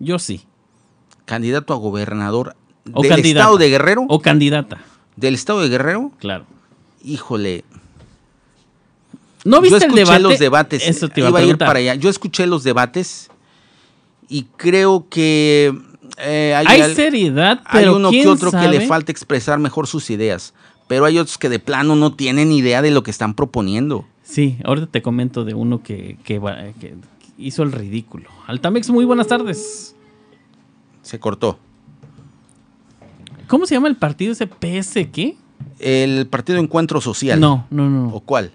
Yo 0.00 0.18
sí. 0.18 0.40
Candidato 1.26 1.72
a 1.74 1.76
gobernador 1.76 2.56
O 2.92 3.02
del 3.02 3.10
candidata. 3.10 3.40
estado 3.44 3.58
de 3.58 3.68
Guerrero. 3.70 4.04
O 4.08 4.20
candidata, 4.20 4.78
Del 5.16 5.34
estado 5.34 5.60
de 5.60 5.68
Guerrero. 5.68 6.10
claro. 6.18 6.46
Híjole. 7.04 7.64
¿No 9.44 9.56
Yo 9.58 9.62
viste 9.62 9.76
el 9.76 9.82
escuché 9.84 10.00
debate? 10.04 10.20
los 10.22 10.38
debates. 10.38 10.88
Eso 10.88 11.08
te 11.10 11.20
iba, 11.20 11.28
iba 11.28 11.38
a 11.38 11.42
a 11.42 11.44
ir 11.44 11.58
para 11.58 11.78
allá. 11.80 11.94
Yo 11.96 12.08
escuché 12.08 12.46
los 12.46 12.64
debates 12.64 13.28
y 14.26 14.44
creo 14.56 15.06
que 15.10 15.74
eh, 16.16 16.54
hay, 16.56 16.64
Hay 16.66 16.80
al- 16.80 16.94
seriedad, 16.94 17.60
hay 17.66 17.80
pero 17.84 17.96
uno 17.96 18.10
que 18.10 18.16
¿quién 18.16 18.28
otro 18.28 18.50
que 18.50 18.68
le 18.68 18.86
falta 18.86 19.12
expresar 19.12 19.58
mejor 19.58 19.86
sus 19.86 20.08
ideas. 20.08 20.54
Pero 20.86 21.04
hay 21.04 21.18
otros 21.18 21.38
que 21.38 21.48
de 21.48 21.58
plano 21.58 21.96
no 21.96 22.14
tienen 22.14 22.52
idea 22.52 22.82
de 22.82 22.90
lo 22.90 23.02
que 23.02 23.10
están 23.10 23.34
proponiendo. 23.34 24.04
Sí, 24.22 24.58
ahorita 24.64 24.86
te 24.86 25.02
comento 25.02 25.44
de 25.44 25.54
uno 25.54 25.82
que, 25.82 26.18
que 26.24 26.40
hizo 27.38 27.62
el 27.62 27.72
ridículo. 27.72 28.28
Altamex, 28.46 28.90
muy 28.90 29.04
buenas 29.04 29.26
tardes. 29.26 29.94
Se 31.02 31.18
cortó. 31.18 31.58
¿Cómo 33.46 33.66
se 33.66 33.74
llama 33.74 33.88
el 33.88 33.96
partido 33.96 34.32
ese 34.32 34.46
PS 34.46 35.06
qué? 35.12 35.36
El 35.78 36.26
Partido 36.26 36.58
Encuentro 36.58 37.00
Social. 37.00 37.38
No, 37.38 37.66
no, 37.70 37.88
no. 37.90 38.08
¿O 38.08 38.20
cuál? 38.20 38.52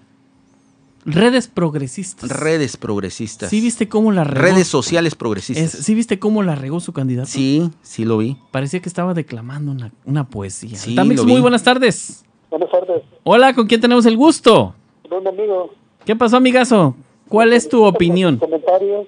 Redes 1.04 1.48
progresistas. 1.48 2.30
Redes 2.30 2.76
progresistas. 2.76 3.48
¿Sí 3.50 3.60
viste 3.60 3.88
cómo 3.88 4.12
la 4.12 4.24
regó? 4.24 4.46
Redes 4.46 4.66
sociales 4.68 5.14
progresistas. 5.14 5.74
Es- 5.74 5.84
¿Sí 5.84 5.94
viste 5.94 6.18
cómo 6.18 6.42
la 6.42 6.54
regó 6.54 6.80
su 6.80 6.92
candidato? 6.92 7.28
Sí, 7.28 7.70
sí 7.82 8.04
lo 8.04 8.18
vi. 8.18 8.36
Parecía 8.50 8.80
que 8.80 8.88
estaba 8.88 9.14
declamando 9.14 9.72
una, 9.72 9.92
una 10.04 10.28
poesía. 10.28 10.76
Sí, 10.76 10.94
lo 10.94 11.04
muy 11.24 11.40
buenas 11.40 11.62
tardes. 11.62 12.24
Buenas 12.50 12.70
tardes. 12.70 13.02
Hola, 13.24 13.54
¿con 13.54 13.66
quién 13.66 13.80
tenemos 13.80 14.04
el 14.06 14.16
gusto? 14.16 14.74
Un 15.10 15.26
amigo. 15.26 15.70
¿Qué 16.04 16.14
pasó, 16.16 16.36
amigazo? 16.36 16.94
¿Cuál 17.28 17.52
es 17.52 17.68
tu 17.68 17.84
opinión? 17.84 18.38
Comentarios, 18.38 19.06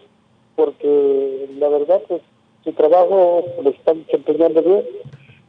porque 0.57 1.49
la 1.59 1.68
verdad, 1.68 2.01
pues, 2.09 2.22
su 2.64 2.72
trabajo 2.72 3.43
lo 3.62 3.70
están 3.70 4.05
desempeñando 4.05 4.62
bien. 4.62 4.82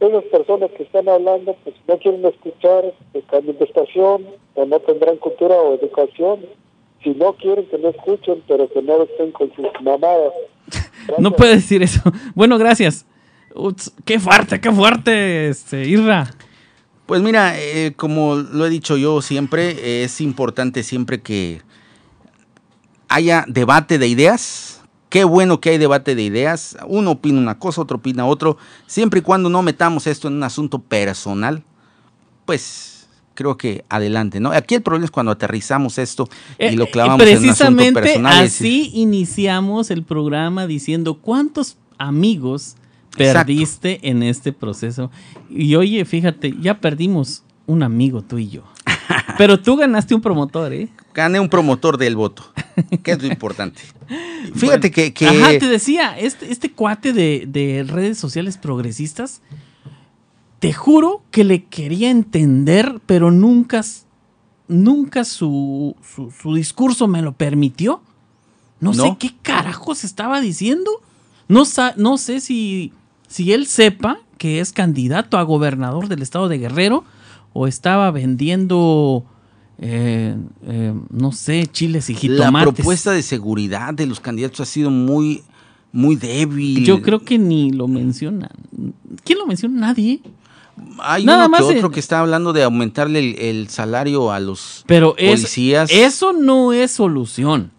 Esas 0.00 0.24
personas 0.24 0.70
que 0.72 0.82
están 0.82 1.08
hablando, 1.08 1.56
pues, 1.64 1.76
no 1.86 1.98
quieren 1.98 2.24
escuchar, 2.24 2.92
que 3.12 3.22
cambien 3.22 3.58
de 3.58 3.64
estación, 3.64 4.26
o 4.54 4.66
no 4.66 4.80
tendrán 4.80 5.16
cultura 5.16 5.54
o 5.54 5.74
educación. 5.74 6.40
Si 7.02 7.10
no 7.10 7.34
quieren, 7.34 7.66
que 7.66 7.78
no 7.78 7.90
escuchen, 7.90 8.42
pero 8.48 8.68
que 8.68 8.82
no 8.82 9.02
estén 9.02 9.32
con 9.32 9.54
sus 9.54 9.66
mamadas. 9.82 10.32
No 11.18 11.32
puede 11.32 11.56
decir 11.56 11.82
eso. 11.82 12.00
Bueno, 12.34 12.56
gracias. 12.56 13.04
Uts, 13.54 13.92
qué 14.04 14.18
fuerte, 14.18 14.60
qué 14.60 14.72
fuerte, 14.72 15.48
este, 15.48 15.86
Irra. 15.86 16.30
Pues 17.06 17.20
mira, 17.20 17.52
eh, 17.58 17.92
como 17.94 18.36
lo 18.36 18.66
he 18.66 18.70
dicho 18.70 18.96
yo 18.96 19.20
siempre, 19.20 19.72
eh, 19.72 20.04
es 20.04 20.20
importante 20.22 20.82
siempre 20.82 21.20
que 21.20 21.60
haya 23.08 23.44
debate 23.46 23.98
de 23.98 24.08
ideas. 24.08 24.73
Qué 25.14 25.22
bueno 25.22 25.60
que 25.60 25.70
hay 25.70 25.78
debate 25.78 26.16
de 26.16 26.24
ideas. 26.24 26.76
Uno 26.88 27.12
opina 27.12 27.38
una 27.38 27.56
cosa, 27.56 27.82
otro 27.82 27.98
opina 27.98 28.26
otro. 28.26 28.56
Siempre 28.88 29.20
y 29.20 29.22
cuando 29.22 29.48
no 29.48 29.62
metamos 29.62 30.08
esto 30.08 30.26
en 30.26 30.34
un 30.34 30.42
asunto 30.42 30.80
personal, 30.80 31.62
pues 32.44 33.06
creo 33.34 33.56
que 33.56 33.84
adelante, 33.88 34.40
¿no? 34.40 34.50
Aquí 34.50 34.74
el 34.74 34.82
problema 34.82 35.04
es 35.04 35.12
cuando 35.12 35.30
aterrizamos 35.30 35.98
esto 35.98 36.28
y 36.58 36.74
lo 36.74 36.86
eh, 36.86 36.90
clavamos 36.90 37.24
en 37.28 37.44
un 37.44 37.48
asunto 37.50 37.92
personal. 37.92 38.44
así 38.44 38.90
iniciamos 38.92 39.92
el 39.92 40.02
programa 40.02 40.66
diciendo 40.66 41.14
cuántos 41.20 41.76
amigos 41.96 42.74
Exacto. 43.16 43.46
perdiste 43.46 44.00
en 44.02 44.24
este 44.24 44.52
proceso. 44.52 45.12
Y 45.48 45.76
oye, 45.76 46.04
fíjate, 46.04 46.56
ya 46.60 46.80
perdimos 46.80 47.44
un 47.66 47.84
amigo 47.84 48.22
tú 48.22 48.38
y 48.38 48.48
yo. 48.48 48.64
Pero 49.38 49.60
tú 49.60 49.76
ganaste 49.76 50.14
un 50.14 50.20
promotor, 50.20 50.72
¿eh? 50.72 50.88
Gané 51.14 51.40
un 51.40 51.48
promotor 51.48 51.96
del 51.98 52.16
voto, 52.16 52.44
que 53.02 53.12
es 53.12 53.22
lo 53.22 53.28
importante. 53.28 53.80
Fíjate 54.54 54.90
que, 54.90 55.12
que- 55.12 55.26
Ajá, 55.28 55.50
te 55.58 55.66
decía, 55.66 56.18
este, 56.18 56.50
este 56.52 56.70
cuate 56.72 57.12
de, 57.12 57.44
de 57.46 57.84
redes 57.86 58.18
sociales 58.18 58.56
progresistas 58.58 59.40
te 60.58 60.72
juro 60.72 61.22
que 61.30 61.44
le 61.44 61.64
quería 61.64 62.10
entender, 62.10 63.00
pero 63.06 63.30
nunca, 63.30 63.82
nunca 64.66 65.24
su, 65.24 65.94
su, 66.02 66.30
su 66.30 66.54
discurso 66.54 67.06
me 67.06 67.20
lo 67.22 67.32
permitió. 67.32 68.00
No, 68.80 68.92
¿No? 68.92 69.04
sé 69.04 69.16
qué 69.18 69.34
carajos 69.42 70.04
estaba 70.04 70.40
diciendo. 70.40 70.90
No, 71.48 71.64
no 71.96 72.16
sé 72.18 72.40
si, 72.40 72.92
si 73.28 73.52
él 73.52 73.66
sepa 73.66 74.18
que 74.38 74.60
es 74.60 74.72
candidato 74.72 75.36
a 75.38 75.42
gobernador 75.42 76.08
del 76.08 76.22
estado 76.22 76.48
de 76.48 76.58
Guerrero 76.58 77.04
o 77.54 77.66
estaba 77.66 78.10
vendiendo, 78.10 79.24
eh, 79.78 80.36
eh, 80.66 80.94
no 81.10 81.32
sé, 81.32 81.66
chiles 81.72 82.10
y 82.10 82.14
La 82.14 82.18
jitomates. 82.18 82.74
propuesta 82.74 83.12
de 83.12 83.22
seguridad 83.22 83.94
de 83.94 84.04
los 84.06 84.20
candidatos 84.20 84.60
ha 84.60 84.64
sido 84.66 84.90
muy, 84.90 85.42
muy 85.92 86.16
débil. 86.16 86.84
Yo 86.84 87.00
creo 87.00 87.20
que 87.20 87.38
ni 87.38 87.70
lo 87.70 87.88
mencionan. 87.88 88.50
¿Quién 89.24 89.38
lo 89.38 89.46
menciona? 89.46 89.80
Nadie. 89.80 90.20
Hay 90.98 91.24
nada 91.24 91.46
uno 91.46 91.50
más 91.50 91.60
que 91.62 91.76
otro 91.78 91.90
que 91.92 92.00
está 92.00 92.18
hablando 92.20 92.52
de 92.52 92.64
aumentarle 92.64 93.20
el, 93.20 93.38
el 93.38 93.68
salario 93.68 94.32
a 94.32 94.40
los 94.40 94.82
Pero 94.88 95.14
es- 95.16 95.30
policías. 95.40 95.88
eso 95.92 96.32
no 96.32 96.72
es 96.72 96.90
solución. 96.90 97.70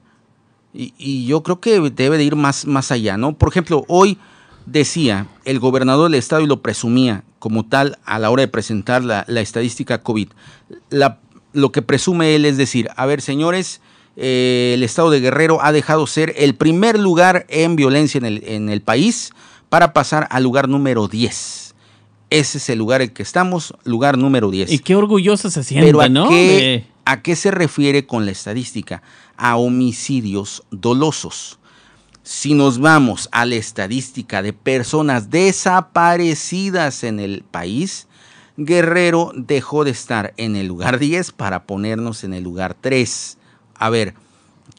Y, 0.73 0.93
y 0.97 1.25
yo 1.25 1.43
creo 1.43 1.59
que 1.59 1.79
debe 1.91 2.17
de 2.17 2.23
ir 2.23 2.35
más, 2.37 2.65
más 2.65 2.91
allá, 2.91 3.17
¿no? 3.17 3.37
Por 3.37 3.49
ejemplo, 3.49 3.83
hoy 3.89 4.17
decía 4.65 5.27
el 5.45 5.59
gobernador 5.59 6.09
del 6.09 6.19
estado 6.19 6.41
y 6.41 6.47
lo 6.47 6.61
presumía 6.61 7.23
como 7.39 7.65
tal 7.65 7.97
a 8.05 8.19
la 8.19 8.29
hora 8.31 8.41
de 8.41 8.47
presentar 8.47 9.03
la, 9.03 9.23
la 9.27 9.41
estadística 9.41 10.01
COVID. 10.01 10.29
La- 10.89 11.19
lo 11.53 11.71
que 11.71 11.81
presume 11.81 12.35
él 12.35 12.43
es 12.45 12.57
decir, 12.57 12.89
a 12.97 13.05
ver, 13.05 13.21
señores, 13.21 13.79
eh, 14.17 14.71
el 14.75 14.83
estado 14.83 15.09
de 15.09 15.21
Guerrero 15.21 15.59
ha 15.63 15.71
dejado 15.71 16.05
ser 16.07 16.33
el 16.37 16.55
primer 16.55 16.99
lugar 16.99 17.45
en 17.49 17.75
violencia 17.77 18.17
en 18.17 18.25
el, 18.25 18.43
en 18.45 18.69
el 18.69 18.81
país 18.81 19.31
para 19.69 19.93
pasar 19.93 20.27
al 20.31 20.43
lugar 20.43 20.67
número 20.67 21.07
10. 21.07 21.73
Ese 22.29 22.57
es 22.57 22.69
el 22.69 22.79
lugar 22.79 23.01
en 23.01 23.09
el 23.09 23.13
que 23.13 23.23
estamos, 23.23 23.73
lugar 23.85 24.17
número 24.17 24.49
10. 24.51 24.71
Y 24.71 24.79
qué 24.79 24.95
orgulloso 24.95 25.49
se 25.49 25.63
siente, 25.63 25.85
Pero 25.87 26.01
¿a, 26.01 26.09
¿no? 26.09 26.27
qué, 26.27 26.35
De- 26.35 26.85
¿a 27.05 27.21
qué 27.21 27.35
se 27.37 27.51
refiere 27.51 28.05
con 28.05 28.25
la 28.25 28.31
estadística? 28.31 29.01
A 29.37 29.55
homicidios 29.57 30.63
dolosos. 30.71 31.59
Si 32.25 32.55
nos 32.55 32.79
vamos 32.79 33.29
a 33.31 33.45
la 33.45 33.53
estadística 33.53 34.41
de 34.41 34.51
personas 34.51 35.29
desaparecidas 35.29 37.03
en 37.03 37.19
el 37.19 37.43
país, 37.43 38.07
Guerrero 38.57 39.31
dejó 39.35 39.83
de 39.83 39.91
estar 39.91 40.33
en 40.37 40.55
el 40.55 40.65
lugar 40.65 40.97
10 40.99 41.33
para 41.33 41.65
ponernos 41.65 42.23
en 42.23 42.33
el 42.33 42.43
lugar 42.43 42.75
3. 42.81 43.37
A 43.75 43.91
ver, 43.91 44.15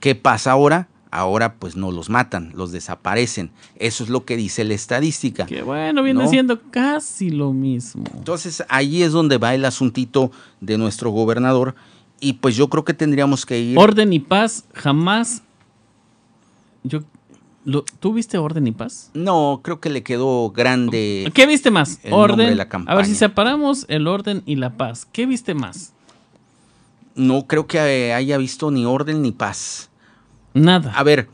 ¿qué 0.01 0.17
pasa 0.17 0.51
ahora? 0.51 0.89
Ahora 1.13 1.55
pues 1.55 1.77
no 1.77 1.93
los 1.93 2.11
matan, 2.11 2.51
los 2.57 2.73
desaparecen. 2.73 3.53
Eso 3.77 4.03
es 4.03 4.11
lo 4.11 4.25
que 4.25 4.37
dice 4.37 4.65
la 4.65 4.75
estadística. 4.75 5.47
que 5.47 5.63
bueno, 5.63 6.03
viene 6.03 6.25
¿no? 6.25 6.29
siendo 6.29 6.61
casi 6.73 7.31
lo 7.31 7.53
mismo. 7.53 8.03
Entonces 8.17 8.65
ahí 8.69 9.05
es 9.05 9.13
donde 9.13 9.39
va 9.39 9.55
el 9.55 9.65
asuntito 9.65 10.33
de 10.61 10.79
nuestro 10.79 11.11
gobernador 11.11 11.77
y 12.19 12.33
pues 12.33 12.57
yo 12.57 12.69
creo 12.69 12.85
que 12.85 12.93
tendríamos 12.93 13.47
que 13.47 13.61
ir... 13.61 13.79
Orden 13.79 14.13
y 14.13 14.19
paz 14.19 14.65
jamás. 14.75 15.45
Yo, 16.83 17.03
¿Tú 17.99 18.13
viste 18.13 18.39
orden 18.39 18.67
y 18.67 18.73
paz? 18.73 19.11
no, 19.15 19.61
creo 19.63 19.81
que 19.81 19.91
le 19.91 20.03
quedó 20.03 20.51
grande. 20.51 21.31
¿Qué 21.35 21.47
viste 21.47 21.71
más? 21.71 21.99
el 22.05 22.13
Orden. 22.13 22.49
de 22.49 22.55
la 22.55 22.65
a 22.65 22.69
campaña. 22.69 22.97
ver 22.97 23.07
si 23.07 23.15
separamos 23.17 23.87
el 23.89 24.07
orden 24.07 24.43
y 24.47 24.57
la 24.57 24.77
paz. 24.77 25.07
¿Qué 25.11 25.27
viste 25.27 25.55
más? 25.55 25.93
No 27.17 27.47
creo 27.47 27.67
que 27.67 28.13
haya 28.13 28.37
visto 28.39 28.71
ni 28.71 28.85
orden 28.85 29.23
ni 29.23 29.33
paz. 29.33 29.91
Nada. 30.55 30.93
A 30.95 31.03
ver, 31.03 31.29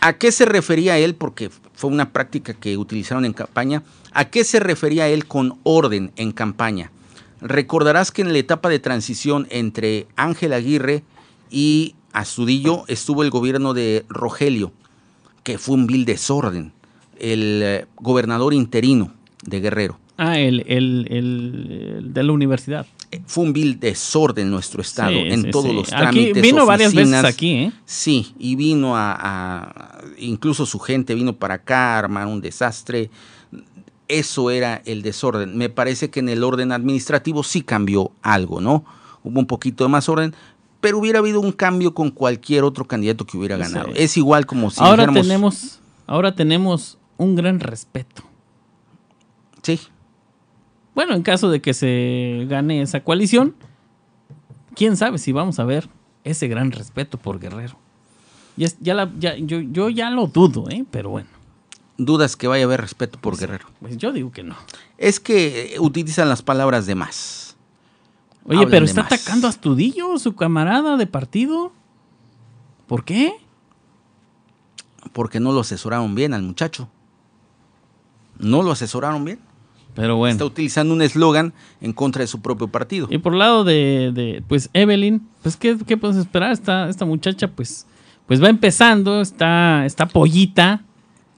¿a 0.00 0.14
qué 0.14 0.30
se 0.30 0.44
refería 0.44 0.98
él? 0.98 1.14
Porque 1.14 1.50
fue 1.72 1.90
una 1.90 2.12
práctica 2.12 2.52
que 2.54 2.76
utilizaron 2.76 3.24
en 3.24 3.32
campaña. 3.32 3.82
¿A 4.12 4.26
qué 4.26 4.44
se 4.44 4.60
refería 4.60 5.08
él 5.08 5.26
con 5.26 5.58
orden 5.62 6.12
en 6.16 6.32
campaña? 6.32 6.90
Recordarás 7.40 8.10
que 8.12 8.22
en 8.22 8.32
la 8.32 8.38
etapa 8.38 8.68
de 8.68 8.78
transición 8.78 9.46
entre 9.50 10.06
Ángel 10.16 10.52
Aguirre 10.52 11.02
y 11.50 11.94
Astudillo 12.12 12.84
estuvo 12.88 13.22
el 13.22 13.30
gobierno 13.30 13.74
de 13.74 14.04
Rogelio, 14.08 14.72
que 15.46 15.58
fue 15.58 15.76
un 15.76 15.86
vil 15.86 16.04
desorden. 16.04 16.72
El 17.20 17.60
eh, 17.62 17.86
gobernador 17.94 18.52
interino 18.52 19.12
de 19.44 19.60
Guerrero. 19.60 19.96
Ah, 20.18 20.40
el, 20.40 20.60
el, 20.66 21.06
el- 21.08 21.94
el 21.98 22.12
de 22.12 22.22
la 22.24 22.32
universidad. 22.32 22.84
Eh, 23.12 23.20
Fue 23.26 23.44
un 23.44 23.52
vil 23.52 23.78
desorden 23.78 24.46
en 24.46 24.50
nuestro 24.50 24.80
estado, 24.82 25.10
Sí, 25.12 25.18
en 25.18 25.42
sí, 25.44 25.50
todos 25.52 25.66
sí. 25.66 25.72
los 25.72 25.92
Aquí 25.92 26.00
trámites. 26.02 26.42
vino 26.42 26.66
varias 26.66 26.92
veces 26.92 27.24
aquí, 27.24 27.50
¿eh? 27.52 27.72
Sí, 27.84 28.34
y 28.40 28.56
vino 28.56 28.96
a, 28.96 29.12
a- 29.16 29.98
incluso 30.18 30.66
su 30.66 30.80
gente 30.80 31.14
vino 31.14 31.32
para 31.36 31.54
acá 31.54 31.94
a 31.94 31.98
armar 32.00 32.26
un 32.26 32.40
desastre. 32.40 33.08
Eso 34.08 34.50
era 34.50 34.82
el 34.84 35.02
desorden. 35.02 35.56
Me 35.56 35.68
parece 35.68 36.10
que 36.10 36.18
en 36.20 36.28
el 36.28 36.42
orden 36.42 36.72
administrativo 36.72 37.44
sí 37.44 37.62
cambió 37.62 38.10
algo, 38.20 38.60
¿no? 38.60 38.84
Hubo 39.22 39.38
un 39.38 39.46
poquito 39.46 39.84
de 39.84 39.90
más 39.90 40.08
orden, 40.08 40.34
pero 40.86 40.98
hubiera 40.98 41.18
habido 41.18 41.40
un 41.40 41.50
cambio 41.50 41.92
con 41.94 42.12
cualquier 42.12 42.62
otro 42.62 42.84
candidato 42.86 43.26
que 43.26 43.36
hubiera 43.36 43.56
Sí. 43.56 43.62
ganado. 43.72 43.88
Es 43.96 44.16
igual 44.16 44.46
como 44.46 44.70
si 44.70 44.80
ahora 44.80 45.02
dijéramos- 45.02 45.22
tenemos, 45.26 45.80
ahora 46.06 46.34
tenemos 46.36 46.98
un 47.16 47.34
gran 47.34 47.58
respeto. 47.58 48.22
Sí, 49.62 49.80
Bueno, 50.94 51.14
en 51.14 51.22
caso 51.22 51.50
de 51.50 51.60
que 51.60 51.74
se 51.74 52.46
gane 52.48 52.80
esa 52.82 53.02
coalición, 53.02 53.54
quién 54.76 54.96
sabe 54.96 55.18
si 55.18 55.32
vamos 55.32 55.58
a 55.58 55.64
ver 55.64 55.88
ese 56.24 56.46
gran 56.48 56.70
respeto 56.72 57.18
por 57.18 57.38
Guerrero. 57.40 57.76
Ya, 58.56 58.66
es- 58.66 58.78
ya 58.80 58.94
la- 58.94 59.12
ya- 59.18 59.36
yo, 59.36 59.58
yo 59.60 59.90
ya 59.90 60.08
lo 60.10 60.26
dudo, 60.28 60.70
¿eh? 60.70 60.84
pero 60.90 61.10
bueno, 61.10 61.28
dudas 61.98 62.36
que 62.36 62.46
vaya 62.46 62.62
a 62.64 62.66
haber 62.66 62.80
respeto 62.80 63.18
por 63.20 63.36
Guerrero. 63.36 63.66
pues 63.80 63.98
yo 63.98 64.12
digo 64.12 64.30
que 64.30 64.42
no. 64.44 64.54
Es 64.98 65.18
que 65.20 65.76
utilizan 65.80 66.28
las 66.30 66.40
palabras 66.42 66.86
de 66.86 66.94
más. 66.94 67.45
Oye, 68.48 68.58
Hablan 68.58 68.70
pero 68.70 68.84
está 68.84 69.02
más. 69.02 69.12
atacando 69.12 69.46
a 69.46 69.50
Astudillo, 69.50 70.18
su 70.18 70.34
camarada 70.34 70.96
de 70.96 71.06
partido. 71.06 71.72
¿Por 72.86 73.04
qué? 73.04 73.34
Porque 75.12 75.40
no 75.40 75.52
lo 75.52 75.60
asesoraron 75.60 76.14
bien 76.14 76.34
al 76.34 76.42
muchacho. 76.42 76.88
No 78.38 78.62
lo 78.62 78.72
asesoraron 78.72 79.24
bien. 79.24 79.40
Pero 79.94 80.16
bueno. 80.16 80.32
Está 80.32 80.44
utilizando 80.44 80.92
un 80.92 81.00
eslogan 81.02 81.54
en 81.80 81.92
contra 81.92 82.20
de 82.20 82.26
su 82.26 82.40
propio 82.40 82.68
partido. 82.68 83.08
Y 83.10 83.18
por 83.18 83.32
el 83.32 83.38
lado 83.38 83.64
de, 83.64 84.12
de, 84.14 84.44
pues, 84.46 84.68
Evelyn, 84.74 85.26
pues, 85.42 85.56
¿qué, 85.56 85.76
qué 85.86 85.96
puedes 85.96 86.16
esperar? 86.16 86.52
Esta, 86.52 86.88
esta 86.88 87.06
muchacha, 87.06 87.48
pues, 87.48 87.86
pues 88.26 88.42
va 88.42 88.48
empezando, 88.50 89.22
está, 89.22 89.86
está 89.86 90.06
pollita, 90.06 90.84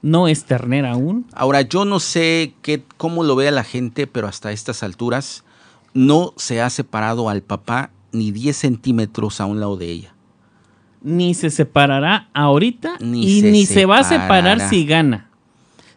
no 0.01 0.27
es 0.27 0.43
ternera 0.43 0.91
aún. 0.91 1.25
Ahora, 1.33 1.61
yo 1.61 1.85
no 1.85 1.99
sé 2.01 2.53
qué, 2.61 2.83
cómo 2.97 3.23
lo 3.23 3.35
vea 3.37 3.51
la 3.51 3.63
gente, 3.63 4.07
pero 4.07 4.27
hasta 4.27 4.51
estas 4.51 4.83
alturas 4.83 5.45
no 5.93 6.33
se 6.37 6.61
ha 6.61 6.69
separado 6.69 7.29
al 7.29 7.41
papá 7.41 7.91
ni 8.11 8.31
10 8.31 8.55
centímetros 8.55 9.39
a 9.41 9.45
un 9.45 9.59
lado 9.59 9.77
de 9.77 9.91
ella. 9.91 10.13
Ni 11.01 11.33
se 11.33 11.49
separará 11.49 12.29
ahorita 12.33 12.97
Ni 12.99 13.25
y 13.25 13.41
se 13.41 13.51
ni 13.51 13.65
se 13.65 13.85
va 13.85 13.99
a 13.99 14.03
separar 14.03 14.59
si 14.69 14.85
gana. 14.85 15.29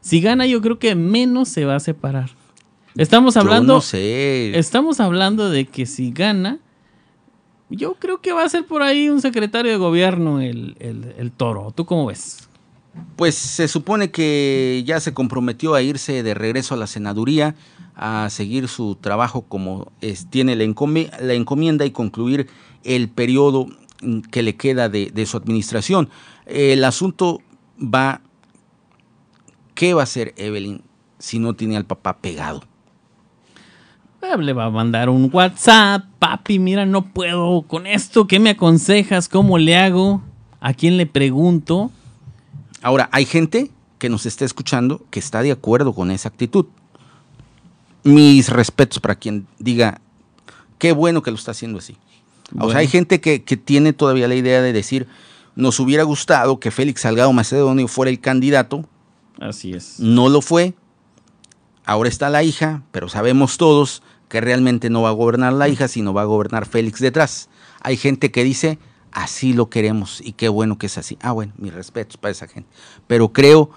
Si 0.01 0.20
gana, 0.20 0.47
yo 0.47 0.61
creo 0.61 0.78
que 0.78 0.95
menos 0.95 1.49
se 1.49 1.64
va 1.64 1.76
a 1.76 1.80
separar. 1.80 2.30
Estamos 2.97 3.34
Yo 3.34 3.40
hablando, 3.40 3.74
no 3.74 3.80
sé. 3.80 4.59
estamos 4.59 5.01
hablando 5.01 5.49
de 5.49 5.64
que 5.66 5.86
si 5.86 6.11
gana, 6.12 6.59
yo 7.70 7.95
creo 7.95 8.20
que 8.20 8.32
va 8.32 8.45
a 8.45 8.49
ser 8.49 8.66
por 8.66 8.82
ahí 8.82 9.09
un 9.09 9.20
secretario 9.22 9.70
de 9.72 9.78
gobierno 9.78 10.40
el, 10.40 10.76
el- 10.78 11.14
el 11.16 11.32
toro. 11.32 11.72
¿Tú 11.74 11.86
cómo 11.86 12.07
ves? 12.07 12.49
Pues 13.16 13.34
se 13.34 13.68
supone 13.68 14.11
que 14.11 14.82
ya 14.86 15.01
se 15.01 15.14
comprometió 15.14 15.74
a 15.74 15.80
irse 15.82 16.22
de 16.22 16.34
regreso 16.34 16.74
a 16.74 16.76
la 16.76 16.86
senaduría, 16.86 17.55
a 17.95 18.28
seguir 18.30 18.68
su 18.68 18.95
trabajo 18.97 19.43
como 19.43 19.93
es- 20.01 20.26
tiene 20.30 20.57
la, 20.57 20.64
encomi- 20.64 21.11
la 21.20 21.34
encomienda 21.34 21.84
y 21.84 21.90
concluir 21.90 22.49
el 22.84 23.09
periodo 23.09 23.66
mm, 24.03 24.20
que 24.22 24.43
le 24.43 24.57
queda 24.57 24.88
de, 24.88 25.11
de 25.11 25.26
su 25.26 25.36
administración. 25.36 26.09
El 26.47 26.84
asunto 26.84 27.40
va, 27.78 28.20
¿qué 29.74 29.95
va 29.95 30.01
a 30.03 30.05
hacer 30.05 30.34
Evelyn 30.36 30.82
si 31.18 31.38
no 31.38 31.55
tiene 31.55 31.76
al 31.76 31.84
papá 31.84 32.18
pegado? 32.18 32.62
Eh, 34.22 34.36
Le 34.38 34.53
va 34.53 34.66
a 34.66 34.70
mandar 34.70 35.09
un 35.11 35.28
WhatsApp, 35.32 36.05
papi, 36.18 36.59
mira, 36.59 36.86
no 36.86 37.03
puedo 37.12 37.62
con 37.62 37.86
esto, 37.86 38.26
¿qué 38.26 38.38
me 38.40 38.51
aconsejas? 38.51 39.28
¿Cómo 39.28 39.59
le 39.59 39.76
hago? 39.76 40.22
¿A 40.61 40.74
quién 40.74 40.97
le 40.97 41.07
pregunto? 41.07 41.90
Ahora, 42.82 43.09
hay 43.12 43.24
gente 43.26 43.70
que 43.99 44.09
nos 44.09 44.26
está 44.26 44.45
escuchando 44.45 45.05
que 45.11 45.18
está 45.20 45.43
de 45.43 45.53
acuerdo 45.53 45.93
con 45.93 46.11
esa 46.11 46.28
actitud. 46.28 46.66
Mis 48.05 48.49
respetos 48.49 48.99
para 49.01 49.15
quien 49.15 49.47
diga, 49.59 50.01
qué 50.79 50.93
bueno 50.93 51.23
que 51.23 51.31
lo 51.31 51.37
está 51.37 51.53
haciendo 51.53 51.79
así. 51.79 51.97
O 52.59 52.71
sea, 52.71 52.81
hay 52.81 52.89
gente 52.89 53.21
que, 53.21 53.45
que 53.45 53.57
tiene 53.57 53.93
todavía 53.93 54.29
la 54.29 54.35
idea 54.35 54.61
de 54.61 54.73
decir, 54.73 55.07
nos 55.55 55.81
hubiera 55.81 56.03
gustado 56.03 56.61
que 56.61 56.71
Félix 56.71 57.03
Salgado 57.03 57.33
Macedonio 57.33 57.89
fuera 57.89 58.11
el 58.11 58.21
candidato, 58.21 58.85
Así 59.41 59.73
es. 59.73 59.99
no 59.99 60.29
lo 60.29 60.43
fue, 60.43 60.75
ahora 61.85 62.09
está 62.09 62.29
la 62.31 62.43
hija, 62.43 62.83
pero 62.91 63.09
sabemos 63.09 63.57
todos 63.57 64.03
que 64.29 64.41
realmente 64.41 64.91
no 64.91 65.03
va 65.03 65.11
a 65.11 65.13
gobernar 65.13 65.53
la 65.53 65.69
hija, 65.69 65.89
sino 65.89 66.13
va 66.15 66.23
a 66.23 66.27
gobernar 66.27 66.67
Félix 66.67 67.01
detrás. 67.01 67.49
Hay 67.81 67.97
gente 67.97 68.31
que 68.31 68.45
dice, 68.45 68.79
así 69.13 69.53
lo 69.53 69.69
queremos 69.69 70.21
y 70.23 70.33
qué 70.33 70.49
bueno 70.49 70.79
que 70.79 70.87
es 70.87 70.99
así. 70.99 71.19
Ah, 71.21 71.33
bueno, 71.33 71.53
mis 71.59 71.73
respetos 71.73 72.17
para 72.17 72.33
esa 72.33 72.49
gente. 72.49 72.69
Pero 73.07 73.33
creo 73.33 73.71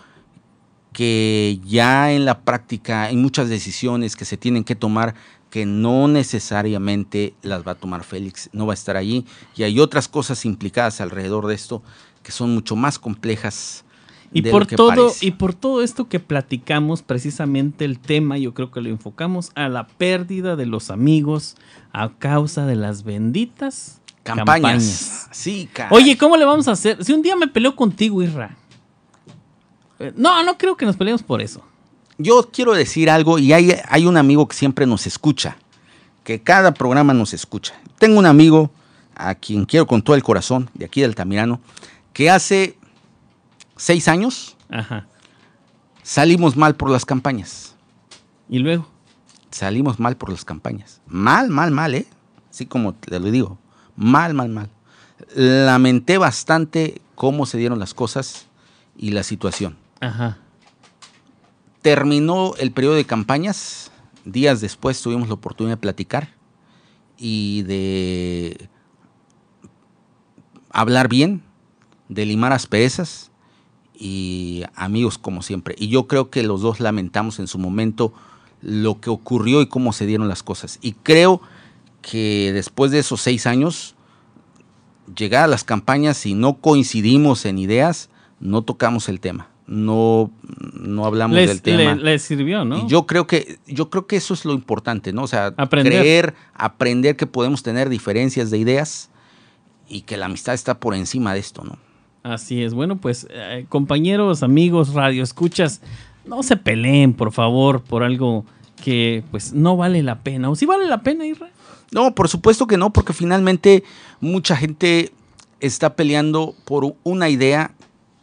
que 0.96 1.60
ya 1.66 2.14
en 2.14 2.24
la 2.24 2.39
práctica 2.39 3.04
hay 3.04 3.18
muchas 3.18 3.50
decisiones 3.50 4.16
que 4.16 4.24
se 4.24 4.38
tienen 4.38 4.64
que 4.64 4.76
tomar 4.76 5.14
que 5.50 5.66
no 5.66 6.08
necesariamente 6.08 7.34
las 7.41 7.68
va 7.68 7.74
a 7.74 7.76
tomar 7.76 8.06
Félix, 8.06 8.50
no 8.54 8.66
va 8.66 8.72
a 8.72 8.76
estar 8.76 8.96
allí 8.96 9.26
y 9.58 9.64
hay 9.64 9.82
otras 9.82 10.08
cosas 10.08 10.46
implicadas 10.46 11.02
alrededor 11.02 11.48
de 11.48 11.54
esto 11.54 11.84
que 12.24 12.32
son 12.32 12.54
mucho 12.54 12.78
más 12.78 12.98
complejas. 12.98 13.84
Y 14.32 14.41
de 14.41 14.52
por 14.52 14.62
lo 14.62 14.68
que 14.68 14.78
todo 14.78 14.88
parece. 14.88 15.26
y 15.26 15.32
por 15.32 15.54
todo 15.54 15.84
esto 15.84 16.08
que 16.08 16.22
platicamos, 16.22 17.02
precisamente 17.02 17.84
el 17.84 18.00
tema, 18.00 18.38
yo 18.38 18.54
creo 18.54 18.72
que 18.72 18.80
lo 18.80 18.88
enfocamos 18.88 19.52
a 19.56 19.68
la 19.68 19.88
pérdida 19.88 20.56
de 20.56 20.66
los 20.66 20.91
amigos 20.91 21.58
a 21.91 22.14
causa 22.18 22.66
de 22.66 22.76
las 22.76 23.04
benditas 23.04 24.02
campañas. 24.24 24.62
campañas. 24.62 25.28
Sí, 25.32 25.70
caray. 25.74 25.91
Oye, 25.91 26.18
¿cómo 26.18 26.38
le 26.38 26.46
vamos 26.46 26.70
a 26.70 26.72
hacer? 26.72 27.04
Si 27.04 27.12
un 27.12 27.22
día 27.22 27.36
me 27.36 27.50
peleo 27.50 27.76
contigo, 27.76 28.24
Irra. 28.24 28.56
Eh, 30.00 30.14
No, 30.16 30.43
no 30.43 30.58
creo 30.58 30.76
que 30.78 30.86
nos 30.86 30.96
peleemos 30.98 31.24
por 31.24 31.41
eso. 31.41 31.62
yo 32.18 32.50
quiero 32.52 32.74
decir 32.74 33.10
algo 33.10 33.38
y 33.39 33.54
hay, 33.54 33.76
hay 33.88 34.06
un 34.06 34.18
amigo 34.18 34.48
que 34.48 34.56
siempre 34.56 34.86
nos 34.86 35.06
escucha, 35.08 35.58
que 36.24 36.41
cada 36.41 36.74
programa 36.74 37.14
nos 37.14 37.34
escucha. 37.34 37.74
Tengo 38.00 38.18
un 38.20 38.26
amigo 38.26 38.72
a 39.16 39.36
quien 39.36 39.66
quiero 39.66 39.86
con 39.88 40.02
todo 40.02 40.16
el 40.16 40.24
corazón, 40.24 40.70
de 40.74 40.86
aquí 40.86 41.02
del 41.02 41.16
Tamirano, 41.16 41.60
que 42.14 42.30
hace 42.30 42.78
seis 43.78 44.08
años 44.08 44.56
Ajá. 44.70 45.06
salimos 46.04 46.56
mal 46.58 46.76
por 46.76 46.89
las 46.89 47.06
campañas. 47.06 47.76
Y 48.50 48.60
luego. 48.60 48.88
Salimos 49.52 50.00
mal 50.00 50.18
por 50.18 50.30
las 50.30 50.43
campañas. 50.46 51.02
Mal, 51.08 51.50
mal, 51.50 51.72
mal, 51.72 51.96
¿eh? 51.96 52.06
Así 52.52 52.66
como 52.66 52.93
te 52.93 53.20
lo 53.20 53.32
digo. 53.32 53.58
Mal, 53.96 54.34
mal, 54.34 54.50
mal. 54.50 54.70
Lamenté 55.34 56.18
bastante 56.18 57.02
cómo 57.16 57.46
se 57.46 57.58
dieron 57.58 57.80
las 57.80 57.93
cosas 57.93 58.46
y 58.98 59.12
la 59.12 59.24
situación. 59.24 59.78
Ajá. 60.06 60.38
Terminó 61.82 62.53
el 62.58 62.72
periodo 62.72 62.95
de 62.95 63.06
campañas. 63.06 63.91
Días 64.24 64.62
después 64.62 65.01
tuvimos 65.01 65.28
la 65.28 65.36
oportunidad 65.36 65.78
de 65.78 65.82
platicar 65.82 66.30
y 67.18 67.64
de 67.64 68.70
hablar 70.70 71.08
bien, 71.08 71.43
de 72.10 72.26
limar 72.26 72.53
asperezas 72.53 73.32
y 73.93 74.64
amigos 74.76 75.18
como 75.18 75.41
siempre. 75.41 75.76
Y 75.78 75.88
yo 75.88 76.08
creo 76.08 76.30
que 76.30 76.43
los 76.43 76.62
dos 76.62 76.80
lamentamos 76.80 77.39
en 77.39 77.47
su 77.47 77.58
momento 77.58 78.14
lo 78.62 78.99
que 78.99 79.10
ocurrió 79.10 79.62
y 79.62 79.68
cómo 79.68 79.93
se 79.93 80.06
dieron 80.06 80.28
las 80.28 80.43
cosas. 80.43 80.80
Y 80.82 80.93
creo 80.93 81.41
que 82.01 82.51
después 82.53 82.91
de 82.91 82.99
esos 82.99 83.22
seis 83.22 83.45
años, 83.47 83.95
llegar 85.16 85.45
a 85.45 85.47
las 85.47 85.64
campañas 85.64 86.26
y 86.26 86.34
no 86.34 86.58
coincidimos 86.58 87.45
en 87.45 87.60
ideas, 87.60 88.10
no 88.39 88.64
tocamos 88.64 89.08
el 89.08 89.20
tema. 89.20 89.49
No, 89.68 90.30
no 90.74 91.05
hablamos 91.05 91.36
Les, 91.36 91.47
del 91.49 91.61
tema. 91.63 91.95
le- 91.95 92.03
les 92.03 92.22
sirvió, 92.22 92.63
¿no? 92.66 92.80
Y 92.86 92.88
yo 92.88 93.07
creo 93.07 93.26
que 93.26 93.57
yo 93.66 93.89
creo 93.89 94.05
que 94.05 94.16
eso 94.16 94.34
es 94.36 94.45
lo 94.45 94.53
importante, 94.53 95.11
¿no? 95.11 95.24
O 95.24 95.28
sea, 95.28 95.53
Aprender. 95.57 96.01
creer, 96.01 96.34
aprender 96.53 97.16
que 97.16 97.26
podemos 97.26 97.63
tener 97.63 97.89
diferencias 97.89 98.51
de 98.51 98.59
ideas 98.59 99.09
y 99.89 100.01
que 100.01 100.18
la 100.18 100.28
amistad 100.28 100.53
está 100.53 100.80
por 100.80 100.93
encima 100.93 101.34
de 101.34 101.39
esto, 101.39 101.63
¿no? 101.63 101.78
Así 102.22 102.61
es. 102.63 102.74
Bueno, 102.76 102.97
pues 102.97 103.28
eh, 103.32 103.66
compañeros, 103.70 104.43
amigos, 104.43 104.93
radio 104.93 105.24
escuchas, 105.24 105.82
no 106.26 106.43
se 106.43 106.57
peleen, 106.57 107.13
por 107.13 107.32
favor, 107.32 107.82
por 107.82 108.03
algo 108.03 108.45
que 108.84 109.24
pues 109.32 109.53
no 109.53 109.78
vale 109.78 110.03
la 110.03 110.20
pena. 110.22 110.49
¿O 110.49 110.55
sí 110.55 110.66
vale 110.68 110.86
la 110.86 111.01
pena, 111.01 111.26
Irra? 111.26 111.49
No, 111.91 112.13
por 112.13 112.30
supuesto 112.30 112.68
que 112.68 112.78
no, 112.78 112.91
porque 112.93 113.13
finalmente 113.13 113.84
mucha 114.20 114.55
gente 114.55 115.11
está 115.59 115.95
peleando 115.95 116.53
por 116.66 116.95
una 117.03 117.30
idea 117.30 117.72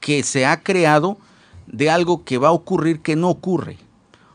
que 0.01 0.23
se 0.25 0.47
ha 0.47 0.63
creado 0.63 1.17
de 1.73 1.91
algo 1.91 2.25
que 2.25 2.39
va 2.39 2.49
a 2.49 2.53
ocurrir 2.53 3.01
que 3.01 3.17
no 3.17 3.29
ocurre. 3.29 3.79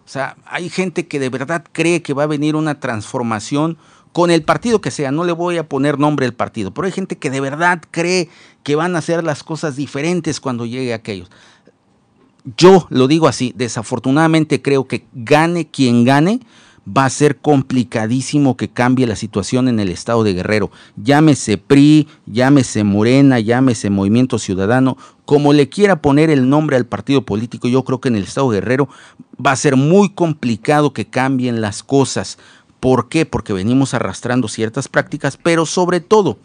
O 0.05 0.09
sea, 0.09 0.37
hay 0.45 0.69
gente 0.69 1.07
que 1.07 1.19
de 1.19 1.29
verdad 1.29 1.63
cree 1.71 2.01
que 2.01 2.13
va 2.13 2.23
a 2.23 2.27
venir 2.27 2.55
una 2.55 2.79
transformación 2.79 3.77
con 4.13 4.31
el 4.31 4.41
partido 4.41 4.81
que 4.81 4.89
sea, 4.89 5.11
no 5.11 5.25
le 5.25 5.31
voy 5.31 5.57
a 5.57 5.69
poner 5.69 5.99
nombre 5.99 6.25
al 6.25 6.33
partido, 6.33 6.73
pero 6.73 6.87
hay 6.87 6.91
gente 6.91 7.17
que 7.17 7.29
de 7.29 7.39
verdad 7.39 7.81
cree 7.91 8.29
que 8.63 8.75
van 8.75 8.95
a 8.95 8.99
hacer 8.99 9.23
las 9.23 9.43
cosas 9.43 9.75
diferentes 9.75 10.39
cuando 10.39 10.65
llegue 10.65 10.93
aquellos. 10.93 11.29
Yo 12.55 12.87
lo 12.89 13.07
digo 13.07 13.27
así, 13.27 13.53
desafortunadamente 13.55 14.61
creo 14.61 14.87
que 14.87 15.05
gane 15.13 15.67
quien 15.69 16.05
gane, 16.05 16.39
va 16.87 17.05
a 17.05 17.09
ser 17.09 17.37
complicadísimo 17.37 18.55
que 18.55 18.69
cambie 18.69 19.07
la 19.07 19.15
situación 19.15 19.67
en 19.67 19.79
el 19.79 19.89
estado 19.89 20.23
de 20.23 20.33
Guerrero. 20.33 20.71
Llámese 20.95 21.57
PRI, 21.57 22.07
llámese 22.25 22.83
Morena, 22.83 23.39
llámese 23.39 23.89
Movimiento 23.89 24.39
Ciudadano, 24.39 24.97
como 25.25 25.51
le 25.51 25.67
quiera 25.67 26.01
poner 26.01 26.29
el 26.29 26.49
nombre 26.49 26.77
al 26.77 26.85
partido 26.85 27.23
político, 27.23 27.67
yo 27.67 27.83
creo 27.83 27.99
que 27.99 28.07
en 28.07 28.15
el 28.15 28.23
estado 28.23 28.51
de 28.51 28.61
Guerrero 28.61 28.87
va 29.45 29.51
a 29.51 29.57
ser 29.57 29.75
muy 29.75 30.09
complicado 30.09 30.93
que 30.93 31.05
cambien 31.05 31.59
las 31.59 31.83
cosas. 31.83 32.37
¿Por 32.79 33.09
qué? 33.09 33.25
Porque 33.25 33.53
venimos 33.53 33.93
arrastrando 33.93 34.47
ciertas 34.47 34.87
prácticas, 34.87 35.37
pero 35.37 35.65
sobre 35.65 35.99
todo 35.99 36.37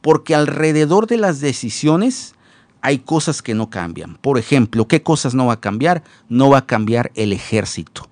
porque 0.00 0.34
alrededor 0.34 1.06
de 1.06 1.16
las 1.16 1.40
decisiones 1.40 2.34
hay 2.80 2.98
cosas 2.98 3.42
que 3.42 3.54
no 3.54 3.70
cambian. 3.70 4.16
Por 4.20 4.38
ejemplo, 4.38 4.86
¿qué 4.86 5.02
cosas 5.02 5.34
no 5.34 5.46
va 5.46 5.54
a 5.54 5.60
cambiar? 5.60 6.04
No 6.28 6.50
va 6.50 6.58
a 6.58 6.66
cambiar 6.66 7.10
el 7.14 7.32
ejército. 7.32 8.08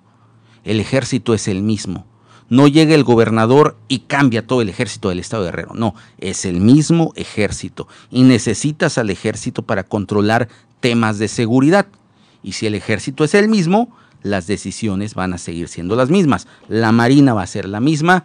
El 0.66 0.80
ejército 0.80 1.32
es 1.32 1.46
el 1.46 1.62
mismo. 1.62 2.04
No 2.48 2.66
llega 2.66 2.94
el 2.94 3.04
gobernador 3.04 3.76
y 3.86 4.00
cambia 4.00 4.46
todo 4.46 4.62
el 4.62 4.68
ejército 4.68 5.08
del 5.08 5.20
estado 5.20 5.44
de 5.44 5.50
Guerrero. 5.50 5.74
No, 5.74 5.94
es 6.18 6.44
el 6.44 6.60
mismo 6.60 7.12
ejército. 7.14 7.86
Y 8.10 8.24
necesitas 8.24 8.98
al 8.98 9.10
ejército 9.10 9.62
para 9.62 9.84
controlar 9.84 10.48
temas 10.80 11.18
de 11.18 11.28
seguridad. 11.28 11.86
Y 12.42 12.52
si 12.52 12.66
el 12.66 12.74
ejército 12.74 13.22
es 13.22 13.34
el 13.34 13.48
mismo, 13.48 13.96
las 14.22 14.48
decisiones 14.48 15.14
van 15.14 15.34
a 15.34 15.38
seguir 15.38 15.68
siendo 15.68 15.94
las 15.94 16.10
mismas. 16.10 16.48
La 16.68 16.90
Marina 16.90 17.32
va 17.32 17.42
a 17.42 17.46
ser 17.46 17.68
la 17.68 17.78
misma. 17.78 18.24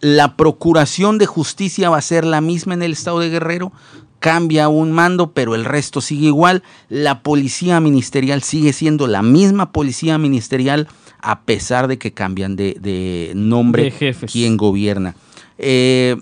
La 0.00 0.36
Procuración 0.36 1.18
de 1.18 1.26
Justicia 1.26 1.90
va 1.90 1.98
a 1.98 2.02
ser 2.02 2.24
la 2.24 2.40
misma 2.40 2.74
en 2.74 2.82
el 2.82 2.92
estado 2.92 3.18
de 3.18 3.30
Guerrero. 3.30 3.72
Cambia 4.20 4.68
un 4.68 4.92
mando, 4.92 5.32
pero 5.32 5.56
el 5.56 5.64
resto 5.64 6.00
sigue 6.00 6.28
igual. 6.28 6.62
La 6.88 7.24
policía 7.24 7.80
ministerial 7.80 8.44
sigue 8.44 8.72
siendo 8.72 9.08
la 9.08 9.22
misma 9.22 9.72
policía 9.72 10.18
ministerial 10.18 10.86
a 11.20 11.42
pesar 11.42 11.88
de 11.88 11.98
que 11.98 12.12
cambian 12.12 12.56
de, 12.56 12.76
de 12.80 13.32
nombre 13.34 13.84
De 13.84 13.90
jefes. 13.90 14.30
quien 14.32 14.56
gobierna. 14.56 15.14
Eh, 15.58 16.16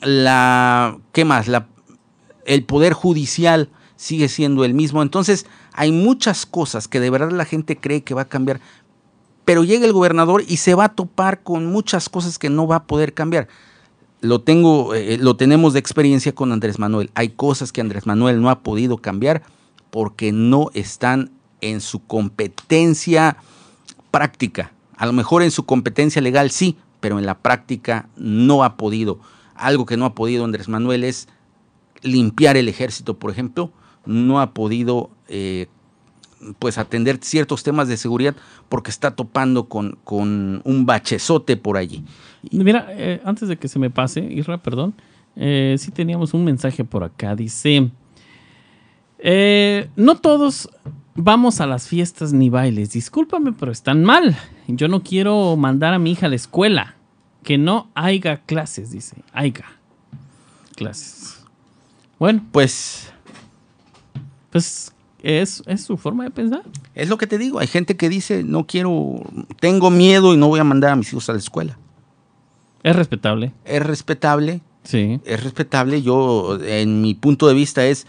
la, 0.00 0.98
¿Qué 1.12 1.24
más? 1.24 1.48
La, 1.48 1.68
el 2.44 2.64
poder 2.64 2.92
judicial 2.92 3.68
sigue 3.96 4.28
siendo 4.28 4.64
el 4.64 4.74
mismo. 4.74 5.02
Entonces, 5.02 5.46
hay 5.72 5.92
muchas 5.92 6.44
cosas 6.44 6.88
que 6.88 7.00
de 7.00 7.10
verdad 7.10 7.30
la 7.30 7.44
gente 7.44 7.76
cree 7.76 8.02
que 8.02 8.14
va 8.14 8.22
a 8.22 8.28
cambiar, 8.28 8.60
pero 9.44 9.64
llega 9.64 9.86
el 9.86 9.92
gobernador 9.92 10.42
y 10.46 10.56
se 10.56 10.74
va 10.74 10.86
a 10.86 10.94
topar 10.94 11.42
con 11.42 11.66
muchas 11.66 12.08
cosas 12.08 12.38
que 12.38 12.50
no 12.50 12.66
va 12.66 12.76
a 12.76 12.84
poder 12.84 13.14
cambiar. 13.14 13.48
Lo 14.20 14.40
tengo, 14.40 14.94
eh, 14.94 15.18
lo 15.18 15.36
tenemos 15.36 15.72
de 15.72 15.80
experiencia 15.80 16.32
con 16.34 16.52
Andrés 16.52 16.78
Manuel. 16.78 17.10
Hay 17.14 17.30
cosas 17.30 17.72
que 17.72 17.80
Andrés 17.80 18.06
Manuel 18.06 18.40
no 18.40 18.50
ha 18.50 18.60
podido 18.60 18.98
cambiar 18.98 19.42
porque 19.90 20.32
no 20.32 20.70
están 20.74 21.30
en 21.60 21.80
su 21.80 22.04
competencia 22.06 23.36
práctica. 24.12 24.70
A 24.96 25.06
lo 25.06 25.12
mejor 25.12 25.42
en 25.42 25.50
su 25.50 25.64
competencia 25.66 26.22
legal 26.22 26.52
sí, 26.52 26.76
pero 27.00 27.18
en 27.18 27.26
la 27.26 27.38
práctica 27.38 28.08
no 28.16 28.62
ha 28.62 28.76
podido. 28.76 29.18
Algo 29.56 29.86
que 29.86 29.96
no 29.96 30.04
ha 30.04 30.14
podido 30.14 30.44
Andrés 30.44 30.68
Manuel 30.68 31.02
es 31.02 31.28
limpiar 32.02 32.56
el 32.56 32.68
ejército, 32.68 33.18
por 33.18 33.32
ejemplo. 33.32 33.72
No 34.06 34.40
ha 34.40 34.54
podido 34.54 35.10
eh, 35.26 35.66
pues 36.58 36.78
atender 36.78 37.18
ciertos 37.22 37.62
temas 37.62 37.88
de 37.88 37.96
seguridad 37.96 38.34
porque 38.68 38.90
está 38.90 39.12
topando 39.12 39.68
con, 39.68 39.98
con 40.04 40.62
un 40.64 40.86
bachezote 40.86 41.56
por 41.56 41.76
allí. 41.76 42.04
Mira, 42.50 42.86
eh, 42.90 43.20
antes 43.24 43.48
de 43.48 43.56
que 43.56 43.68
se 43.68 43.78
me 43.78 43.90
pase, 43.90 44.20
Irra, 44.20 44.58
perdón, 44.58 44.94
eh, 45.36 45.76
sí 45.78 45.90
teníamos 45.90 46.34
un 46.34 46.44
mensaje 46.44 46.84
por 46.84 47.04
acá. 47.04 47.34
Dice, 47.34 47.90
eh, 49.18 49.88
no 49.96 50.16
todos 50.16 50.68
vamos 51.14 51.60
a 51.60 51.66
las 51.66 51.88
fiestas 51.88 52.32
ni 52.32 52.50
bailes. 52.50 52.92
Discúlpame, 52.92 53.52
pero 53.52 53.72
están 53.72 54.04
mal. 54.04 54.36
Yo 54.68 54.88
no 54.88 55.02
quiero 55.02 55.56
mandar 55.56 55.94
a 55.94 55.98
mi 55.98 56.12
hija 56.12 56.26
a 56.26 56.28
la 56.30 56.36
escuela. 56.36 56.96
Que 57.42 57.58
no 57.58 57.90
haya 57.94 58.38
clases, 58.42 58.90
dice. 58.92 59.16
Haiga 59.32 59.66
clases. 60.76 61.44
Bueno, 62.18 62.44
Pues 62.52 63.08
pues 64.50 64.92
es, 65.22 65.62
es 65.66 65.82
su 65.82 65.96
forma 65.96 66.24
de 66.24 66.30
pensar. 66.30 66.62
es 66.94 67.08
lo 67.08 67.16
que 67.16 67.26
te 67.26 67.38
digo, 67.38 67.58
hay 67.58 67.66
gente 67.66 67.96
que 67.96 68.08
dice, 68.10 68.42
no 68.44 68.66
quiero, 68.66 69.22
tengo 69.60 69.90
miedo 69.90 70.34
y 70.34 70.36
no 70.36 70.48
voy 70.48 70.60
a 70.60 70.64
mandar 70.64 70.90
a 70.90 70.96
mis 70.96 71.08
hijos 71.10 71.28
a 71.30 71.32
la 71.32 71.38
escuela. 71.38 71.78
Es 72.82 72.94
respetable. 72.94 73.52
Es 73.64 73.82
respetable, 73.84 74.60
Sí. 74.84 75.20
es 75.24 75.42
respetable. 75.42 76.02
Yo, 76.02 76.58
en 76.62 77.00
mi 77.00 77.14
punto 77.14 77.46
de 77.48 77.54
vista 77.54 77.86
es, 77.86 78.06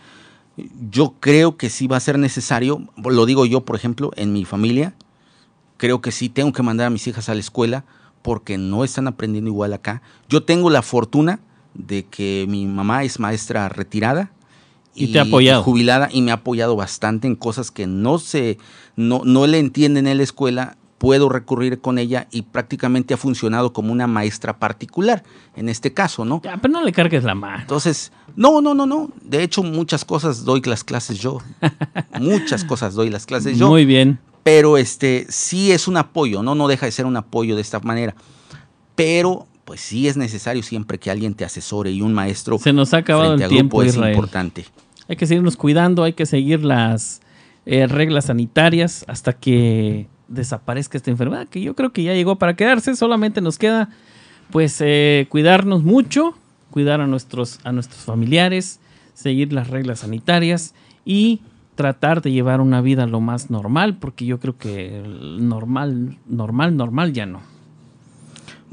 yo 0.90 1.16
creo 1.20 1.58
que 1.58 1.70
sí 1.70 1.88
va 1.88 1.98
a 1.98 2.02
ser 2.02 2.20
necesario, 2.20 2.88
lo 2.98 3.26
digo 3.26 3.46
yo, 3.46 3.62
por 3.62 3.76
ejemplo, 3.76 4.12
en 4.16 4.34
mi 4.34 4.46
familia, 4.46 4.94
creo 5.78 6.02
que 6.02 6.12
sí 6.12 6.30
tengo 6.30 6.54
que 6.54 6.64
mandar 6.64 6.88
a 6.88 6.90
mis 6.90 7.08
hijas 7.08 7.30
a 7.30 7.34
la 7.34 7.40
escuela 7.40 7.86
porque 8.22 8.58
no 8.58 8.84
están 8.84 9.08
aprendiendo 9.08 9.50
igual 9.50 9.74
acá. 9.74 10.02
Yo 10.30 10.44
tengo 10.44 10.70
la 10.70 10.82
fortuna 10.82 11.40
de 11.74 12.06
que 12.06 12.46
mi 12.48 12.66
mamá 12.66 13.04
es 13.04 13.20
maestra 13.20 13.68
retirada 13.68 14.32
Y 14.96 15.12
te 15.12 15.20
ha 15.20 15.24
apoyado. 15.24 15.64
jubilada 15.64 16.08
y 16.12 16.22
me 16.22 16.32
ha 16.32 16.36
apoyado 16.36 16.76
bastante 16.76 17.28
en 17.28 17.36
cosas 17.36 17.72
que 17.72 17.88
no 17.88 18.20
se 18.20 18.60
no, 18.96 19.24
no 19.26 19.48
le 19.48 19.58
entienden 19.60 20.08
en 20.08 20.18
la 20.18 20.24
escuela 20.24 20.78
puedo 21.04 21.28
recurrir 21.28 21.82
con 21.82 21.98
ella 21.98 22.28
y 22.32 22.44
prácticamente 22.44 23.14
ha 23.14 23.18
funcionado 23.18 23.74
como 23.74 23.92
una 23.92 24.08
maestra 24.08 24.58
particular 24.58 25.22
en 25.54 25.68
este 25.68 25.94
caso, 25.94 26.24
¿no? 26.24 26.42
Ya, 26.42 26.56
pero 26.62 26.72
no 26.72 26.82
le 26.82 26.94
cargues 26.94 27.26
la 27.26 27.36
mano. 27.36 27.60
Entonces, 27.60 28.14
no, 28.38 28.62
no, 28.62 28.74
no, 28.74 28.86
no. 28.86 29.10
De 29.22 29.44
hecho, 29.44 29.64
muchas 29.64 30.06
cosas 30.06 30.46
doy 30.46 30.62
las 30.62 30.86
clases 30.86 31.20
yo. 31.20 31.40
muchas 32.22 32.64
cosas 32.64 32.94
doy 32.94 33.10
las 33.10 33.26
clases 33.26 33.58
yo. 33.58 33.68
Muy 33.68 33.84
bien. 33.84 34.18
Pero 34.44 34.78
este 34.78 35.26
sí 35.28 35.74
es 35.74 35.90
un 35.90 35.98
apoyo, 35.98 36.42
¿no? 36.42 36.56
No 36.56 36.70
deja 36.70 36.86
de 36.86 36.94
ser 36.94 37.06
un 37.06 37.18
apoyo 37.18 37.58
de 37.58 37.64
esta 37.64 37.82
manera. 37.82 38.16
Pero 38.96 39.46
pues 39.66 39.82
sí 39.82 40.08
es 40.08 40.16
necesario 40.16 40.64
siempre 40.64 41.00
que 41.00 41.12
alguien 41.12 41.34
te 41.34 41.44
asesore 41.44 41.92
y 41.92 42.02
un 42.02 42.14
maestro 42.14 42.58
Se 42.60 42.72
nos 42.72 42.94
ha 42.94 43.00
acabado 43.00 43.34
el 43.34 43.50
tiempo, 43.50 43.84
es 43.84 43.96
Israel. 43.96 44.14
importante. 44.14 44.66
Hay 45.10 45.18
que 45.18 45.28
seguirnos 45.28 45.58
cuidando, 45.58 46.06
hay 46.06 46.14
que 46.14 46.26
seguir 46.26 46.64
las 46.64 47.20
eh, 47.66 47.88
reglas 47.88 48.28
sanitarias 48.28 49.04
hasta 49.10 49.34
que 49.34 50.08
desaparezca 50.34 50.98
esta 50.98 51.12
enfermedad, 51.12 51.48
que 51.48 51.62
yo 51.62 51.76
creo 51.76 51.92
que 51.94 52.04
ya 52.04 52.14
llegó 52.14 52.38
para 52.38 52.56
quedarse. 52.56 52.96
Solamente 52.96 53.42
nos 53.42 53.58
queda, 53.58 53.90
pues, 54.52 54.78
eh, 54.82 55.28
cuidarnos 55.30 55.84
mucho, 55.84 56.36
cuidar 56.72 57.02
a 57.02 57.08
nuestros, 57.08 57.60
a 57.64 57.72
nuestros 57.72 58.04
familiares, 58.04 58.80
seguir 59.14 59.54
las 59.54 59.70
reglas 59.70 60.00
sanitarias 60.00 60.74
y 61.06 61.42
tratar 61.76 62.22
de 62.22 62.32
llevar 62.32 62.62
una 62.62 62.82
vida 62.82 63.06
lo 63.08 63.20
más 63.20 63.50
normal, 63.50 63.98
porque 63.98 64.26
yo 64.26 64.40
creo 64.40 64.58
que 64.58 65.04
normal, 65.40 66.18
normal, 66.28 66.78
normal 66.78 67.14
ya 67.14 67.26
no. 67.26 67.53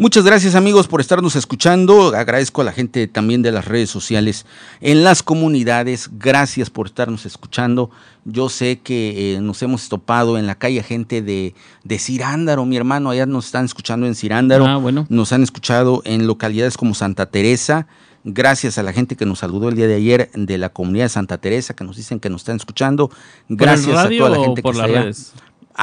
Muchas 0.00 0.24
gracias 0.24 0.54
amigos 0.54 0.88
por 0.88 1.02
estarnos 1.02 1.36
escuchando. 1.36 2.16
Agradezco 2.16 2.62
a 2.62 2.64
la 2.64 2.72
gente 2.72 3.06
también 3.06 3.42
de 3.42 3.52
las 3.52 3.66
redes 3.66 3.90
sociales, 3.90 4.46
en 4.80 5.04
las 5.04 5.22
comunidades. 5.22 6.08
Gracias 6.18 6.70
por 6.70 6.86
estarnos 6.86 7.26
escuchando. 7.26 7.90
Yo 8.24 8.48
sé 8.48 8.80
que 8.82 9.34
eh, 9.34 9.40
nos 9.42 9.62
hemos 9.62 9.90
topado 9.90 10.38
en 10.38 10.46
la 10.46 10.54
calle 10.54 10.82
gente 10.82 11.20
de, 11.20 11.54
de 11.84 11.98
Cirándaro, 11.98 12.64
mi 12.64 12.78
hermano. 12.78 13.10
Allá 13.10 13.26
nos 13.26 13.44
están 13.44 13.66
escuchando 13.66 14.06
en 14.06 14.14
Cirándaro. 14.14 14.64
Ah, 14.66 14.78
bueno. 14.78 15.04
Nos 15.10 15.34
han 15.34 15.42
escuchado 15.42 16.00
en 16.06 16.26
localidades 16.26 16.78
como 16.78 16.94
Santa 16.94 17.26
Teresa. 17.26 17.86
Gracias 18.24 18.78
a 18.78 18.82
la 18.82 18.94
gente 18.94 19.16
que 19.16 19.26
nos 19.26 19.40
saludó 19.40 19.68
el 19.68 19.76
día 19.76 19.86
de 19.86 19.96
ayer 19.96 20.30
de 20.32 20.56
la 20.56 20.70
comunidad 20.70 21.04
de 21.04 21.08
Santa 21.10 21.36
Teresa, 21.36 21.76
que 21.76 21.84
nos 21.84 21.98
dicen 21.98 22.20
que 22.20 22.30
nos 22.30 22.40
están 22.40 22.56
escuchando. 22.56 23.10
Gracias 23.50 23.88
¿Por 23.88 23.96
el 23.96 24.02
radio 24.02 24.24
a 24.24 24.28
toda 24.28 24.38
la 24.38 24.44
gente 24.46 24.62
por 24.62 24.72
que 24.72 24.78
las 24.78 24.88
está 24.88 24.98
allá 24.98 25.04
redes? 25.04 25.32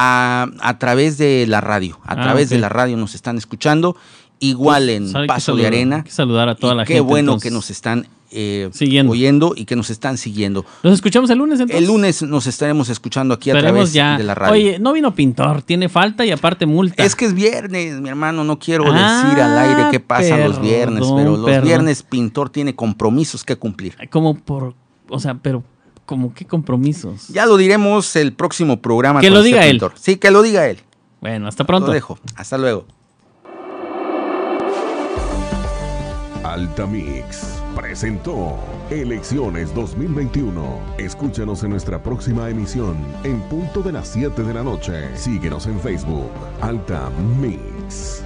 A, 0.00 0.46
a 0.60 0.78
través 0.78 1.18
de 1.18 1.44
la 1.48 1.60
radio. 1.60 1.98
A 2.04 2.12
Ah, 2.12 2.22
través 2.22 2.48
de 2.50 2.58
la 2.58 2.68
radio 2.68 2.96
nos 2.96 3.14
están 3.16 3.36
escuchando. 3.36 3.96
Igual 4.40 4.88
en 4.88 5.10
Pues, 5.10 5.22
que 5.22 5.26
Paso 5.26 5.56
de 5.56 5.66
Arena. 5.66 6.04
que 6.04 6.12
saludar 6.12 6.48
a 6.48 6.54
toda 6.54 6.74
la 6.76 6.84
qué 6.84 6.94
gente, 6.94 7.00
bueno 7.08 7.32
entonces. 7.32 7.50
que 7.50 7.54
nos 7.54 7.70
están 7.70 8.06
eh, 8.30 8.68
Siguiendo. 8.72 9.10
oyendo 9.12 9.52
y 9.56 9.64
que 9.64 9.74
nos 9.74 9.90
están 9.90 10.16
siguiendo. 10.16 10.64
Nos 10.84 10.92
escuchamos 10.94 11.28
el 11.30 11.38
lunes 11.38 11.58
entonces. 11.58 11.80
El 11.80 11.86
lunes 11.88 12.22
nos 12.22 12.46
estaremos 12.46 12.88
escuchando 12.90 13.34
aquí 13.34 13.50
a 13.50 13.58
través 13.58 13.92
ya. 13.92 14.16
de 14.16 14.22
la 14.22 14.36
radio. 14.36 14.52
Oye, 14.52 14.78
no 14.78 14.92
vino 14.92 15.12
pintor, 15.14 15.62
tiene 15.62 15.88
falta 15.88 16.24
y 16.24 16.30
aparte 16.30 16.66
multa. 16.66 17.02
es 17.04 17.16
que 17.16 17.24
es 17.24 17.34
viernes, 17.34 18.00
mi 18.00 18.08
hermano, 18.10 18.44
no 18.44 18.58
quiero 18.60 18.84
Ah, 18.86 19.24
decir 19.24 19.42
al 19.42 19.58
aire 19.58 19.88
qué 19.90 19.98
pasa 19.98 20.36
los 20.38 20.60
viernes, 20.60 21.04
pero 21.16 21.36
los 21.36 21.44
perdón. 21.46 21.64
viernes 21.64 22.02
pintor 22.04 22.50
tiene 22.50 22.76
compromisos 22.76 23.42
que 23.42 23.56
cumplir. 23.56 23.96
Como 24.10 24.34
por, 24.36 24.74
o 25.08 25.18
sea, 25.18 25.34
pero 25.34 25.64
como 26.08 26.32
qué 26.32 26.46
compromisos. 26.46 27.28
Ya 27.28 27.44
lo 27.44 27.58
diremos 27.58 28.16
el 28.16 28.32
próximo 28.32 28.80
programa. 28.80 29.20
Que 29.20 29.26
con 29.26 29.34
lo 29.34 29.40
este 29.40 29.48
diga 29.50 29.66
él. 29.66 29.72
pintor. 29.72 29.92
Sí, 29.96 30.16
que 30.16 30.30
lo 30.30 30.40
diga 30.40 30.66
él. 30.66 30.78
Bueno, 31.20 31.46
hasta 31.46 31.64
pronto. 31.64 31.88
Lo 31.88 31.92
dejo. 31.92 32.18
Hasta 32.34 32.56
luego. 32.56 32.86
Altamix 36.42 37.60
presentó 37.76 38.56
Elecciones 38.88 39.74
2021. 39.74 40.80
Escúchanos 40.96 41.62
en 41.64 41.70
nuestra 41.70 42.02
próxima 42.02 42.48
emisión 42.48 42.96
en 43.22 43.42
punto 43.42 43.82
de 43.82 43.92
las 43.92 44.08
7 44.08 44.42
de 44.44 44.54
la 44.54 44.62
noche. 44.62 45.14
Síguenos 45.14 45.66
en 45.66 45.78
Facebook. 45.78 46.30
Alta 46.62 47.10
Mix. 47.38 48.22